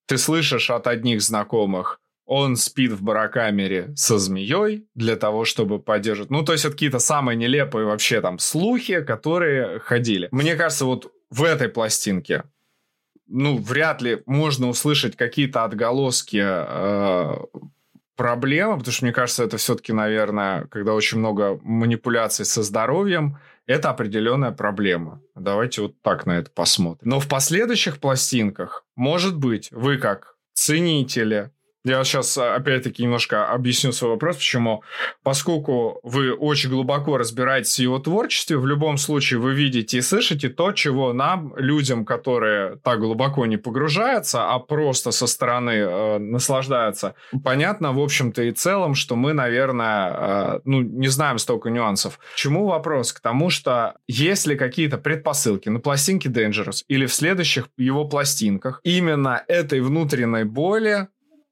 Ты 0.09 0.19
слышишь 0.19 0.71
от 0.71 0.89
одних 0.89 1.23
знакомых, 1.23 2.01
он 2.27 2.57
спит 2.57 2.93
в 2.93 3.03
барокамере 3.03 3.93
со 3.95 4.19
змеей 4.19 4.87
для 4.95 5.17
того, 5.17 5.45
чтобы 5.45 5.79
поддерживать. 5.79 6.31
Ну, 6.31 6.43
то 6.45 6.53
есть 6.53 6.65
это 6.65 6.73
какие-то 6.73 6.99
самые 6.99 7.37
нелепые 7.37 7.87
вообще 7.87 8.21
там 8.21 8.39
слухи, 8.39 9.01
которые 9.03 9.79
ходили. 9.79 10.29
Мне 10.33 10.57
кажется, 10.57 10.85
вот 10.85 11.13
в 11.31 11.45
этой 11.45 11.69
пластинке 11.69 12.43
ну, 13.29 13.59
вряд 13.59 14.03
ли 14.03 14.23
можно 14.27 14.69
услышать 14.69 15.17
какие-то 15.17 15.65
отголоски 15.65 16.43
э, 16.43 17.37
проблемы, 18.17 18.79
потому 18.79 18.93
что, 18.93 19.05
мне 19.05 19.13
кажется, 19.13 19.45
это 19.45 19.59
все-таки, 19.59 19.93
наверное, 19.93 20.65
когда 20.67 20.95
очень 20.95 21.19
много 21.19 21.61
манипуляций 21.63 22.45
со 22.45 22.63
здоровьем, 22.63 23.39
это 23.69 23.91
определенная 23.91 24.51
проблема. 24.51 25.23
Давайте 25.37 25.83
вот 25.83 26.03
так 26.03 26.27
на 26.27 26.39
это 26.39 26.51
посмотрим. 26.51 27.09
Но 27.09 27.21
в 27.21 27.29
последующих 27.29 28.01
пластинках, 28.01 28.85
может 28.97 29.37
быть, 29.37 29.69
вы 29.71 29.99
как 29.99 30.37
ценители 30.55 31.53
я 31.85 32.03
сейчас, 32.05 32.37
а, 32.37 32.57
опять-таки, 32.57 33.03
немножко 33.03 33.49
объясню 33.49 33.93
свой 33.93 34.13
вопрос, 34.13 34.37
почему. 34.37 34.83
Поскольку 35.23 36.01
вы 36.03 36.33
очень 36.33 36.71
глубоко 36.71 37.17
разбираетесь 37.17 37.77
в 37.77 37.83
его 37.83 37.99
творчестве, 37.99 38.57
в 38.57 38.67
любом 38.67 38.99
случае 38.99 39.41
вы 39.41 39.55
видите 39.55 39.99
и 39.99 40.01
слышите 40.01 40.49
то, 40.49 40.73
чего 40.73 41.13
нам, 41.13 41.55
людям, 41.57 42.05
которые 42.05 42.77
так 42.83 42.99
глубоко 43.01 43.47
не 43.47 43.57
погружаются, 43.57 44.51
а 44.51 44.59
просто 44.59 45.13
со 45.13 45.27
стороны 45.27 45.71
э, 45.71 46.19
наслаждаются, 46.19 47.15
понятно, 47.45 47.93
в 47.93 48.01
общем-то 48.01 48.43
и 48.43 48.53
целом, 48.53 48.95
что 48.95 49.17
мы, 49.17 49.33
наверное, 49.33 50.57
э, 50.57 50.61
ну, 50.65 50.83
не 50.83 51.09
знаем 51.09 51.39
столько 51.39 51.71
нюансов. 51.71 52.19
чему 52.35 52.67
вопрос? 52.67 53.13
К 53.13 53.21
тому, 53.21 53.51
что 53.51 53.95
есть 54.09 54.47
ли 54.47 54.57
какие-то 54.57 54.99
предпосылки 54.99 55.69
на 55.69 55.81
пластинке 55.81 56.29
Dangerous 56.29 56.85
или 56.89 57.07
в 57.07 57.15
следующих 57.15 57.69
его 57.77 58.05
пластинках 58.05 58.81
именно 58.83 59.43
этой 59.47 59.81
внутренней 59.81 60.45
боли, 60.45 61.09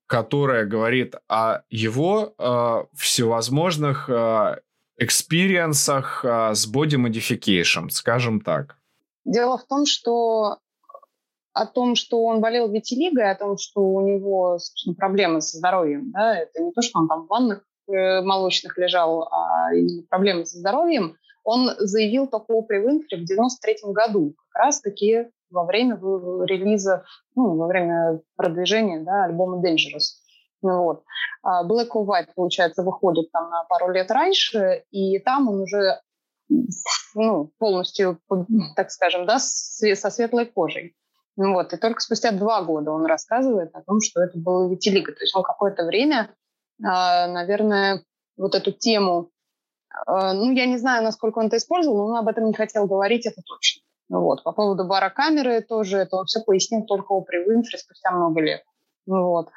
которая 0.06 0.64
говорит 0.64 1.16
о 1.28 1.62
его 1.68 2.34
э, 2.38 2.84
всевозможных 2.94 4.08
э, 4.08 4.60
экспириенсах 4.98 6.24
э, 6.24 6.54
с 6.54 6.72
body 6.72 6.96
modification, 6.96 7.90
скажем 7.90 8.40
так. 8.40 8.76
Дело 9.24 9.58
в 9.58 9.64
том, 9.64 9.86
что 9.86 10.58
о 11.52 11.66
том, 11.66 11.94
что 11.94 12.22
он 12.24 12.40
болел 12.40 12.70
витилигой, 12.70 13.30
о 13.30 13.34
том, 13.34 13.56
что 13.56 13.80
у 13.80 14.06
него 14.06 14.58
собственно, 14.58 14.94
проблемы 14.94 15.40
со 15.40 15.56
здоровьем, 15.56 16.10
да, 16.12 16.36
это 16.36 16.62
не 16.62 16.70
то, 16.72 16.82
что 16.82 16.98
он 16.98 17.08
там 17.08 17.24
в 17.24 17.28
ваннах 17.28 17.64
э, 17.88 18.20
молочных 18.20 18.76
лежал, 18.78 19.28
а 19.32 19.74
именно 19.74 20.02
проблемы 20.08 20.44
со 20.44 20.58
здоровьем, 20.58 21.16
он 21.44 21.70
заявил 21.78 22.26
такого 22.26 22.62
при 22.62 22.78
Винфри 22.78 23.22
в 23.22 23.24
93 23.24 23.92
году, 23.92 24.34
как 24.52 24.64
раз-таки 24.64 25.28
во 25.50 25.64
время 25.64 25.96
релиза, 25.96 27.04
ну, 27.35 27.56
во 27.56 27.66
время 27.66 28.20
продвижения 28.37 29.00
да, 29.00 29.24
альбома 29.24 29.59
Dangerous. 29.59 30.20
Ну, 30.62 30.82
вот. 30.82 31.04
А 31.42 31.66
Black 31.66 31.88
or 31.94 32.06
White, 32.06 32.30
получается, 32.35 32.82
выходит 32.82 33.30
там 33.32 33.50
на 33.50 33.64
пару 33.64 33.90
лет 33.92 34.11
раньше, 34.11 34.85
и 34.90 35.18
там 35.18 35.48
он 35.48 35.61
уже 35.61 36.00
ну, 37.14 37.52
полностью, 37.59 38.20
так 38.76 38.90
скажем, 38.90 39.26
да, 39.26 39.38
со 39.38 40.11
светлой 40.11 40.46
кожей. 40.46 40.96
Ну, 41.37 41.52
вот. 41.52 41.72
И 41.72 41.76
только 41.76 42.00
спустя 42.00 42.32
два 42.32 42.62
года 42.62 42.92
он 42.92 43.04
рассказывает 43.04 43.74
о 43.74 43.82
том, 43.82 44.00
что 44.00 44.22
это 44.22 44.38
было 44.38 44.70
витилиго. 44.70 45.12
То 45.12 45.20
есть 45.20 45.37
он 45.37 45.42
какое-то 45.42 45.85
время, 45.85 46.35
а, 46.82 47.26
наверное, 47.26 48.02
вот 48.37 48.54
эту 48.54 48.72
тему, 48.72 49.30
а, 50.06 50.32
ну, 50.32 50.52
я 50.52 50.66
не 50.66 50.78
знаю, 50.78 51.02
насколько 51.04 51.38
он 51.38 51.46
это 51.46 51.59
использовал, 51.59 51.98
но 51.98 52.06
он 52.06 52.16
об 52.16 52.28
этом 52.28 52.46
не 52.46 52.54
хотел 52.54 52.87
говорить, 52.87 53.26
это 53.26 53.42
точно. 53.42 53.82
Вот. 54.08 54.42
По 54.44 54.52
поводу 54.52 54.84
бара 54.84 55.10
камеры 55.10 55.62
тоже, 55.62 55.98
это 55.98 56.16
он 56.16 56.26
все 56.26 56.40
пояснил 56.40 56.84
только 56.84 57.12
о 57.12 57.22
при 57.22 57.38
Уинфри 57.38 57.78
спустя 57.78 58.10
много 58.12 58.40
лет. 58.40 58.62
Вот. 59.06 59.48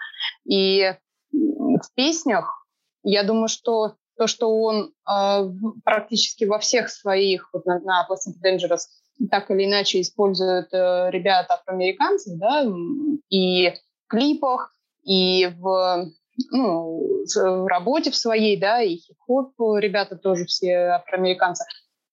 И 0.45 0.93
в 1.31 1.93
песнях, 1.95 2.65
я 3.03 3.23
думаю, 3.23 3.47
что 3.47 3.95
то, 4.17 4.27
что 4.27 4.49
он 4.62 4.91
э, 5.09 5.49
практически 5.85 6.43
во 6.43 6.59
всех 6.59 6.89
своих, 6.89 7.49
вот 7.53 7.65
на, 7.65 7.79
на 7.79 8.03
пластинке 8.03 8.39
Dangerous, 8.43 8.81
так 9.31 9.49
или 9.49 9.65
иначе 9.65 10.01
используют 10.01 10.73
э, 10.73 11.09
ребят 11.09 11.49
афроамериканцев, 11.49 12.38
да, 12.38 12.65
и 13.29 13.69
в 13.69 14.09
клипах, 14.09 14.75
и 15.03 15.47
в, 15.57 16.12
ну, 16.51 17.23
в 17.33 17.67
работе 17.67 18.12
в 18.12 18.15
своей, 18.15 18.59
да, 18.59 18.81
и 18.81 18.97
хип-хоп 18.97 19.53
ребята 19.77 20.17
тоже 20.17 20.45
все 20.45 20.75
афроамериканцы 20.75 21.63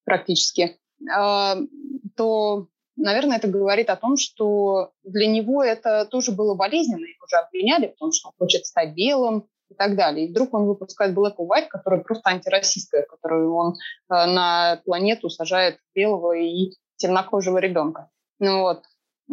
практически, 0.04 0.78
то, 1.04 2.66
наверное, 2.96 3.36
это 3.36 3.48
говорит 3.48 3.90
о 3.90 3.96
том, 3.96 4.16
что 4.16 4.92
для 5.04 5.26
него 5.26 5.62
это 5.62 6.06
тоже 6.06 6.32
было 6.32 6.54
болезненно. 6.54 7.04
Их 7.04 7.22
уже 7.22 7.36
обвиняли 7.36 7.88
в 7.88 7.98
том, 7.98 8.12
что 8.12 8.28
он 8.28 8.34
хочет 8.38 8.66
стать 8.66 8.94
белым, 8.94 9.48
и 9.68 9.74
так 9.74 9.96
далее. 9.96 10.26
И 10.26 10.30
вдруг 10.30 10.54
он 10.54 10.66
выпускает 10.66 11.16
Black 11.16 11.36
or 11.38 11.48
White, 11.48 11.68
которая 11.68 12.00
просто 12.00 12.30
антироссийская, 12.30 13.02
которую 13.02 13.54
он 13.54 13.74
э, 13.74 13.74
на 14.08 14.80
планету 14.84 15.28
сажает 15.28 15.78
белого 15.94 16.36
и 16.36 16.72
темнокожего 16.96 17.58
ребенка. 17.58 18.10
Ну 18.38 18.60
вот. 18.60 18.84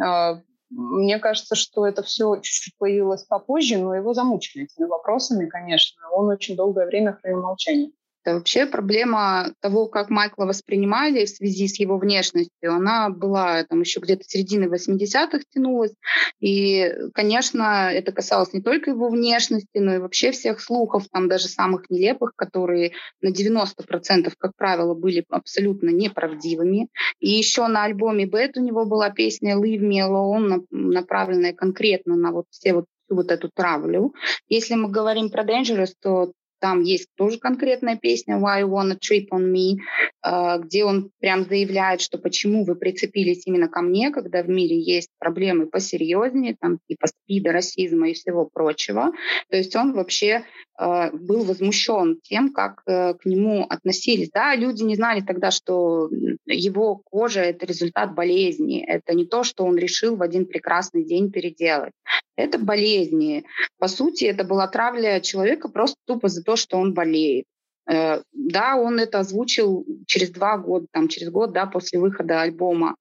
Э, 0.04 0.42
мне 0.70 1.20
кажется, 1.20 1.56
что 1.56 1.86
это 1.86 2.02
все 2.02 2.36
чуть-чуть 2.38 2.78
появилось 2.80 3.24
попозже, 3.26 3.78
но 3.78 3.94
его 3.94 4.14
замучили 4.14 4.64
этими 4.66 4.86
вопросами, 4.86 5.48
конечно. 5.48 6.02
Он 6.12 6.30
очень 6.30 6.56
долгое 6.56 6.88
время 6.88 7.14
хранил 7.14 7.44
молчание. 7.44 7.92
Это 8.24 8.36
вообще 8.36 8.66
проблема 8.66 9.54
того, 9.60 9.88
как 9.88 10.10
Майкла 10.10 10.46
воспринимали 10.46 11.26
в 11.26 11.30
связи 11.30 11.68
с 11.68 11.78
его 11.78 11.98
внешностью, 11.98 12.74
она 12.74 13.10
была 13.10 13.64
там 13.66 13.82
еще 13.82 14.00
где-то 14.00 14.24
середины 14.26 14.66
80-х 14.66 15.42
тянулась. 15.54 15.94
И, 16.40 16.90
конечно, 17.14 17.92
это 17.92 18.14
касалось 18.14 18.54
не 18.54 18.62
только 18.62 18.92
его 18.92 19.10
внешности, 19.10 19.78
но 19.78 19.96
и 19.96 19.98
вообще 19.98 20.32
всех 20.32 20.62
слухов, 20.62 21.04
там 21.12 21.28
даже 21.28 21.48
самых 21.48 21.90
нелепых, 21.90 22.34
которые 22.36 22.94
на 23.22 23.30
90%, 23.30 24.32
как 24.38 24.52
правило, 24.56 24.94
были 24.94 25.26
абсолютно 25.30 25.90
неправдивыми. 25.90 26.88
И 27.20 27.30
еще 27.30 27.68
на 27.68 27.84
альбоме 27.84 28.26
Bad 28.26 28.52
у 28.56 28.62
него 28.62 28.86
была 28.86 29.10
песня 29.10 29.58
Leave 29.58 29.82
Me 29.82 30.00
Alone, 30.00 30.66
направленная 30.72 31.54
конкретно 31.54 32.16
на 32.16 32.32
вот 32.32 32.46
все 32.52 32.74
вот 32.74 32.86
вот 33.10 33.32
эту 33.32 33.50
травлю. 33.54 34.14
Если 34.48 34.76
мы 34.76 34.90
говорим 34.90 35.30
про 35.30 35.44
Dangerous, 35.44 35.92
то 36.02 36.32
там 36.64 36.82
есть 36.82 37.10
тоже 37.18 37.40
конкретная 37.40 37.98
песня 37.98 38.38
«Why 38.38 38.62
you 38.62 38.70
wanna 38.70 38.98
trip 38.98 39.28
on 39.34 39.52
me», 39.52 39.80
э, 40.26 40.60
где 40.62 40.86
он 40.86 41.12
прям 41.20 41.44
заявляет, 41.44 42.00
что 42.00 42.18
почему 42.18 42.64
вы 42.64 42.76
прицепились 42.76 43.46
именно 43.46 43.68
ко 43.68 43.82
мне, 43.82 44.12
когда 44.12 44.42
в 44.44 44.48
мире 44.48 44.80
есть 44.80 45.10
проблемы 45.20 45.68
посерьезнее, 45.68 46.56
там 46.58 46.80
типа 46.88 47.08
спида, 47.08 47.52
расизма 47.52 48.10
и 48.10 48.14
всего 48.14 48.46
прочего. 48.46 49.12
То 49.50 49.58
есть 49.58 49.76
он 49.76 49.92
вообще 49.92 50.46
э, 50.80 51.12
был 51.12 51.44
возмущен 51.44 52.22
тем, 52.24 52.54
как 52.54 52.82
э, 52.86 53.14
к 53.16 53.26
нему 53.26 53.66
относились. 53.70 54.30
Да, 54.34 54.56
люди 54.56 54.84
не 54.84 54.96
знали 54.96 55.20
тогда, 55.20 55.52
что 55.52 56.10
его 56.46 56.96
кожа— 56.96 57.42
это 57.42 57.66
результат 57.66 58.16
болезни. 58.16 58.82
Это 58.82 59.14
не 59.14 59.26
то, 59.26 59.44
что 59.44 59.66
он 59.66 59.76
решил 59.76 60.16
в 60.16 60.22
один 60.22 60.46
прекрасный 60.46 61.04
день 61.04 61.30
переделать. 61.30 61.92
Это 62.36 62.58
болезни. 62.58 63.46
По 63.78 63.88
сути, 63.88 64.26
это 64.26 64.44
была 64.44 64.68
травля 64.68 65.20
человека 65.20 65.70
просто 65.70 65.98
тупо 66.06 66.30
за 66.30 66.42
то, 66.42 66.53
что 66.56 66.78
он 66.78 66.94
болеет. 66.94 67.46
Э, 67.90 68.22
да, 68.32 68.76
он 68.76 69.00
это 69.00 69.20
озвучил 69.20 69.86
через 70.08 70.30
два 70.32 70.58
года, 70.58 70.88
там, 70.92 71.08
через 71.08 71.30
год, 71.30 71.54
да, 71.54 71.66
после 71.66 72.00
выхода 72.00 72.42
альбома. 72.42 72.96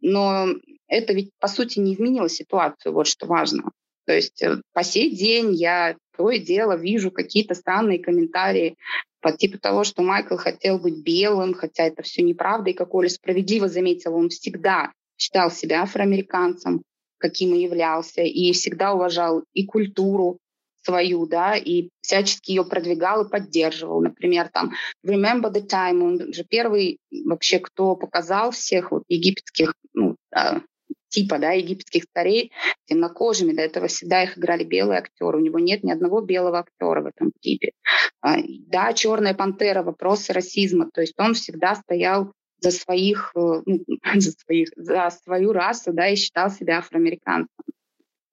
Но 0.00 0.48
это 0.88 1.12
ведь, 1.12 1.30
по 1.38 1.48
сути, 1.48 1.78
не 1.78 1.94
изменило 1.94 2.28
ситуацию, 2.28 2.92
вот 2.92 3.06
что 3.06 3.26
важно. 3.26 3.70
То 4.06 4.12
есть 4.12 4.42
э, 4.42 4.60
по 4.72 4.82
сей 4.82 5.14
день 5.14 5.54
я 5.54 5.96
то 6.16 6.30
и 6.30 6.38
дело 6.38 6.76
вижу 6.76 7.10
какие-то 7.10 7.54
странные 7.54 7.98
комментарии 7.98 8.76
по 9.20 9.32
типу 9.32 9.58
того, 9.58 9.84
что 9.84 10.02
Майкл 10.02 10.36
хотел 10.36 10.78
быть 10.78 11.02
белым, 11.02 11.54
хотя 11.54 11.84
это 11.84 12.02
все 12.02 12.22
неправда. 12.22 12.70
И 12.70 12.74
как 12.74 12.94
Оля 12.94 13.08
справедливо 13.08 13.68
заметила, 13.68 14.16
он 14.16 14.28
всегда 14.28 14.92
считал 15.16 15.50
себя 15.50 15.82
афроамериканцем, 15.82 16.82
каким 17.18 17.54
и 17.54 17.62
являлся, 17.62 18.22
и 18.22 18.52
всегда 18.52 18.92
уважал 18.92 19.44
и 19.52 19.64
культуру 19.64 20.38
свою, 20.82 21.26
да, 21.26 21.56
и 21.56 21.90
всячески 22.00 22.50
ее 22.50 22.64
продвигал 22.64 23.24
и 23.24 23.30
поддерживал. 23.30 24.00
Например, 24.00 24.48
там 24.52 24.72
Remember 25.06 25.52
the 25.52 25.66
Time, 25.66 26.02
он 26.02 26.32
же 26.32 26.44
первый 26.44 26.98
вообще, 27.24 27.58
кто 27.58 27.96
показал 27.96 28.50
всех 28.50 28.90
вот 28.90 29.04
египетских, 29.08 29.74
ну, 29.94 30.16
а, 30.34 30.60
типа, 31.08 31.38
да, 31.38 31.52
египетских 31.52 32.04
царей 32.12 32.52
темнокожими. 32.86 33.52
До 33.52 33.62
этого 33.62 33.86
всегда 33.86 34.24
их 34.24 34.38
играли 34.38 34.64
белые 34.64 34.98
актеры. 34.98 35.38
У 35.38 35.42
него 35.42 35.58
нет 35.58 35.84
ни 35.84 35.92
одного 35.92 36.20
белого 36.20 36.58
актера 36.60 37.02
в 37.02 37.06
этом 37.06 37.32
клипе. 37.40 37.72
А, 38.20 38.36
да, 38.42 38.92
«Черная 38.92 39.34
пантера», 39.34 39.82
вопросы 39.82 40.32
расизма. 40.32 40.90
То 40.92 41.02
есть 41.02 41.14
он 41.18 41.34
всегда 41.34 41.74
стоял 41.74 42.32
за 42.62 42.70
своих, 42.70 43.32
э, 43.34 43.62
ну, 43.66 43.84
за 44.14 44.32
своих, 44.32 44.68
за 44.76 45.10
свою 45.10 45.52
расу, 45.52 45.92
да, 45.92 46.08
и 46.08 46.16
считал 46.16 46.50
себя 46.50 46.78
афроамериканцем. 46.78 47.71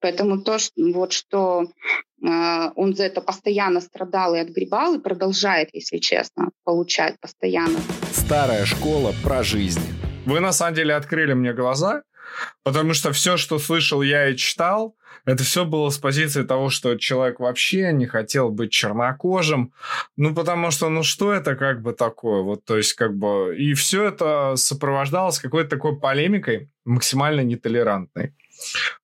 Поэтому 0.02 0.42
то, 0.42 0.60
что, 0.60 0.74
вот 0.94 1.14
что 1.14 1.64
э, 1.64 2.70
он 2.76 2.96
за 2.96 3.04
это 3.04 3.22
постоянно 3.22 3.82
страдал 3.82 4.36
и 4.36 4.40
отгребал, 4.40 4.96
и 4.96 5.00
продолжает, 5.00 5.70
если 5.74 5.98
честно, 5.98 6.50
получать 6.64 7.20
постоянно. 7.20 7.80
Старая 8.12 8.66
школа 8.66 9.14
про 9.24 9.44
жизнь. 9.44 9.82
Вы 10.26 10.40
на 10.40 10.52
самом 10.52 10.76
деле 10.76 10.96
открыли 10.96 11.34
мне 11.34 11.54
глаза, 11.54 12.04
потому 12.64 12.94
что 12.94 13.12
все, 13.12 13.38
что 13.38 13.60
слышал 13.60 14.02
я 14.02 14.30
и 14.30 14.38
читал, 14.38 14.96
это 15.26 15.44
все 15.44 15.66
было 15.66 15.90
с 15.90 15.98
позиции 15.98 16.44
того, 16.44 16.70
что 16.70 16.96
человек 16.96 17.40
вообще 17.40 17.92
не 17.92 18.06
хотел 18.06 18.50
быть 18.50 18.72
чернокожим. 18.72 19.74
Ну, 20.18 20.34
потому 20.34 20.72
что, 20.72 20.90
ну, 20.90 21.04
что 21.04 21.34
это 21.34 21.56
как 21.56 21.82
бы 21.82 21.94
такое? 21.94 22.42
Вот, 22.42 22.64
то 22.66 22.78
есть, 22.78 22.94
как 22.94 23.16
бы... 23.16 23.56
И 23.58 23.74
все 23.74 24.06
это 24.06 24.54
сопровождалось 24.56 25.40
какой-то 25.40 25.70
такой 25.70 26.00
полемикой 26.00 26.70
максимально 26.86 27.42
нетолерантной. 27.42 28.34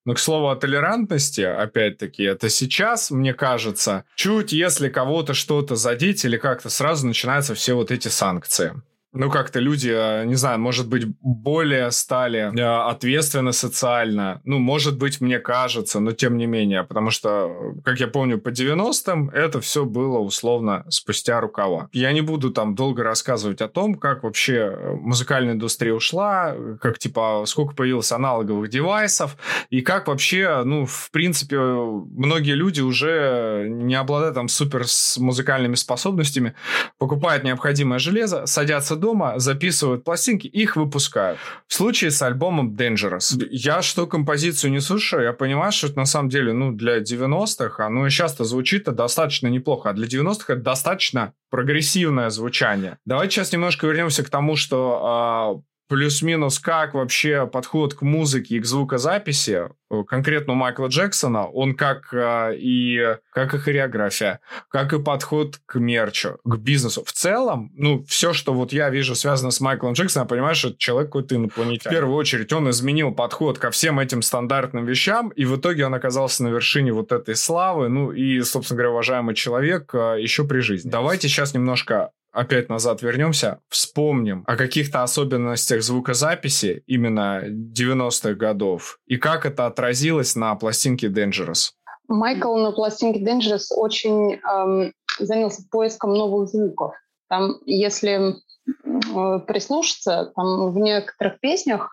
Но, 0.04 0.14
к 0.14 0.18
слову 0.18 0.48
о 0.48 0.56
толерантности, 0.56 1.40
опять-таки, 1.40 2.22
это 2.22 2.48
сейчас, 2.48 3.10
мне 3.10 3.34
кажется, 3.34 4.04
чуть 4.14 4.52
если 4.52 4.88
кого-то 4.88 5.34
что-то 5.34 5.76
задеть 5.76 6.24
или 6.24 6.36
как-то 6.36 6.70
сразу 6.70 7.06
начинаются 7.06 7.54
все 7.54 7.74
вот 7.74 7.90
эти 7.90 8.08
санкции 8.08 8.80
ну, 9.16 9.30
как-то 9.30 9.60
люди, 9.60 9.90
э, 9.92 10.24
не 10.26 10.34
знаю, 10.34 10.58
может 10.58 10.88
быть, 10.88 11.06
более 11.20 11.90
стали 11.90 12.52
э, 12.54 12.90
ответственны 12.90 13.52
социально. 13.52 14.40
Ну, 14.44 14.58
может 14.58 14.98
быть, 14.98 15.20
мне 15.20 15.38
кажется, 15.38 16.00
но 16.00 16.12
тем 16.12 16.36
не 16.36 16.46
менее. 16.46 16.84
Потому 16.84 17.10
что, 17.10 17.74
как 17.84 18.00
я 18.00 18.08
помню, 18.08 18.38
по 18.38 18.50
90-м 18.50 19.30
это 19.30 19.60
все 19.60 19.84
было 19.84 20.18
условно 20.18 20.84
спустя 20.88 21.40
рукава. 21.40 21.88
Я 21.92 22.12
не 22.12 22.20
буду 22.20 22.50
там 22.50 22.74
долго 22.74 23.02
рассказывать 23.02 23.60
о 23.60 23.68
том, 23.68 23.94
как 23.94 24.22
вообще 24.22 24.76
музыкальная 25.00 25.54
индустрия 25.54 25.94
ушла, 25.94 26.54
как, 26.80 26.98
типа, 26.98 27.44
сколько 27.46 27.74
появилось 27.74 28.12
аналоговых 28.12 28.68
девайсов, 28.68 29.36
и 29.70 29.80
как 29.80 30.08
вообще, 30.08 30.62
ну, 30.64 30.86
в 30.86 31.10
принципе, 31.10 31.58
многие 31.58 32.54
люди 32.54 32.80
уже 32.80 33.66
не 33.68 33.94
обладая 33.94 34.32
там 34.32 34.48
супер 34.48 34.86
с 34.86 35.16
музыкальными 35.18 35.74
способностями, 35.74 36.54
покупают 36.98 37.44
необходимое 37.44 37.98
железо, 37.98 38.46
садятся 38.46 38.96
дома, 39.06 39.38
записывают 39.38 40.02
пластинки, 40.02 40.48
их 40.48 40.74
выпускают. 40.74 41.38
В 41.68 41.74
случае 41.74 42.10
с 42.10 42.22
альбомом 42.22 42.74
Dangerous. 42.74 43.36
Я 43.50 43.82
что 43.82 44.06
композицию 44.06 44.72
не 44.72 44.80
слушаю, 44.80 45.22
я 45.22 45.32
понимаю, 45.32 45.70
что 45.70 45.86
это 45.86 45.98
на 45.98 46.06
самом 46.06 46.28
деле, 46.28 46.52
ну, 46.52 46.72
для 46.72 46.98
90-х, 46.98 47.86
оно 47.86 48.06
и 48.06 48.10
часто 48.10 48.44
звучит 48.44 48.84
достаточно 48.84 49.46
неплохо, 49.46 49.90
а 49.90 49.92
для 49.92 50.06
90-х 50.06 50.52
это 50.52 50.62
достаточно 50.62 51.32
прогрессивное 51.50 52.30
звучание. 52.30 52.98
Давайте 53.04 53.36
сейчас 53.36 53.52
немножко 53.52 53.86
вернемся 53.86 54.24
к 54.24 54.28
тому, 54.28 54.56
что 54.56 55.00
а, 55.04 55.62
плюс-минус 55.88 56.58
как 56.58 56.94
вообще 56.94 57.46
подход 57.46 57.94
к 57.94 58.02
музыке 58.02 58.56
и 58.56 58.60
к 58.60 58.66
звукозаписи, 58.66 59.68
э, 59.90 60.02
конкретно 60.06 60.54
у 60.54 60.56
Майкла 60.56 60.88
Джексона, 60.88 61.46
он 61.46 61.74
как 61.74 62.12
э, 62.12 62.56
и 62.56 63.16
как 63.32 63.54
и 63.54 63.58
хореография, 63.58 64.40
как 64.68 64.92
и 64.92 65.02
подход 65.02 65.58
к 65.66 65.76
мерчу, 65.76 66.38
к 66.44 66.56
бизнесу. 66.56 67.04
В 67.04 67.12
целом, 67.12 67.72
ну, 67.74 68.04
все, 68.08 68.32
что 68.32 68.52
вот 68.52 68.72
я 68.72 68.90
вижу 68.90 69.14
связано 69.14 69.50
с 69.50 69.60
Майклом 69.60 69.92
Джексоном, 69.92 70.26
я 70.26 70.28
понимаю, 70.28 70.54
что 70.54 70.74
человек 70.76 71.08
какой-то 71.08 71.36
инопланетянин. 71.36 71.90
В 71.90 71.90
первую 71.90 72.16
очередь 72.16 72.52
он 72.52 72.68
изменил 72.70 73.12
подход 73.12 73.58
ко 73.58 73.70
всем 73.70 74.00
этим 74.00 74.22
стандартным 74.22 74.84
вещам, 74.84 75.28
и 75.30 75.44
в 75.44 75.56
итоге 75.56 75.86
он 75.86 75.94
оказался 75.94 76.42
на 76.42 76.48
вершине 76.48 76.92
вот 76.92 77.12
этой 77.12 77.36
славы, 77.36 77.88
ну, 77.88 78.12
и, 78.12 78.40
собственно 78.42 78.78
говоря, 78.78 78.92
уважаемый 78.92 79.34
человек 79.34 79.94
э, 79.94 80.16
еще 80.20 80.44
при 80.44 80.60
жизни. 80.60 80.90
Давайте 80.90 81.28
сейчас 81.28 81.54
немножко 81.54 82.10
опять 82.36 82.68
назад 82.68 83.02
вернемся, 83.02 83.60
вспомним 83.68 84.44
о 84.46 84.56
каких-то 84.56 85.02
особенностях 85.02 85.82
звукозаписи 85.82 86.82
именно 86.86 87.42
90-х 87.48 88.34
годов 88.34 88.98
и 89.06 89.16
как 89.16 89.46
это 89.46 89.66
отразилось 89.66 90.36
на 90.36 90.54
пластинке 90.54 91.08
Dangerous. 91.08 91.70
Майкл 92.08 92.54
на 92.56 92.72
пластинке 92.72 93.24
Dangerous 93.24 93.72
очень 93.74 94.34
эм, 94.34 94.92
занялся 95.18 95.62
поиском 95.70 96.14
новых 96.14 96.48
звуков. 96.48 96.94
Там, 97.28 97.56
если 97.64 98.12
э, 98.14 99.40
прислушаться, 99.46 100.32
там 100.36 100.72
в 100.72 100.78
некоторых 100.78 101.40
песнях 101.40 101.90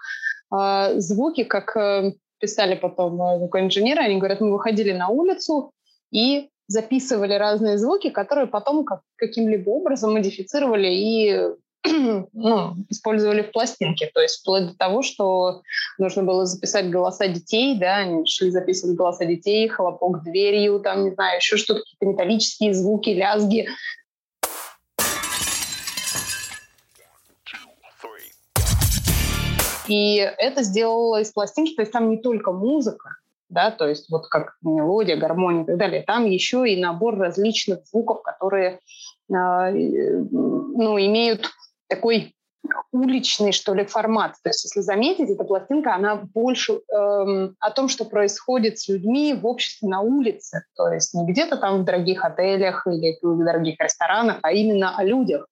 э, 0.53 0.99
звуки, 0.99 1.45
как 1.45 1.75
э, 1.77 2.13
писали 2.39 2.75
потом 2.75 3.21
э, 3.21 3.37
звукоинженеры, 3.39 4.01
они 4.01 4.17
говорят, 4.17 4.41
мы 4.41 4.51
выходили 4.51 4.91
на 4.91 5.07
улицу 5.07 5.71
и 6.11 6.49
записывали 6.73 7.35
разные 7.35 7.77
звуки, 7.77 8.09
которые 8.09 8.47
потом 8.47 8.83
как, 8.83 9.01
каким-либо 9.15 9.69
образом 9.69 10.13
модифицировали 10.13 10.87
и 10.87 11.39
ну, 12.33 12.75
использовали 12.89 13.43
в 13.43 13.51
пластинке. 13.51 14.09
То 14.13 14.21
есть 14.21 14.41
вплоть 14.41 14.67
до 14.67 14.75
того, 14.75 15.03
что 15.03 15.61
нужно 15.99 16.23
было 16.23 16.45
записать 16.45 16.89
голоса 16.89 17.27
детей, 17.27 17.77
да, 17.79 17.97
они 17.97 18.25
шли 18.25 18.49
записывать 18.49 18.97
голоса 18.97 19.25
детей, 19.25 19.67
хлопок 19.67 20.23
дверью, 20.23 20.79
там, 20.79 21.05
не 21.05 21.11
знаю, 21.11 21.37
еще 21.37 21.57
что-то, 21.57 21.81
какие-то 21.81 22.05
металлические 22.07 22.73
звуки, 22.73 23.11
лязги. 23.11 23.67
И 29.87 30.15
это 30.15 30.63
сделало 30.63 31.21
из 31.21 31.31
пластинки, 31.31 31.75
то 31.75 31.83
есть 31.83 31.91
там 31.91 32.09
не 32.09 32.17
только 32.17 32.51
музыка, 32.51 33.17
да, 33.53 33.71
то 33.71 33.87
есть 33.87 34.09
вот 34.09 34.27
как 34.27 34.55
мелодия, 34.61 35.15
гармония 35.15 35.63
и 35.63 35.65
так 35.65 35.77
далее, 35.77 36.03
там 36.03 36.25
еще 36.25 36.67
и 36.67 36.81
набор 36.81 37.17
различных 37.17 37.85
звуков, 37.85 38.21
которые 38.21 38.79
а, 39.31 39.71
ну, 39.71 40.99
имеют 40.99 41.49
такой 41.87 42.33
уличный, 42.91 43.51
что 43.51 43.73
ли, 43.73 43.85
формат. 43.85 44.35
То 44.43 44.49
есть, 44.49 44.63
если 44.63 44.81
заметить, 44.81 45.29
эта 45.29 45.43
пластинка, 45.43 45.95
она 45.95 46.15
больше 46.15 46.79
эм, 46.93 47.55
о 47.59 47.71
том, 47.71 47.89
что 47.89 48.05
происходит 48.05 48.79
с 48.79 48.87
людьми 48.87 49.33
в 49.33 49.45
обществе 49.45 49.89
на 49.89 50.01
улице. 50.01 50.63
То 50.75 50.87
есть 50.89 51.13
не 51.13 51.25
где-то 51.25 51.57
там 51.57 51.81
в 51.81 51.85
дорогих 51.85 52.23
отелях 52.23 52.87
или 52.87 53.17
в 53.21 53.43
дорогих 53.43 53.79
ресторанах, 53.79 54.39
а 54.41 54.51
именно 54.51 54.95
о 54.97 55.03
людях. 55.03 55.47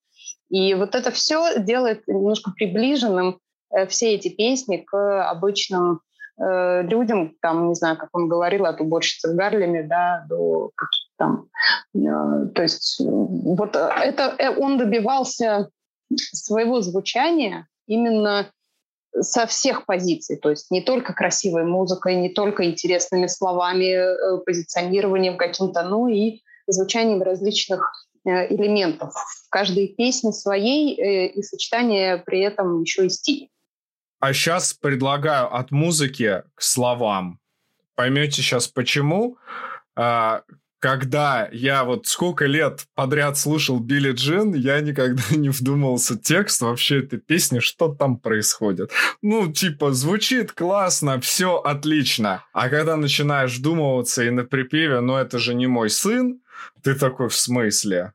И 0.48 0.74
вот 0.74 0.94
это 0.94 1.10
все 1.10 1.58
делает 1.58 2.06
немножко 2.06 2.50
приближенным 2.52 3.40
э, 3.70 3.86
все 3.86 4.14
эти 4.14 4.28
песни 4.28 4.78
к 4.78 5.28
обычным 5.28 6.00
э, 6.42 6.82
людям, 6.82 7.34
там, 7.40 7.68
не 7.68 7.74
знаю, 7.74 7.96
как 7.96 8.10
он 8.12 8.28
говорил, 8.28 8.66
от 8.66 8.80
уборщицы 8.80 9.32
в 9.32 9.36
Гарлеме, 9.36 9.82
да, 9.82 10.26
до 10.28 10.70
там... 11.16 11.48
Э, 11.94 12.46
то 12.54 12.62
есть 12.62 13.00
вот 13.00 13.76
это 13.76 14.34
э, 14.38 14.50
он 14.50 14.78
добивался 14.78 15.68
своего 16.16 16.80
звучания 16.80 17.66
именно 17.86 18.50
со 19.20 19.46
всех 19.46 19.84
позиций, 19.86 20.36
то 20.36 20.50
есть 20.50 20.70
не 20.70 20.80
только 20.80 21.12
красивой 21.12 21.64
музыкой, 21.64 22.16
не 22.16 22.30
только 22.30 22.64
интересными 22.64 23.26
словами, 23.26 23.92
э, 23.94 24.38
позиционированием 24.44 25.36
каким-то, 25.36 25.82
но 25.82 26.08
и 26.08 26.40
звучанием 26.66 27.22
различных 27.22 28.06
э, 28.24 28.52
элементов. 28.54 29.14
Каждой 29.50 29.88
песне 29.88 30.32
своей 30.32 30.98
э, 30.98 31.26
и 31.26 31.42
сочетание 31.42 32.18
при 32.18 32.40
этом 32.40 32.82
еще 32.82 33.06
и 33.06 33.10
стиль. 33.10 33.48
А 34.22 34.32
сейчас 34.34 34.72
предлагаю 34.72 35.52
от 35.52 35.72
музыки 35.72 36.44
к 36.54 36.62
словам. 36.62 37.40
Поймете 37.96 38.40
сейчас 38.40 38.68
почему. 38.68 39.36
А, 39.96 40.42
когда 40.78 41.48
я 41.50 41.82
вот 41.82 42.06
сколько 42.06 42.46
лет 42.46 42.86
подряд 42.94 43.36
слушал 43.36 43.80
Билли 43.80 44.12
Джин, 44.12 44.54
я 44.54 44.80
никогда 44.80 45.24
не 45.30 45.48
вдумался 45.48 46.16
текст 46.16 46.60
вообще 46.60 47.00
этой 47.00 47.18
песни, 47.18 47.58
что 47.58 47.92
там 47.92 48.16
происходит. 48.16 48.92
Ну, 49.22 49.50
типа, 49.50 49.90
звучит 49.90 50.52
классно, 50.52 51.20
все 51.20 51.56
отлично. 51.56 52.44
А 52.52 52.68
когда 52.68 52.96
начинаешь 52.96 53.56
вдумываться 53.56 54.22
и 54.22 54.30
на 54.30 54.44
припеве, 54.44 55.00
ну, 55.00 55.16
это 55.16 55.40
же 55.40 55.52
не 55.52 55.66
мой 55.66 55.90
сын, 55.90 56.40
ты 56.84 56.94
такой, 56.94 57.28
в 57.28 57.34
смысле? 57.34 58.12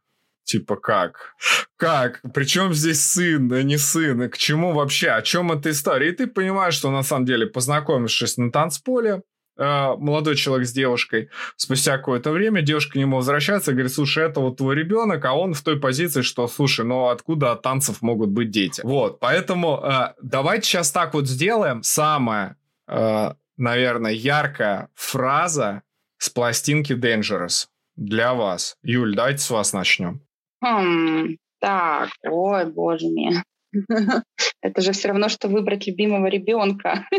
Типа 0.48 0.76
как? 0.78 1.36
Как? 1.76 2.22
Причем 2.34 2.74
здесь 2.74 3.02
сын, 3.02 3.52
а 3.54 3.62
не 3.64 3.78
сын? 3.78 4.24
И 4.24 4.30
к 4.30 4.38
чему 4.38 4.74
вообще? 4.74 5.10
О 5.10 5.22
чем 5.22 5.52
эта 5.52 5.70
история? 5.70 6.10
И 6.10 6.14
ты 6.14 6.26
понимаешь, 6.26 6.74
что 6.74 6.89
на 6.89 7.04
самом 7.04 7.26
деле, 7.26 7.45
познакомившись 7.45 8.38
на 8.38 8.52
танцполе, 8.52 9.22
Э, 9.58 9.95
молодой 9.98 10.36
человек 10.36 10.68
с 10.68 10.72
девушкой. 10.72 11.30
Спустя 11.56 11.98
какое-то 11.98 12.32
время 12.32 12.62
девушка 12.62 12.93
к 12.93 12.95
нему 12.95 13.18
возвращается 13.18 13.72
и 13.72 13.74
говорит, 13.74 13.93
слушай, 13.93 14.24
это 14.24 14.39
вот 14.39 14.58
твой 14.58 14.76
ребенок, 14.76 15.26
а 15.26 15.34
он 15.34 15.54
в 15.54 15.62
той 15.64 15.80
позиции, 15.80 16.22
что, 16.22 16.48
слушай, 16.48 16.86
ну 16.86 17.08
откуда 17.08 17.54
от 17.54 17.64
танцев 17.64 18.02
могут 18.02 18.30
быть 18.30 18.52
дети? 18.52 18.82
Вот, 18.84 19.20
поэтому 19.20 19.82
э, 19.84 20.14
давайте 20.22 20.68
сейчас 20.68 20.91
так 20.91 21.14
вот 21.14 21.28
сделаем. 21.28 21.82
Самая, 21.82 22.58
э, 22.88 23.34
наверное, 23.58 24.12
яркая 24.12 24.89
фраза 24.93 25.82
с 26.20 26.30
пластинки 26.30 26.93
Dangerous 26.93 27.68
для 27.95 28.36
вас. 28.36 28.78
Юль, 28.84 29.16
давайте 29.16 29.39
с 29.39 29.50
вас 29.50 29.74
начнем. 29.74 30.27
Хм, 30.64 31.38
так, 31.60 32.10
ой, 32.24 32.66
боже 32.66 33.08
мой. 33.08 33.43
Это 34.62 34.82
же 34.82 34.91
все 34.91 35.10
равно, 35.10 35.30
что 35.30 35.47
выбрать 35.47 35.88
любимого 35.88 36.28
ребенка. 36.28 37.05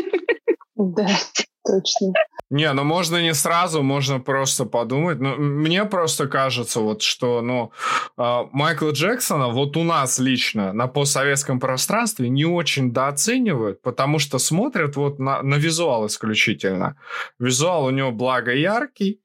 Да 0.81 1.09
точно. 1.69 2.13
Не, 2.49 2.73
ну 2.73 2.83
можно 2.83 3.21
не 3.21 3.33
сразу, 3.33 3.83
можно 3.83 4.19
просто 4.19 4.65
подумать. 4.65 5.19
Но 5.19 5.35
мне 5.35 5.85
просто 5.85 6.27
кажется, 6.27 6.79
вот 6.79 7.01
что, 7.01 7.41
ну, 7.41 7.71
э, 8.17 8.47
Майкла 8.51 8.91
Джексона 8.91 9.49
вот 9.49 9.77
у 9.77 9.83
нас 9.83 10.19
лично 10.19 10.73
на 10.73 10.87
постсоветском 10.87 11.59
пространстве 11.59 12.29
не 12.29 12.45
очень 12.45 12.91
дооценивают, 12.91 13.81
потому 13.81 14.19
что 14.19 14.39
смотрят 14.39 14.95
вот 14.95 15.19
на, 15.19 15.43
на 15.43 15.55
визуал 15.55 16.07
исключительно. 16.07 16.95
Визуал 17.39 17.85
у 17.85 17.91
него 17.91 18.11
благо 18.11 18.51
яркий, 18.51 19.21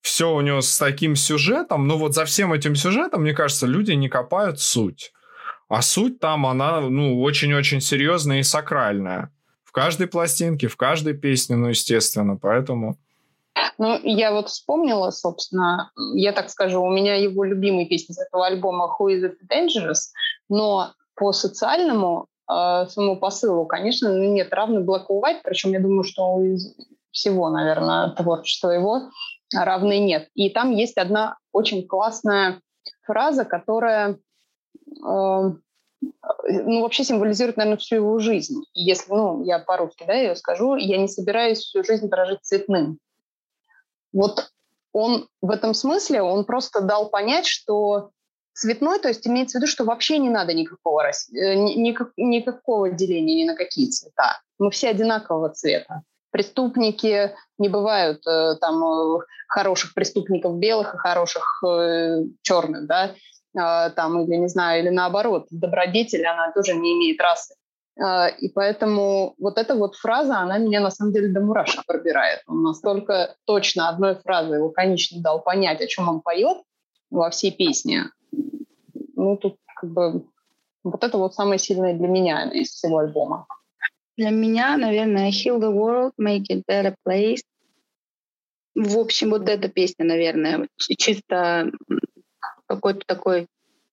все 0.00 0.32
у 0.32 0.40
него 0.40 0.60
с 0.60 0.78
таким 0.78 1.16
сюжетом, 1.16 1.86
но 1.86 1.96
вот 1.96 2.14
за 2.14 2.24
всем 2.24 2.52
этим 2.52 2.74
сюжетом, 2.74 3.22
мне 3.22 3.32
кажется, 3.32 3.66
люди 3.66 3.92
не 3.92 4.08
копают 4.08 4.60
суть. 4.60 5.12
А 5.68 5.82
суть 5.82 6.18
там, 6.18 6.46
она, 6.46 6.80
ну, 6.80 7.20
очень-очень 7.22 7.80
серьезная 7.80 8.40
и 8.40 8.42
сакральная 8.42 9.30
в 9.70 9.72
каждой 9.72 10.08
пластинке, 10.08 10.66
в 10.66 10.76
каждой 10.76 11.14
песне, 11.14 11.54
ну, 11.54 11.68
естественно, 11.68 12.36
поэтому... 12.36 12.96
Ну, 13.78 14.00
я 14.02 14.32
вот 14.32 14.48
вспомнила, 14.48 15.10
собственно, 15.10 15.92
я 16.14 16.32
так 16.32 16.50
скажу, 16.50 16.82
у 16.82 16.90
меня 16.90 17.14
его 17.14 17.44
любимые 17.44 17.86
песни 17.86 18.12
с 18.12 18.18
этого 18.18 18.46
альбома 18.46 18.86
«Who 18.98 19.12
is 19.12 19.22
it 19.22 19.36
dangerous», 19.48 20.10
но 20.48 20.94
по 21.14 21.30
социальному 21.30 22.26
э, 22.50 22.86
своему 22.88 23.16
посылу, 23.16 23.64
конечно, 23.66 24.08
нет, 24.08 24.52
равный 24.52 24.82
Black 24.82 25.06
or 25.08 25.22
White, 25.22 25.42
причем 25.44 25.70
я 25.70 25.78
думаю, 25.78 26.02
что 26.02 26.42
из 26.42 26.74
всего, 27.12 27.48
наверное, 27.48 28.10
творчества 28.10 28.70
его 28.70 29.02
равной 29.52 29.98
нет. 29.98 30.28
И 30.34 30.50
там 30.50 30.70
есть 30.70 30.96
одна 30.96 31.38
очень 31.52 31.86
классная 31.86 32.60
фраза, 33.02 33.44
которая 33.44 34.18
э, 35.06 35.52
ну, 36.48 36.82
вообще 36.82 37.04
символизирует, 37.04 37.56
наверное, 37.56 37.78
всю 37.78 37.96
его 37.96 38.18
жизнь. 38.18 38.62
Если, 38.74 39.12
ну, 39.12 39.44
я 39.44 39.58
по-русски, 39.58 40.04
да, 40.06 40.14
ее 40.14 40.36
скажу, 40.36 40.76
я 40.76 40.96
не 40.98 41.08
собираюсь 41.08 41.58
всю 41.58 41.84
жизнь 41.84 42.08
прожить 42.08 42.40
цветным. 42.42 42.98
Вот 44.12 44.50
он 44.92 45.28
в 45.40 45.50
этом 45.50 45.74
смысле, 45.74 46.22
он 46.22 46.44
просто 46.44 46.80
дал 46.80 47.10
понять, 47.10 47.46
что 47.46 48.10
цветной, 48.52 48.98
то 48.98 49.08
есть 49.08 49.26
имеется 49.26 49.58
в 49.58 49.62
виду, 49.62 49.70
что 49.70 49.84
вообще 49.84 50.18
не 50.18 50.28
надо 50.28 50.52
никакого, 50.52 51.02
э, 51.08 51.54
никак, 51.54 52.12
никакого 52.16 52.90
деления 52.90 53.36
ни 53.36 53.44
на 53.44 53.56
какие 53.56 53.88
цвета. 53.88 54.40
Мы 54.58 54.70
все 54.70 54.88
одинакового 54.88 55.50
цвета. 55.50 56.02
Преступники 56.30 57.34
не 57.58 57.68
бывают 57.68 58.26
э, 58.26 58.56
там 58.60 58.84
э, 58.84 59.18
хороших 59.48 59.94
преступников 59.94 60.58
белых 60.58 60.94
и 60.94 60.98
хороших 60.98 61.62
э, 61.66 62.22
черных, 62.42 62.86
да. 62.86 63.14
А, 63.58 63.90
там, 63.90 64.20
или, 64.20 64.36
не 64.36 64.48
знаю, 64.48 64.82
или 64.82 64.90
наоборот, 64.90 65.48
добродетель, 65.50 66.24
она 66.24 66.52
тоже 66.52 66.74
не 66.74 66.92
имеет 66.92 67.20
расы. 67.20 67.54
И 68.38 68.48
поэтому 68.54 69.34
вот 69.38 69.58
эта 69.58 69.74
вот 69.74 69.96
фраза, 69.96 70.38
она 70.38 70.56
меня 70.56 70.80
на 70.80 70.90
самом 70.90 71.12
деле 71.12 71.28
до 71.28 71.40
мурашек 71.40 71.84
пробирает. 71.84 72.40
Он 72.46 72.62
настолько 72.62 73.34
точно 73.44 73.90
одной 73.90 74.14
фразой 74.14 74.58
лаконично 74.58 75.20
дал 75.20 75.42
понять, 75.42 75.82
о 75.82 75.86
чем 75.86 76.08
он 76.08 76.22
поет 76.22 76.56
во 77.10 77.28
всей 77.28 77.50
песне. 77.50 78.04
Ну, 79.16 79.36
тут 79.36 79.56
как 79.74 79.90
бы 79.90 80.24
вот 80.82 81.04
это 81.04 81.18
вот 81.18 81.34
самое 81.34 81.58
сильное 81.58 81.94
для 81.94 82.08
меня 82.08 82.50
из 82.50 82.68
всего 82.70 82.98
альбома. 82.98 83.46
Для 84.16 84.30
меня, 84.30 84.76
наверное, 84.76 85.30
Heal 85.30 85.58
the 85.58 85.72
World, 85.72 86.12
Make 86.20 86.46
it 86.50 86.62
Better 86.68 86.94
Place. 87.06 87.42
В 88.74 88.98
общем, 88.98 89.30
вот 89.30 89.48
эта 89.48 89.68
песня, 89.68 90.04
наверное, 90.04 90.68
чисто 90.76 91.70
какой-то 92.66 93.00
такой, 93.06 93.46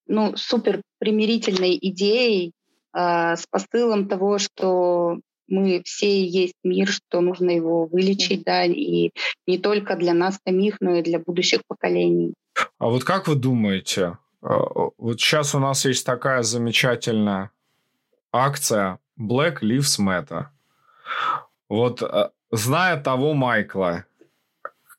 ну, 0.07 0.35
супер 0.35 0.81
примирительной 0.99 1.77
идеей 1.81 2.53
э, 2.93 3.35
с 3.35 3.45
посылом 3.49 4.07
того, 4.07 4.37
что 4.37 5.19
мы 5.47 5.81
все 5.85 6.25
есть 6.25 6.55
мир, 6.63 6.87
что 6.87 7.21
нужно 7.21 7.51
его 7.51 7.85
вылечить, 7.85 8.43
да, 8.43 8.65
и 8.65 9.11
не 9.47 9.57
только 9.57 9.95
для 9.95 10.13
нас 10.13 10.39
самих, 10.45 10.77
но 10.79 10.95
и 10.95 11.01
для 11.01 11.19
будущих 11.19 11.61
поколений. 11.67 12.33
А 12.77 12.87
вот 12.87 13.03
как 13.03 13.27
вы 13.27 13.35
думаете, 13.35 14.17
а, 14.41 14.89
вот 14.97 15.19
сейчас 15.19 15.55
у 15.55 15.59
нас 15.59 15.85
есть 15.85 16.05
такая 16.05 16.43
замечательная 16.43 17.51
акция 18.31 18.99
Black 19.19 19.61
Lives 19.61 19.99
Matter. 19.99 20.45
Вот 21.69 22.01
а, 22.01 22.31
зная 22.51 23.01
того 23.01 23.33
Майкла, 23.33 24.05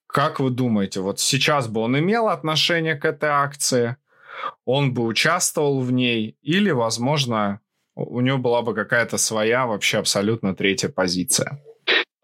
как 0.06 0.40
вы 0.40 0.50
думаете, 0.50 1.00
вот 1.00 1.20
сейчас 1.20 1.68
бы 1.68 1.80
он 1.80 1.98
имел 1.98 2.28
отношение 2.28 2.94
к 2.94 3.04
этой 3.04 3.28
акции, 3.30 3.96
он 4.64 4.94
бы 4.94 5.04
участвовал 5.04 5.80
в 5.80 5.92
ней, 5.92 6.36
или, 6.42 6.70
возможно, 6.70 7.60
у 7.94 8.20
него 8.20 8.38
была 8.38 8.62
бы 8.62 8.74
какая-то 8.74 9.18
своя, 9.18 9.66
вообще 9.66 9.98
абсолютно 9.98 10.54
третья 10.54 10.88
позиция? 10.88 11.60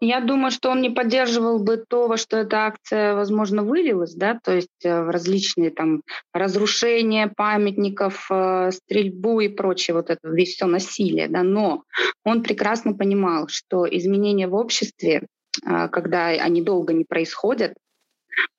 Я 0.05 0.21
думаю, 0.21 0.51
что 0.51 0.69
он 0.69 0.81
не 0.81 0.91
поддерживал 0.91 1.57
бы 1.57 1.77
то, 1.77 2.07
во 2.07 2.17
что 2.17 2.37
эта 2.37 2.67
акция, 2.67 3.15
возможно, 3.15 3.63
вылилась, 3.63 4.13
да, 4.13 4.39
то 4.43 4.53
есть 4.53 4.83
э, 4.85 5.01
в 5.01 5.09
различные 5.09 5.71
там 5.71 6.03
разрушения 6.31 7.33
памятников, 7.35 8.27
э, 8.29 8.69
стрельбу 8.71 9.39
и 9.39 9.47
прочее, 9.47 9.95
вот 9.95 10.11
это 10.11 10.29
весь 10.29 10.53
все 10.53 10.67
насилие, 10.67 11.27
да, 11.27 11.41
но 11.41 11.81
он 12.23 12.43
прекрасно 12.43 12.93
понимал, 12.93 13.47
что 13.47 13.87
изменения 13.89 14.47
в 14.47 14.53
обществе, 14.53 15.25
э, 15.65 15.87
когда 15.89 16.27
они 16.27 16.61
долго 16.61 16.93
не 16.93 17.03
происходят, 17.03 17.73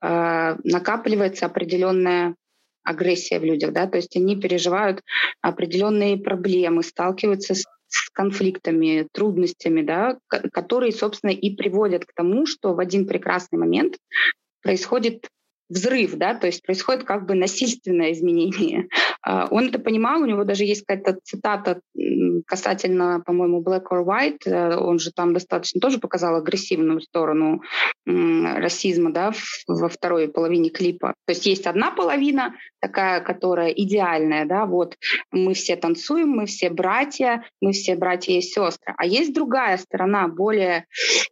накапливается 0.01 1.45
определенная 1.45 2.35
агрессия 2.83 3.39
в 3.39 3.45
людях, 3.45 3.75
да, 3.75 3.87
то 3.87 3.99
есть 3.99 4.17
они 4.17 4.35
переживают 4.35 5.03
определенные 5.43 6.17
проблемы, 6.17 6.83
сталкиваются 6.83 7.55
с 7.55 7.65
с 8.05 8.11
конфликтами, 8.11 9.07
трудностями, 9.13 9.83
да, 9.83 10.19
которые, 10.53 10.93
собственно, 10.93 11.31
и 11.31 11.55
приводят 11.55 12.05
к 12.05 12.13
тому, 12.15 12.47
что 12.47 12.75
в 12.75 12.81
один 12.81 13.07
прекрасный 13.07 13.59
момент 13.59 13.97
происходит 14.63 15.29
взрыв, 15.69 16.15
да, 16.15 16.35
то 16.35 16.47
есть 16.47 16.63
происходит 16.63 17.05
как 17.05 17.27
бы 17.27 17.35
насильственное 17.35 18.13
изменение. 18.13 18.89
А, 19.29 19.49
он 19.51 19.69
это 19.71 19.81
понимал, 19.81 20.23
у 20.23 20.27
него 20.27 20.45
даже 20.45 20.63
есть 20.63 20.85
какая-то 20.87 21.19
цитата 21.25 21.81
касательно, 22.47 23.21
по-моему, 23.27 23.61
Black 23.61 23.85
or 23.91 24.05
White, 24.05 24.47
э, 24.47 24.77
он 24.77 25.01
же 25.01 25.11
там 25.11 25.33
достаточно 25.33 25.81
тоже 25.81 25.99
показал 25.99 26.37
агрессивную 26.37 27.01
сторону 27.01 27.63
расизма, 28.05 29.13
да, 29.13 29.33
во 29.67 29.89
второй 29.89 30.29
половине 30.29 30.71
клипа. 30.71 31.15
То 31.27 31.33
есть 31.33 31.47
есть 31.47 31.67
одна 31.67 31.91
половина, 31.91 32.55
такая, 32.81 33.21
которая 33.21 33.71
идеальная, 33.71 34.45
да, 34.45 34.65
вот 34.65 34.97
мы 35.33 35.55
все 35.55 35.75
танцуем, 35.75 36.29
мы 36.29 36.47
все 36.47 36.71
братья, 36.71 37.45
мы 37.61 37.73
все 37.73 37.97
братья 37.97 38.33
и 38.33 38.41
сестры. 38.41 38.95
А 38.97 39.05
есть 39.05 39.35
другая 39.35 39.77
сторона, 39.77 40.29
более 40.29 40.87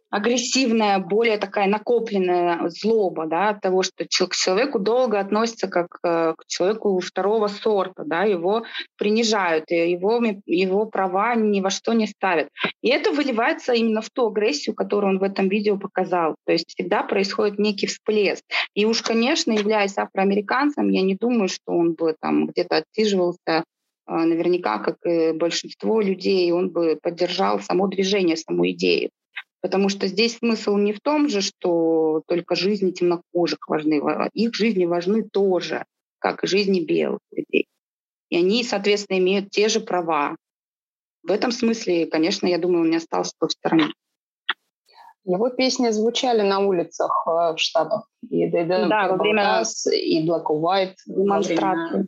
агрессивная, 0.09 0.99
более 0.99 1.37
такая 1.37 1.67
накопленная 1.67 2.69
злоба, 2.69 3.25
да, 3.25 3.49
от 3.49 3.61
того, 3.61 3.83
что 3.83 4.05
к 4.27 4.35
человеку 4.35 4.79
долго 4.79 5.19
относятся 5.19 5.67
как 5.67 5.87
э, 6.03 6.33
к 6.37 6.45
человеку 6.47 6.99
второго 6.99 7.47
сорта, 7.47 8.03
да, 8.05 8.23
его 8.23 8.63
принижают, 8.97 9.69
его, 9.71 10.21
его 10.45 10.85
права 10.85 11.35
ни 11.35 11.61
во 11.61 11.69
что 11.69 11.93
не 11.93 12.07
ставят. 12.07 12.49
И 12.81 12.89
это 12.89 13.11
выливается 13.11 13.73
именно 13.73 14.01
в 14.01 14.09
ту 14.09 14.27
агрессию, 14.27 14.75
которую 14.75 15.13
он 15.13 15.19
в 15.19 15.23
этом 15.23 15.49
видео 15.49 15.77
показал. 15.77 16.35
То 16.45 16.51
есть 16.51 16.69
всегда 16.69 17.03
происходит 17.03 17.59
некий 17.59 17.87
всплеск. 17.87 18.43
И 18.73 18.85
уж, 18.85 19.01
конечно, 19.01 19.51
являясь 19.51 19.97
афроамериканцем, 19.97 20.89
я 20.89 21.01
не 21.01 21.15
думаю, 21.15 21.47
что 21.47 21.73
он 21.73 21.93
бы 21.93 22.15
там 22.19 22.47
где-то 22.47 22.77
отсиживался 22.77 23.63
а, 24.07 24.25
наверняка, 24.25 24.79
как 24.79 24.97
и 25.05 25.31
большинство 25.33 25.99
людей, 25.99 26.51
он 26.51 26.69
бы 26.69 26.97
поддержал 27.01 27.59
само 27.59 27.87
движение, 27.87 28.37
саму 28.37 28.69
идею. 28.69 29.09
Потому 29.65 29.89
что 29.89 30.05
здесь 30.05 30.37
смысл 30.37 30.77
не 30.77 30.93
в 30.93 30.99
том 30.99 31.27
же, 31.27 31.41
что 31.41 32.21
только 32.27 32.53
жизни 32.53 32.91
темнокожих 32.91 33.67
важны, 33.67 33.99
их 34.33 34.53
жизни 34.53 34.85
важны 34.85 35.27
тоже, 35.27 35.85
как 36.19 36.43
и 36.43 36.47
жизни 36.47 36.81
белых 36.81 37.21
людей. 37.31 37.65
И 38.29 38.37
они, 38.37 38.63
соответственно, 38.63 39.17
имеют 39.17 39.49
те 39.49 39.67
же 39.67 39.79
права. 39.79 40.35
В 41.23 41.31
этом 41.31 41.51
смысле, 41.51 42.05
конечно, 42.05 42.45
я 42.45 42.59
думаю, 42.59 42.81
он 42.81 42.91
не 42.91 42.97
остался 42.97 43.33
в 43.39 43.49
стороне. 43.49 43.87
Его 45.25 45.49
песни 45.49 45.89
звучали 45.89 46.41
на 46.41 46.59
улицах 46.59 47.25
э, 47.27 47.53
в 47.53 47.57
Штатах. 47.57 48.07
И 48.29 48.45
ну, 48.47 48.87
да, 48.87 49.07
во 49.09 49.17
время 49.17 49.63
и 49.91 50.27
Black 50.27 50.43
or 50.49 50.61
White 50.61 50.95
демонстрации. 51.07 52.07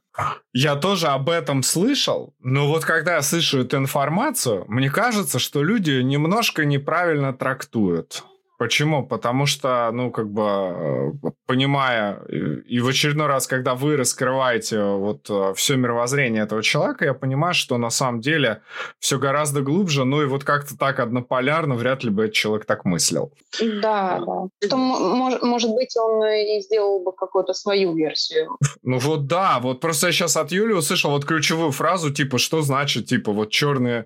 Я 0.53 0.75
тоже 0.75 1.07
об 1.07 1.29
этом 1.29 1.63
слышал, 1.63 2.33
но 2.39 2.67
вот 2.67 2.85
когда 2.85 3.15
я 3.15 3.21
слышу 3.21 3.59
эту 3.61 3.77
информацию, 3.77 4.65
мне 4.67 4.89
кажется, 4.89 5.39
что 5.39 5.63
люди 5.63 6.01
немножко 6.01 6.65
неправильно 6.65 7.33
трактуют. 7.33 8.23
Почему? 8.57 9.05
Потому 9.05 9.45
что, 9.45 9.89
ну, 9.93 10.09
как 10.11 10.29
бы, 10.29 10.43
э, 10.43 11.11
понимая, 11.45 12.21
и 12.67 12.79
в 12.79 12.87
очередной 12.87 13.27
раз, 13.27 13.45
когда 13.45 13.75
вы 13.75 13.95
раскрываете 13.97 14.81
вот 14.83 15.29
э, 15.29 15.53
все 15.55 15.75
мировоззрение 15.75 16.43
этого 16.43 16.63
человека, 16.63 17.05
я 17.05 17.13
понимаю, 17.13 17.53
что 17.53 17.77
на 17.77 17.91
самом 17.91 18.19
деле 18.19 18.61
все 18.99 19.19
гораздо 19.19 19.61
глубже, 19.61 20.05
ну 20.05 20.23
и 20.23 20.25
вот 20.25 20.43
как-то 20.43 20.75
так 20.75 20.99
однополярно 20.99 21.75
вряд 21.75 22.03
ли 22.03 22.09
бы 22.09 22.23
этот 22.23 22.33
человек 22.33 22.65
так 22.65 22.83
мыслил. 22.85 23.31
Да, 23.59 24.23
да. 24.25 24.47
Что, 24.65 24.77
может, 24.77 25.43
может 25.43 25.71
быть, 25.71 25.95
он 25.95 26.25
и 26.25 26.61
сделал 26.61 27.03
бы 27.03 27.13
какую-то 27.13 27.53
свою 27.53 27.95
версию. 27.95 28.57
Ну 28.83 28.99
вот 28.99 29.27
да, 29.27 29.59
вот 29.59 29.81
просто 29.81 30.07
я 30.07 30.13
сейчас 30.13 30.37
от 30.37 30.51
Юли 30.53 30.73
услышал 30.73 31.11
вот 31.11 31.25
ключевую 31.25 31.71
фразу, 31.71 32.09
типа, 32.09 32.37
что 32.37 32.61
значит, 32.61 33.07
типа, 33.07 33.33
вот 33.33 33.49
черные, 33.49 34.05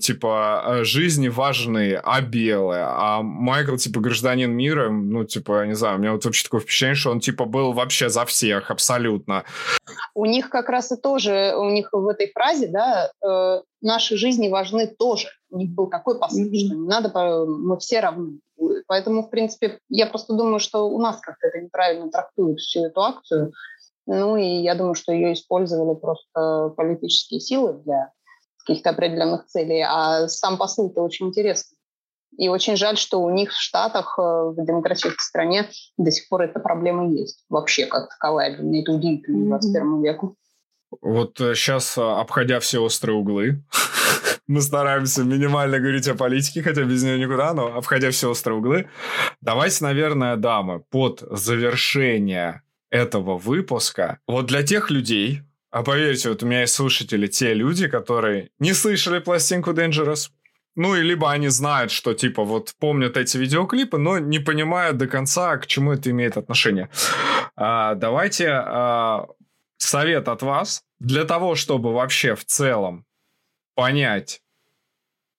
типа, 0.00 0.64
э, 0.66 0.84
жизни 0.84 1.28
важные, 1.28 2.00
а 2.02 2.22
белые, 2.22 2.84
а 2.86 3.20
Майкл, 3.20 3.76
типа, 3.76 3.91
типа, 3.92 4.00
гражданин 4.00 4.50
мира, 4.50 4.90
ну, 4.90 5.24
типа, 5.24 5.60
я 5.60 5.66
не 5.66 5.74
знаю, 5.74 5.96
у 5.96 6.00
меня 6.00 6.12
вот 6.12 6.24
вообще 6.24 6.44
такое 6.44 6.60
впечатление, 6.60 6.94
что 6.94 7.10
он, 7.10 7.20
типа, 7.20 7.44
был 7.44 7.72
вообще 7.72 8.08
за 8.08 8.24
всех 8.24 8.70
абсолютно. 8.70 9.44
У 10.14 10.24
них 10.24 10.48
как 10.48 10.68
раз 10.68 10.92
и 10.92 10.96
тоже, 10.96 11.54
у 11.56 11.70
них 11.70 11.90
в 11.92 12.08
этой 12.08 12.30
фразе, 12.32 12.68
да, 12.68 13.10
э, 13.24 13.62
наши 13.82 14.16
жизни 14.16 14.48
важны 14.48 14.86
тоже. 14.86 15.28
У 15.50 15.58
них 15.58 15.70
был 15.70 15.90
такой 15.90 16.18
посыл, 16.18 16.46
mm-hmm. 16.46 16.66
что 16.66 16.74
не 16.74 16.88
надо, 16.88 17.44
мы 17.46 17.78
все 17.78 18.00
равны. 18.00 18.40
Поэтому, 18.86 19.22
в 19.22 19.30
принципе, 19.30 19.78
я 19.88 20.06
просто 20.06 20.34
думаю, 20.34 20.58
что 20.58 20.88
у 20.88 20.98
нас 20.98 21.20
как-то 21.20 21.48
это 21.48 21.60
неправильно 21.60 22.10
трактуют 22.10 22.60
всю 22.60 22.86
эту 22.86 23.02
акцию. 23.02 23.52
Ну, 24.06 24.36
и 24.36 24.62
я 24.62 24.74
думаю, 24.74 24.94
что 24.94 25.12
ее 25.12 25.34
использовали 25.34 25.94
просто 25.98 26.72
политические 26.76 27.40
силы 27.40 27.74
для 27.84 28.10
каких-то 28.64 28.90
определенных 28.90 29.46
целей. 29.46 29.82
А 29.82 30.28
сам 30.28 30.56
посыл-то 30.56 31.02
очень 31.02 31.28
интересный. 31.28 31.76
И 32.38 32.48
очень 32.48 32.76
жаль, 32.76 32.96
что 32.96 33.22
у 33.22 33.30
них 33.30 33.52
в 33.52 33.60
Штатах, 33.60 34.18
э, 34.18 34.22
в 34.22 34.56
демократической 34.64 35.20
стране 35.20 35.68
до 35.98 36.10
сих 36.10 36.28
пор 36.28 36.42
эта 36.42 36.60
проблема 36.60 37.08
есть. 37.10 37.44
Вообще 37.48 37.86
как 37.86 38.08
таковая. 38.08 38.56
Для 38.56 38.64
меня 38.64 38.82
это 38.82 38.92
удивительно 38.92 39.44
mm-hmm. 39.44 39.60
21 39.60 40.02
веку. 40.02 40.36
Вот 41.00 41.36
сейчас, 41.38 41.96
э, 41.98 42.00
э, 42.00 42.04
обходя 42.04 42.60
все 42.60 42.82
острые 42.82 43.16
углы, 43.16 43.62
мы 44.46 44.60
стараемся 44.60 45.24
минимально 45.24 45.78
говорить 45.78 46.08
о 46.08 46.14
политике, 46.14 46.62
хотя 46.62 46.84
без 46.84 47.02
нее 47.02 47.18
никуда, 47.18 47.52
но 47.54 47.76
обходя 47.76 48.10
все 48.10 48.30
острые 48.30 48.58
углы, 48.58 48.88
давайте, 49.40 49.84
наверное, 49.84 50.36
дамы, 50.36 50.80
под 50.90 51.22
завершение 51.30 52.62
этого 52.90 53.38
выпуска, 53.38 54.18
вот 54.26 54.46
для 54.46 54.62
тех 54.62 54.90
людей, 54.90 55.42
а 55.70 55.82
поверьте, 55.82 56.28
вот 56.28 56.42
у 56.42 56.46
меня 56.46 56.62
есть 56.62 56.74
слушатели, 56.74 57.26
те 57.26 57.54
люди, 57.54 57.88
которые 57.88 58.50
не 58.58 58.74
слышали 58.74 59.18
пластинку 59.20 59.70
Dangerous, 59.70 60.28
ну, 60.74 60.94
и 60.96 61.02
либо 61.02 61.30
они 61.30 61.48
знают, 61.48 61.90
что, 61.90 62.14
типа, 62.14 62.44
вот 62.44 62.74
помнят 62.78 63.16
эти 63.16 63.36
видеоклипы, 63.36 63.98
но 63.98 64.18
не 64.18 64.38
понимают 64.38 64.96
до 64.96 65.06
конца, 65.06 65.56
к 65.58 65.66
чему 65.66 65.92
это 65.92 66.10
имеет 66.10 66.36
отношение. 66.36 66.88
А, 67.56 67.94
давайте 67.94 68.48
а, 68.50 69.26
совет 69.76 70.28
от 70.28 70.42
вас 70.42 70.82
для 70.98 71.24
того, 71.24 71.54
чтобы 71.56 71.92
вообще 71.92 72.34
в 72.34 72.44
целом 72.44 73.04
понять 73.74 74.40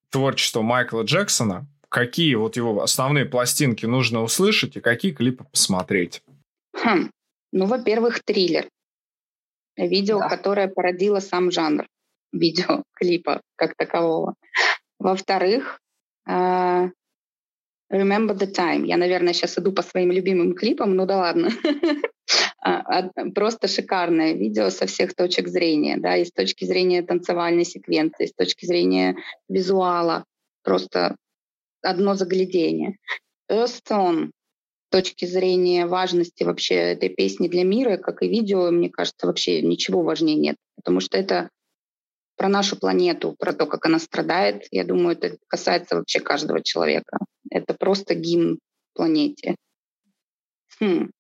творчество 0.10 0.62
Майкла 0.62 1.02
Джексона, 1.02 1.66
какие 1.90 2.36
вот 2.36 2.56
его 2.56 2.84
основные 2.84 3.26
пластинки 3.26 3.88
нужно 3.88 4.22
услышать 4.22 4.78
и 4.78 4.82
какие 4.82 5.12
клипы 5.12 5.46
посмотреть? 5.46 6.22
Хм. 6.76 7.10
Ну, 7.52 7.66
во-первых, 7.66 8.24
триллер. 8.24 8.68
Видео, 9.76 10.20
да. 10.20 10.30
которое 10.30 10.68
породило 10.68 11.20
сам 11.20 11.50
жанр 11.50 11.88
видеоклипа 12.32 13.42
как 13.56 13.76
такового. 13.76 14.36
Во-вторых, 15.04 15.82
uh, 16.30 16.90
Remember 17.92 18.34
the 18.34 18.50
Time. 18.50 18.86
Я, 18.86 18.96
наверное, 18.96 19.34
сейчас 19.34 19.58
иду 19.58 19.74
по 19.74 19.82
своим 19.82 20.14
любимым 20.14 20.56
клипам, 20.56 20.96
ну 20.96 21.06
да 21.06 21.18
ладно. 21.18 21.50
А, 22.66 23.10
просто 23.36 23.68
шикарное 23.68 24.32
видео 24.32 24.70
со 24.70 24.86
всех 24.86 25.14
точек 25.16 25.50
зрения, 25.50 25.98
да, 25.98 26.16
и 26.16 26.24
с 26.24 26.32
точки 26.32 26.64
зрения 26.64 27.04
танцевальной 27.04 27.66
секвенции, 27.66 28.28
с 28.28 28.34
точки 28.34 28.66
зрения 28.66 29.18
визуала. 29.50 30.24
Просто 30.64 31.18
одно 31.82 32.16
заглядение. 32.16 32.96
С 33.50 33.82
точки 34.90 35.26
зрения 35.26 35.86
важности 35.86 36.44
вообще 36.44 36.76
этой 36.76 37.10
песни 37.10 37.50
для 37.50 37.66
мира, 37.66 37.98
как 37.98 38.24
и 38.24 38.30
видео, 38.30 38.72
мне 38.72 38.90
кажется, 38.90 39.28
вообще 39.28 39.62
ничего 39.62 40.02
важнее 40.02 40.38
нет. 40.38 40.56
Потому 40.78 41.02
что 41.02 41.18
это 41.18 41.50
про 42.36 42.50
нашу 42.50 42.80
планету, 42.80 43.36
про 43.40 43.54
то, 43.54 43.66
как 43.66 43.86
она 43.86 44.00
страдает. 44.00 44.66
Я 44.72 44.84
думаю, 44.84 45.18
это 45.18 45.38
касается 45.48 45.96
вообще 45.96 46.20
каждого 46.20 46.62
человека. 46.62 47.18
Это 47.50 47.74
просто 47.74 48.16
гимн 48.16 48.60
планете. 48.94 49.56
Хм. 50.80 51.12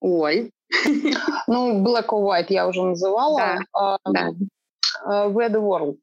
Оль. 0.00 0.50
Ну, 1.48 1.82
Black 1.84 2.08
or 2.08 2.22
White 2.22 2.46
я 2.48 2.66
уже 2.66 2.82
называла. 2.82 3.38
Да, 3.38 3.58
uh, 3.76 4.12
да. 4.12 4.30
Uh, 5.06 5.32
Where 5.32 5.50
the 5.50 5.60
World. 5.60 5.98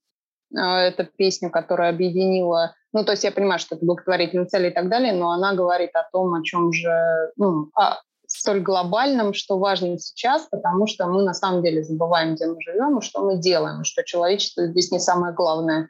Uh, 0.56 0.78
это 0.78 1.04
песня, 1.04 1.50
которая 1.50 1.90
объединила... 1.90 2.76
Ну, 2.94 3.06
то 3.06 3.12
есть 3.12 3.24
я 3.24 3.32
понимаю, 3.32 3.60
что 3.60 3.76
это 3.76 3.86
благотворительные 3.86 4.48
цели 4.48 4.70
и 4.70 4.74
так 4.74 4.90
далее, 4.90 5.14
но 5.14 5.32
она 5.32 5.54
говорит 5.54 5.92
о 5.96 6.08
том, 6.12 6.34
о 6.34 6.44
чем 6.44 6.72
же... 6.72 6.92
Ну, 7.36 7.70
о, 7.76 8.00
столь 8.40 8.62
глобальным, 8.62 9.34
что 9.34 9.58
важно 9.58 9.98
сейчас, 10.00 10.48
потому 10.50 10.88
что 10.88 11.08
мы 11.08 11.24
на 11.24 11.34
самом 11.34 11.62
деле 11.62 11.84
забываем, 11.84 12.36
где 12.36 12.48
мы 12.48 12.62
живем 12.62 12.98
и 12.98 13.02
что 13.02 13.22
мы 13.22 13.38
делаем, 13.38 13.84
что 13.84 14.04
человечество 14.04 14.68
здесь 14.68 14.92
не 14.92 15.00
самое 15.00 15.34
главное. 15.34 15.90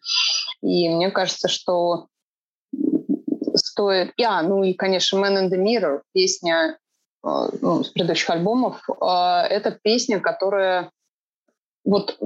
И 0.62 0.90
мне 0.90 1.12
кажется, 1.12 1.48
что 1.48 2.08
стоит... 3.56 4.14
Я, 4.18 4.42
ну 4.42 4.64
и, 4.64 4.74
конечно, 4.74 5.18
Man 5.18 5.48
in 5.48 5.50
the 5.50 5.58
Mirror, 5.58 6.02
песня 6.14 6.78
э, 7.24 7.50
ну, 7.62 7.84
с 7.84 7.90
предыдущих 7.90 8.30
альбомов. 8.30 8.82
Э, 8.90 9.42
это 9.50 9.72
песня, 9.72 10.20
которая 10.20 10.92
вот 11.86 12.18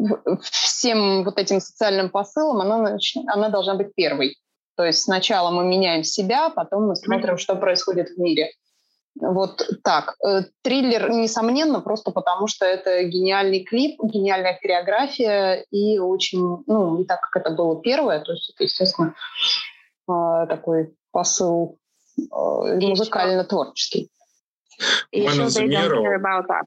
всем 0.41 1.23
вот 1.23 1.37
этим 1.37 1.59
социальным 1.59 2.09
посылам, 2.09 2.61
она, 2.61 2.97
она 3.27 3.49
должна 3.49 3.75
быть 3.75 3.93
первой. 3.95 4.37
То 4.75 4.83
есть 4.83 5.01
сначала 5.01 5.51
мы 5.51 5.65
меняем 5.65 6.03
себя, 6.03 6.49
потом 6.49 6.87
мы 6.87 6.95
смотрим, 6.95 7.37
что 7.37 7.55
происходит 7.55 8.09
в 8.09 8.17
мире. 8.17 8.51
Вот 9.15 9.61
так. 9.83 10.15
Э, 10.25 10.41
триллер, 10.63 11.09
несомненно, 11.11 11.81
просто 11.81 12.11
потому 12.11 12.47
что 12.47 12.65
это 12.65 13.03
гениальный 13.03 13.63
клип, 13.63 14.01
гениальная 14.01 14.57
хореография 14.59 15.65
и 15.69 15.99
очень, 15.99 16.63
ну, 16.65 16.97
не 16.97 17.05
так, 17.05 17.21
как 17.21 17.41
это 17.41 17.55
было 17.55 17.79
первое, 17.81 18.21
то 18.21 18.31
есть 18.31 18.51
это, 18.53 18.63
естественно, 18.63 19.13
а, 20.07 20.47
такой 20.47 20.95
посыл 21.11 21.77
а, 22.31 22.75
музыкально-творческий. 22.75 24.09
И 25.11 25.21
еще 25.21 25.43
They 25.43 25.67
Don't 25.67 25.91
Care 25.91 26.19
About 26.19 26.47
Us. 26.47 26.65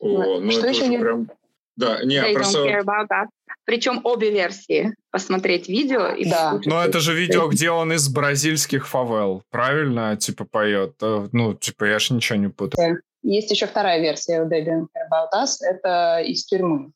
О, 0.00 0.40
ну 0.40 0.50
что 0.50 0.60
это 0.60 0.68
еще 0.68 0.98
прям... 0.98 1.28
Да, 1.76 2.04
не, 2.04 2.16
They 2.16 2.34
просто... 2.34 2.58
Don't 2.58 2.68
Care 2.68 2.84
About 2.84 3.08
Us. 3.10 3.26
Причем 3.64 4.00
обе 4.04 4.30
версии. 4.30 4.94
Посмотреть 5.10 5.68
видео 5.68 6.08
и 6.08 6.28
Да. 6.28 6.60
Но 6.64 6.84
это 6.84 7.00
же 7.00 7.14
видео, 7.14 7.48
где 7.48 7.70
он 7.70 7.92
из 7.92 8.08
бразильских 8.08 8.88
фавел, 8.88 9.42
правильно, 9.50 10.16
типа, 10.16 10.44
поет? 10.44 10.94
Э, 11.02 11.28
ну, 11.32 11.54
типа, 11.54 11.84
я 11.84 11.98
ж 11.98 12.10
ничего 12.10 12.38
не 12.38 12.48
путаю. 12.48 13.00
Есть 13.22 13.50
еще 13.50 13.66
вторая 13.66 14.00
версия 14.00 14.42
у 14.42 14.48
They 14.48 14.64
Don't 14.64 14.86
Care 14.86 15.06
About 15.10 15.42
Us. 15.42 15.56
Это 15.60 16.20
из 16.20 16.44
тюрьмы. 16.44 16.92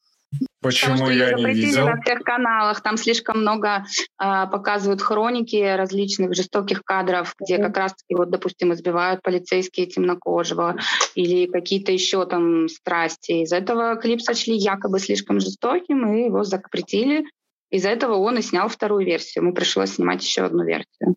Почему 0.65 0.93
Потому 0.93 1.13
что 1.13 1.19
я 1.19 1.33
не 1.35 1.45
видел? 1.53 1.87
на 1.87 2.01
всех 2.01 2.21
каналах. 2.21 2.81
Там 2.81 2.97
слишком 2.97 3.41
много 3.41 3.85
э, 4.19 4.47
показывают 4.51 5.03
хроники 5.03 5.57
различных 5.77 6.35
жестоких 6.35 6.83
кадров, 6.83 7.35
где 7.39 7.59
как 7.59 7.77
раз-таки, 7.77 8.15
вот, 8.15 8.31
допустим, 8.31 8.73
избивают 8.73 9.21
полицейские 9.23 9.87
темнокожего 9.87 10.77
или 11.15 11.47
какие-то 11.47 11.93
еще 11.93 12.25
там 12.25 12.69
страсти. 12.69 13.43
Из 13.43 13.53
этого 13.53 13.97
клип 13.97 14.23
сочли 14.23 14.57
якобы 14.57 15.01
слишком 15.01 15.39
жестоким, 15.39 16.11
и 16.15 16.25
его 16.25 16.45
запретили. 16.45 17.27
Из-за 17.71 17.91
этого 17.91 18.15
он 18.15 18.39
и 18.39 18.43
снял 18.43 18.69
вторую 18.69 19.05
версию. 19.05 19.45
Ему 19.45 19.55
пришлось 19.55 19.95
снимать 19.95 20.23
еще 20.25 20.45
одну 20.45 20.65
версию. 20.65 21.17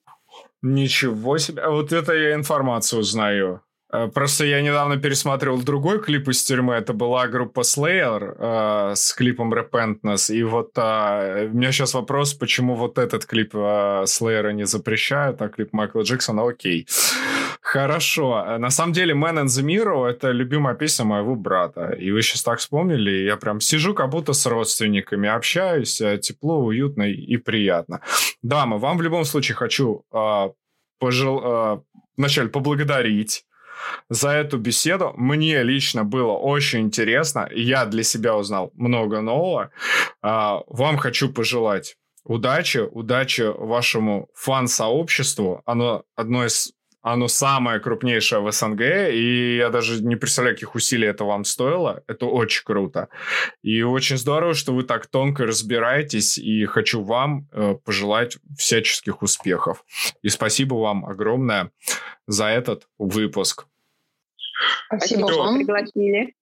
Ничего 0.62 1.38
себе. 1.38 1.62
А 1.62 1.70
вот 1.70 1.94
это 1.94 2.14
я 2.14 2.34
информацию 2.34 3.04
знаю. 3.04 3.62
Э, 3.92 4.08
просто 4.08 4.46
я 4.46 4.62
недавно 4.62 4.98
пересматривал 4.98 5.62
другой 5.62 6.02
клип 6.02 6.28
из 6.30 6.44
тюрьмы. 6.44 6.74
Это 6.76 6.94
была 6.94 7.28
группа 7.28 7.62
Slayer 7.62 8.36
э, 8.38 8.96
с 8.96 9.14
клипом 9.14 9.54
Repentance. 9.54 10.34
И 10.34 10.44
вот 10.44 10.72
э, 10.78 11.50
у 11.52 11.56
меня 11.56 11.72
сейчас 11.72 11.94
вопрос, 11.94 12.34
почему 12.34 12.76
вот 12.76 12.98
этот 12.98 13.26
клип 13.26 13.56
э, 13.56 14.04
Slayer 14.04 14.54
не 14.54 14.66
запрещают, 14.66 15.42
а 15.42 15.50
клип 15.50 15.74
Майкла 15.74 16.02
Джексона 16.02 16.48
окей. 16.48 16.88
Хорошо. 17.62 18.58
На 18.60 18.70
самом 18.70 18.94
деле 18.94 19.14
Man 19.14 19.44
in 19.44 19.46
the 19.46 19.64
Mirror— 19.64 20.08
это 20.10 20.32
любимая 20.32 20.76
песня 20.76 21.06
моего 21.06 21.36
брата. 21.36 21.92
И 21.92 22.12
вы 22.12 22.22
сейчас 22.22 22.44
так 22.44 22.60
вспомнили. 22.60 23.26
Я 23.26 23.38
прям 23.38 23.60
сижу 23.60 23.94
как 23.94 24.10
будто 24.10 24.34
с 24.34 24.46
родственниками, 24.46 25.30
общаюсь. 25.30 26.02
Э, 26.02 26.18
тепло, 26.18 26.60
уютно 26.60 27.04
и 27.04 27.38
приятно. 27.38 28.02
Дамы, 28.42 28.78
вам 28.78 28.98
в 28.98 29.02
любом 29.02 29.26
случае 29.26 29.56
хочу 29.56 30.04
э, 30.14 30.50
пожел... 31.00 31.42
э, 31.44 31.80
вначале 32.18 32.50
поблагодарить 32.50 33.44
за 34.10 34.30
эту 34.32 34.58
беседу. 34.58 35.14
Мне 35.16 35.64
лично 35.64 36.04
было 36.04 36.34
очень 36.34 36.82
интересно. 36.82 37.50
Я 37.54 37.86
для 37.86 38.04
себя 38.04 38.36
узнал 38.36 38.72
много 38.76 39.22
нового. 39.22 39.72
А, 40.22 40.62
вам 40.68 40.98
хочу 40.98 41.32
пожелать 41.32 41.96
удачи, 42.28 42.80
удачи 42.80 43.42
вашему 43.42 44.30
фан-сообществу. 44.34 45.62
Оно 45.66 46.04
одно 46.16 46.46
из 46.46 46.74
оно 47.12 47.28
самое 47.28 47.80
крупнейшее 47.80 48.42
в 48.42 48.52
СНГ, 48.52 48.82
и 49.12 49.58
я 49.58 49.70
даже 49.70 50.04
не 50.04 50.16
представляю, 50.16 50.56
каких 50.56 50.76
усилий 50.76 51.08
это 51.08 51.24
вам 51.24 51.46
стоило. 51.46 52.04
Это 52.08 52.26
очень 52.26 52.64
круто. 52.64 53.10
И 53.62 53.82
очень 53.82 54.18
здорово, 54.18 54.54
что 54.54 54.74
вы 54.74 54.84
так 54.84 55.08
тонко 55.08 55.46
разбираетесь, 55.46 56.38
и 56.38 56.66
хочу 56.66 57.02
вам 57.02 57.48
э, 57.52 57.76
пожелать 57.84 58.38
всяческих 58.58 59.22
успехов. 59.22 59.84
И 60.22 60.30
спасибо 60.30 60.76
вам 60.76 61.06
огромное 61.06 61.72
за 62.28 62.46
этот 62.46 62.88
выпуск. 62.98 63.66
Спасибо, 64.88 65.32
что 65.32 65.44
вам. 65.44 65.58
пригласили. 65.58 66.34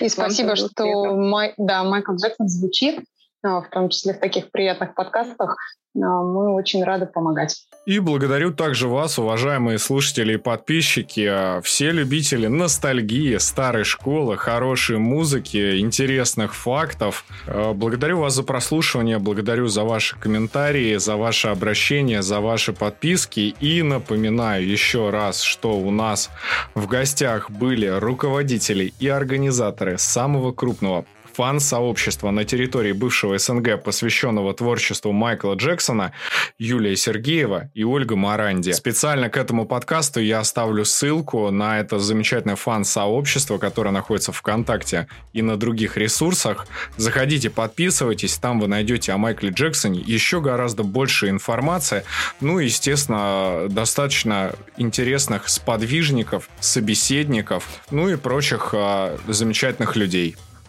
И 0.00 0.08
спасибо, 0.08 0.56
что 0.56 1.14
Май, 1.14 1.54
да, 1.56 1.84
Майкл 1.84 2.12
Джексон 2.14 2.48
звучит, 2.48 3.00
в 3.44 3.68
том 3.70 3.88
числе 3.88 4.14
в 4.14 4.20
таких 4.20 4.50
приятных 4.50 4.94
подкастах. 4.94 5.56
А, 5.96 6.22
мы 6.22 6.54
очень 6.54 6.82
рады 6.82 7.06
помогать. 7.06 7.66
И 7.86 7.98
благодарю 7.98 8.52
также 8.52 8.88
вас, 8.88 9.18
уважаемые 9.18 9.78
слушатели 9.78 10.34
и 10.34 10.38
подписчики, 10.38 11.60
все 11.62 11.90
любители 11.90 12.46
ностальгии, 12.46 13.36
старой 13.36 13.84
школы, 13.84 14.38
хорошей 14.38 14.98
музыки, 14.98 15.78
интересных 15.78 16.54
фактов. 16.54 17.24
А, 17.46 17.74
благодарю 17.74 18.20
вас 18.20 18.34
за 18.34 18.42
прослушивание, 18.42 19.18
благодарю 19.18 19.68
за 19.68 19.84
ваши 19.84 20.18
комментарии, 20.18 20.96
за 20.96 21.16
ваши 21.16 21.48
обращения, 21.48 22.22
за 22.22 22.40
ваши 22.40 22.72
подписки. 22.72 23.54
И 23.60 23.82
напоминаю 23.82 24.66
еще 24.66 25.10
раз, 25.10 25.42
что 25.42 25.78
у 25.78 25.90
нас 25.90 26.30
в 26.74 26.86
гостях 26.86 27.50
были 27.50 27.86
руководители 27.86 28.94
и 28.98 29.08
организаторы 29.08 29.98
самого 29.98 30.52
крупного 30.52 31.04
фан-сообщества 31.34 32.30
на 32.30 32.44
территории 32.44 32.92
бывшего 32.92 33.38
СНГ, 33.38 33.82
посвященного 33.82 34.54
творчеству 34.54 35.12
Майкла 35.12 35.54
Джексона, 35.54 36.12
Юлия 36.58 36.96
Сергеева 36.96 37.70
и 37.74 37.84
Ольга 37.84 38.16
Маранди. 38.16 38.70
Специально 38.70 39.28
к 39.28 39.36
этому 39.36 39.66
подкасту 39.66 40.20
я 40.20 40.40
оставлю 40.40 40.84
ссылку 40.84 41.50
на 41.50 41.80
это 41.80 41.98
замечательное 41.98 42.56
фан-сообщество, 42.56 43.58
которое 43.58 43.90
находится 43.90 44.32
в 44.32 44.36
ВКонтакте 44.36 45.08
и 45.32 45.42
на 45.42 45.56
других 45.56 45.96
ресурсах. 45.96 46.66
Заходите, 46.96 47.50
подписывайтесь, 47.50 48.36
там 48.38 48.60
вы 48.60 48.68
найдете 48.68 49.12
о 49.12 49.18
Майкле 49.18 49.50
Джексоне 49.50 50.00
еще 50.00 50.40
гораздо 50.40 50.82
больше 50.82 51.28
информации. 51.28 52.04
Ну 52.40 52.60
и, 52.60 52.66
естественно, 52.66 53.66
достаточно 53.68 54.52
интересных 54.76 55.48
сподвижников, 55.48 56.48
собеседников, 56.60 57.80
ну 57.90 58.08
и 58.08 58.16
прочих 58.16 58.70
э, 58.72 59.16
замечательных 59.28 59.96
людей. 59.96 60.36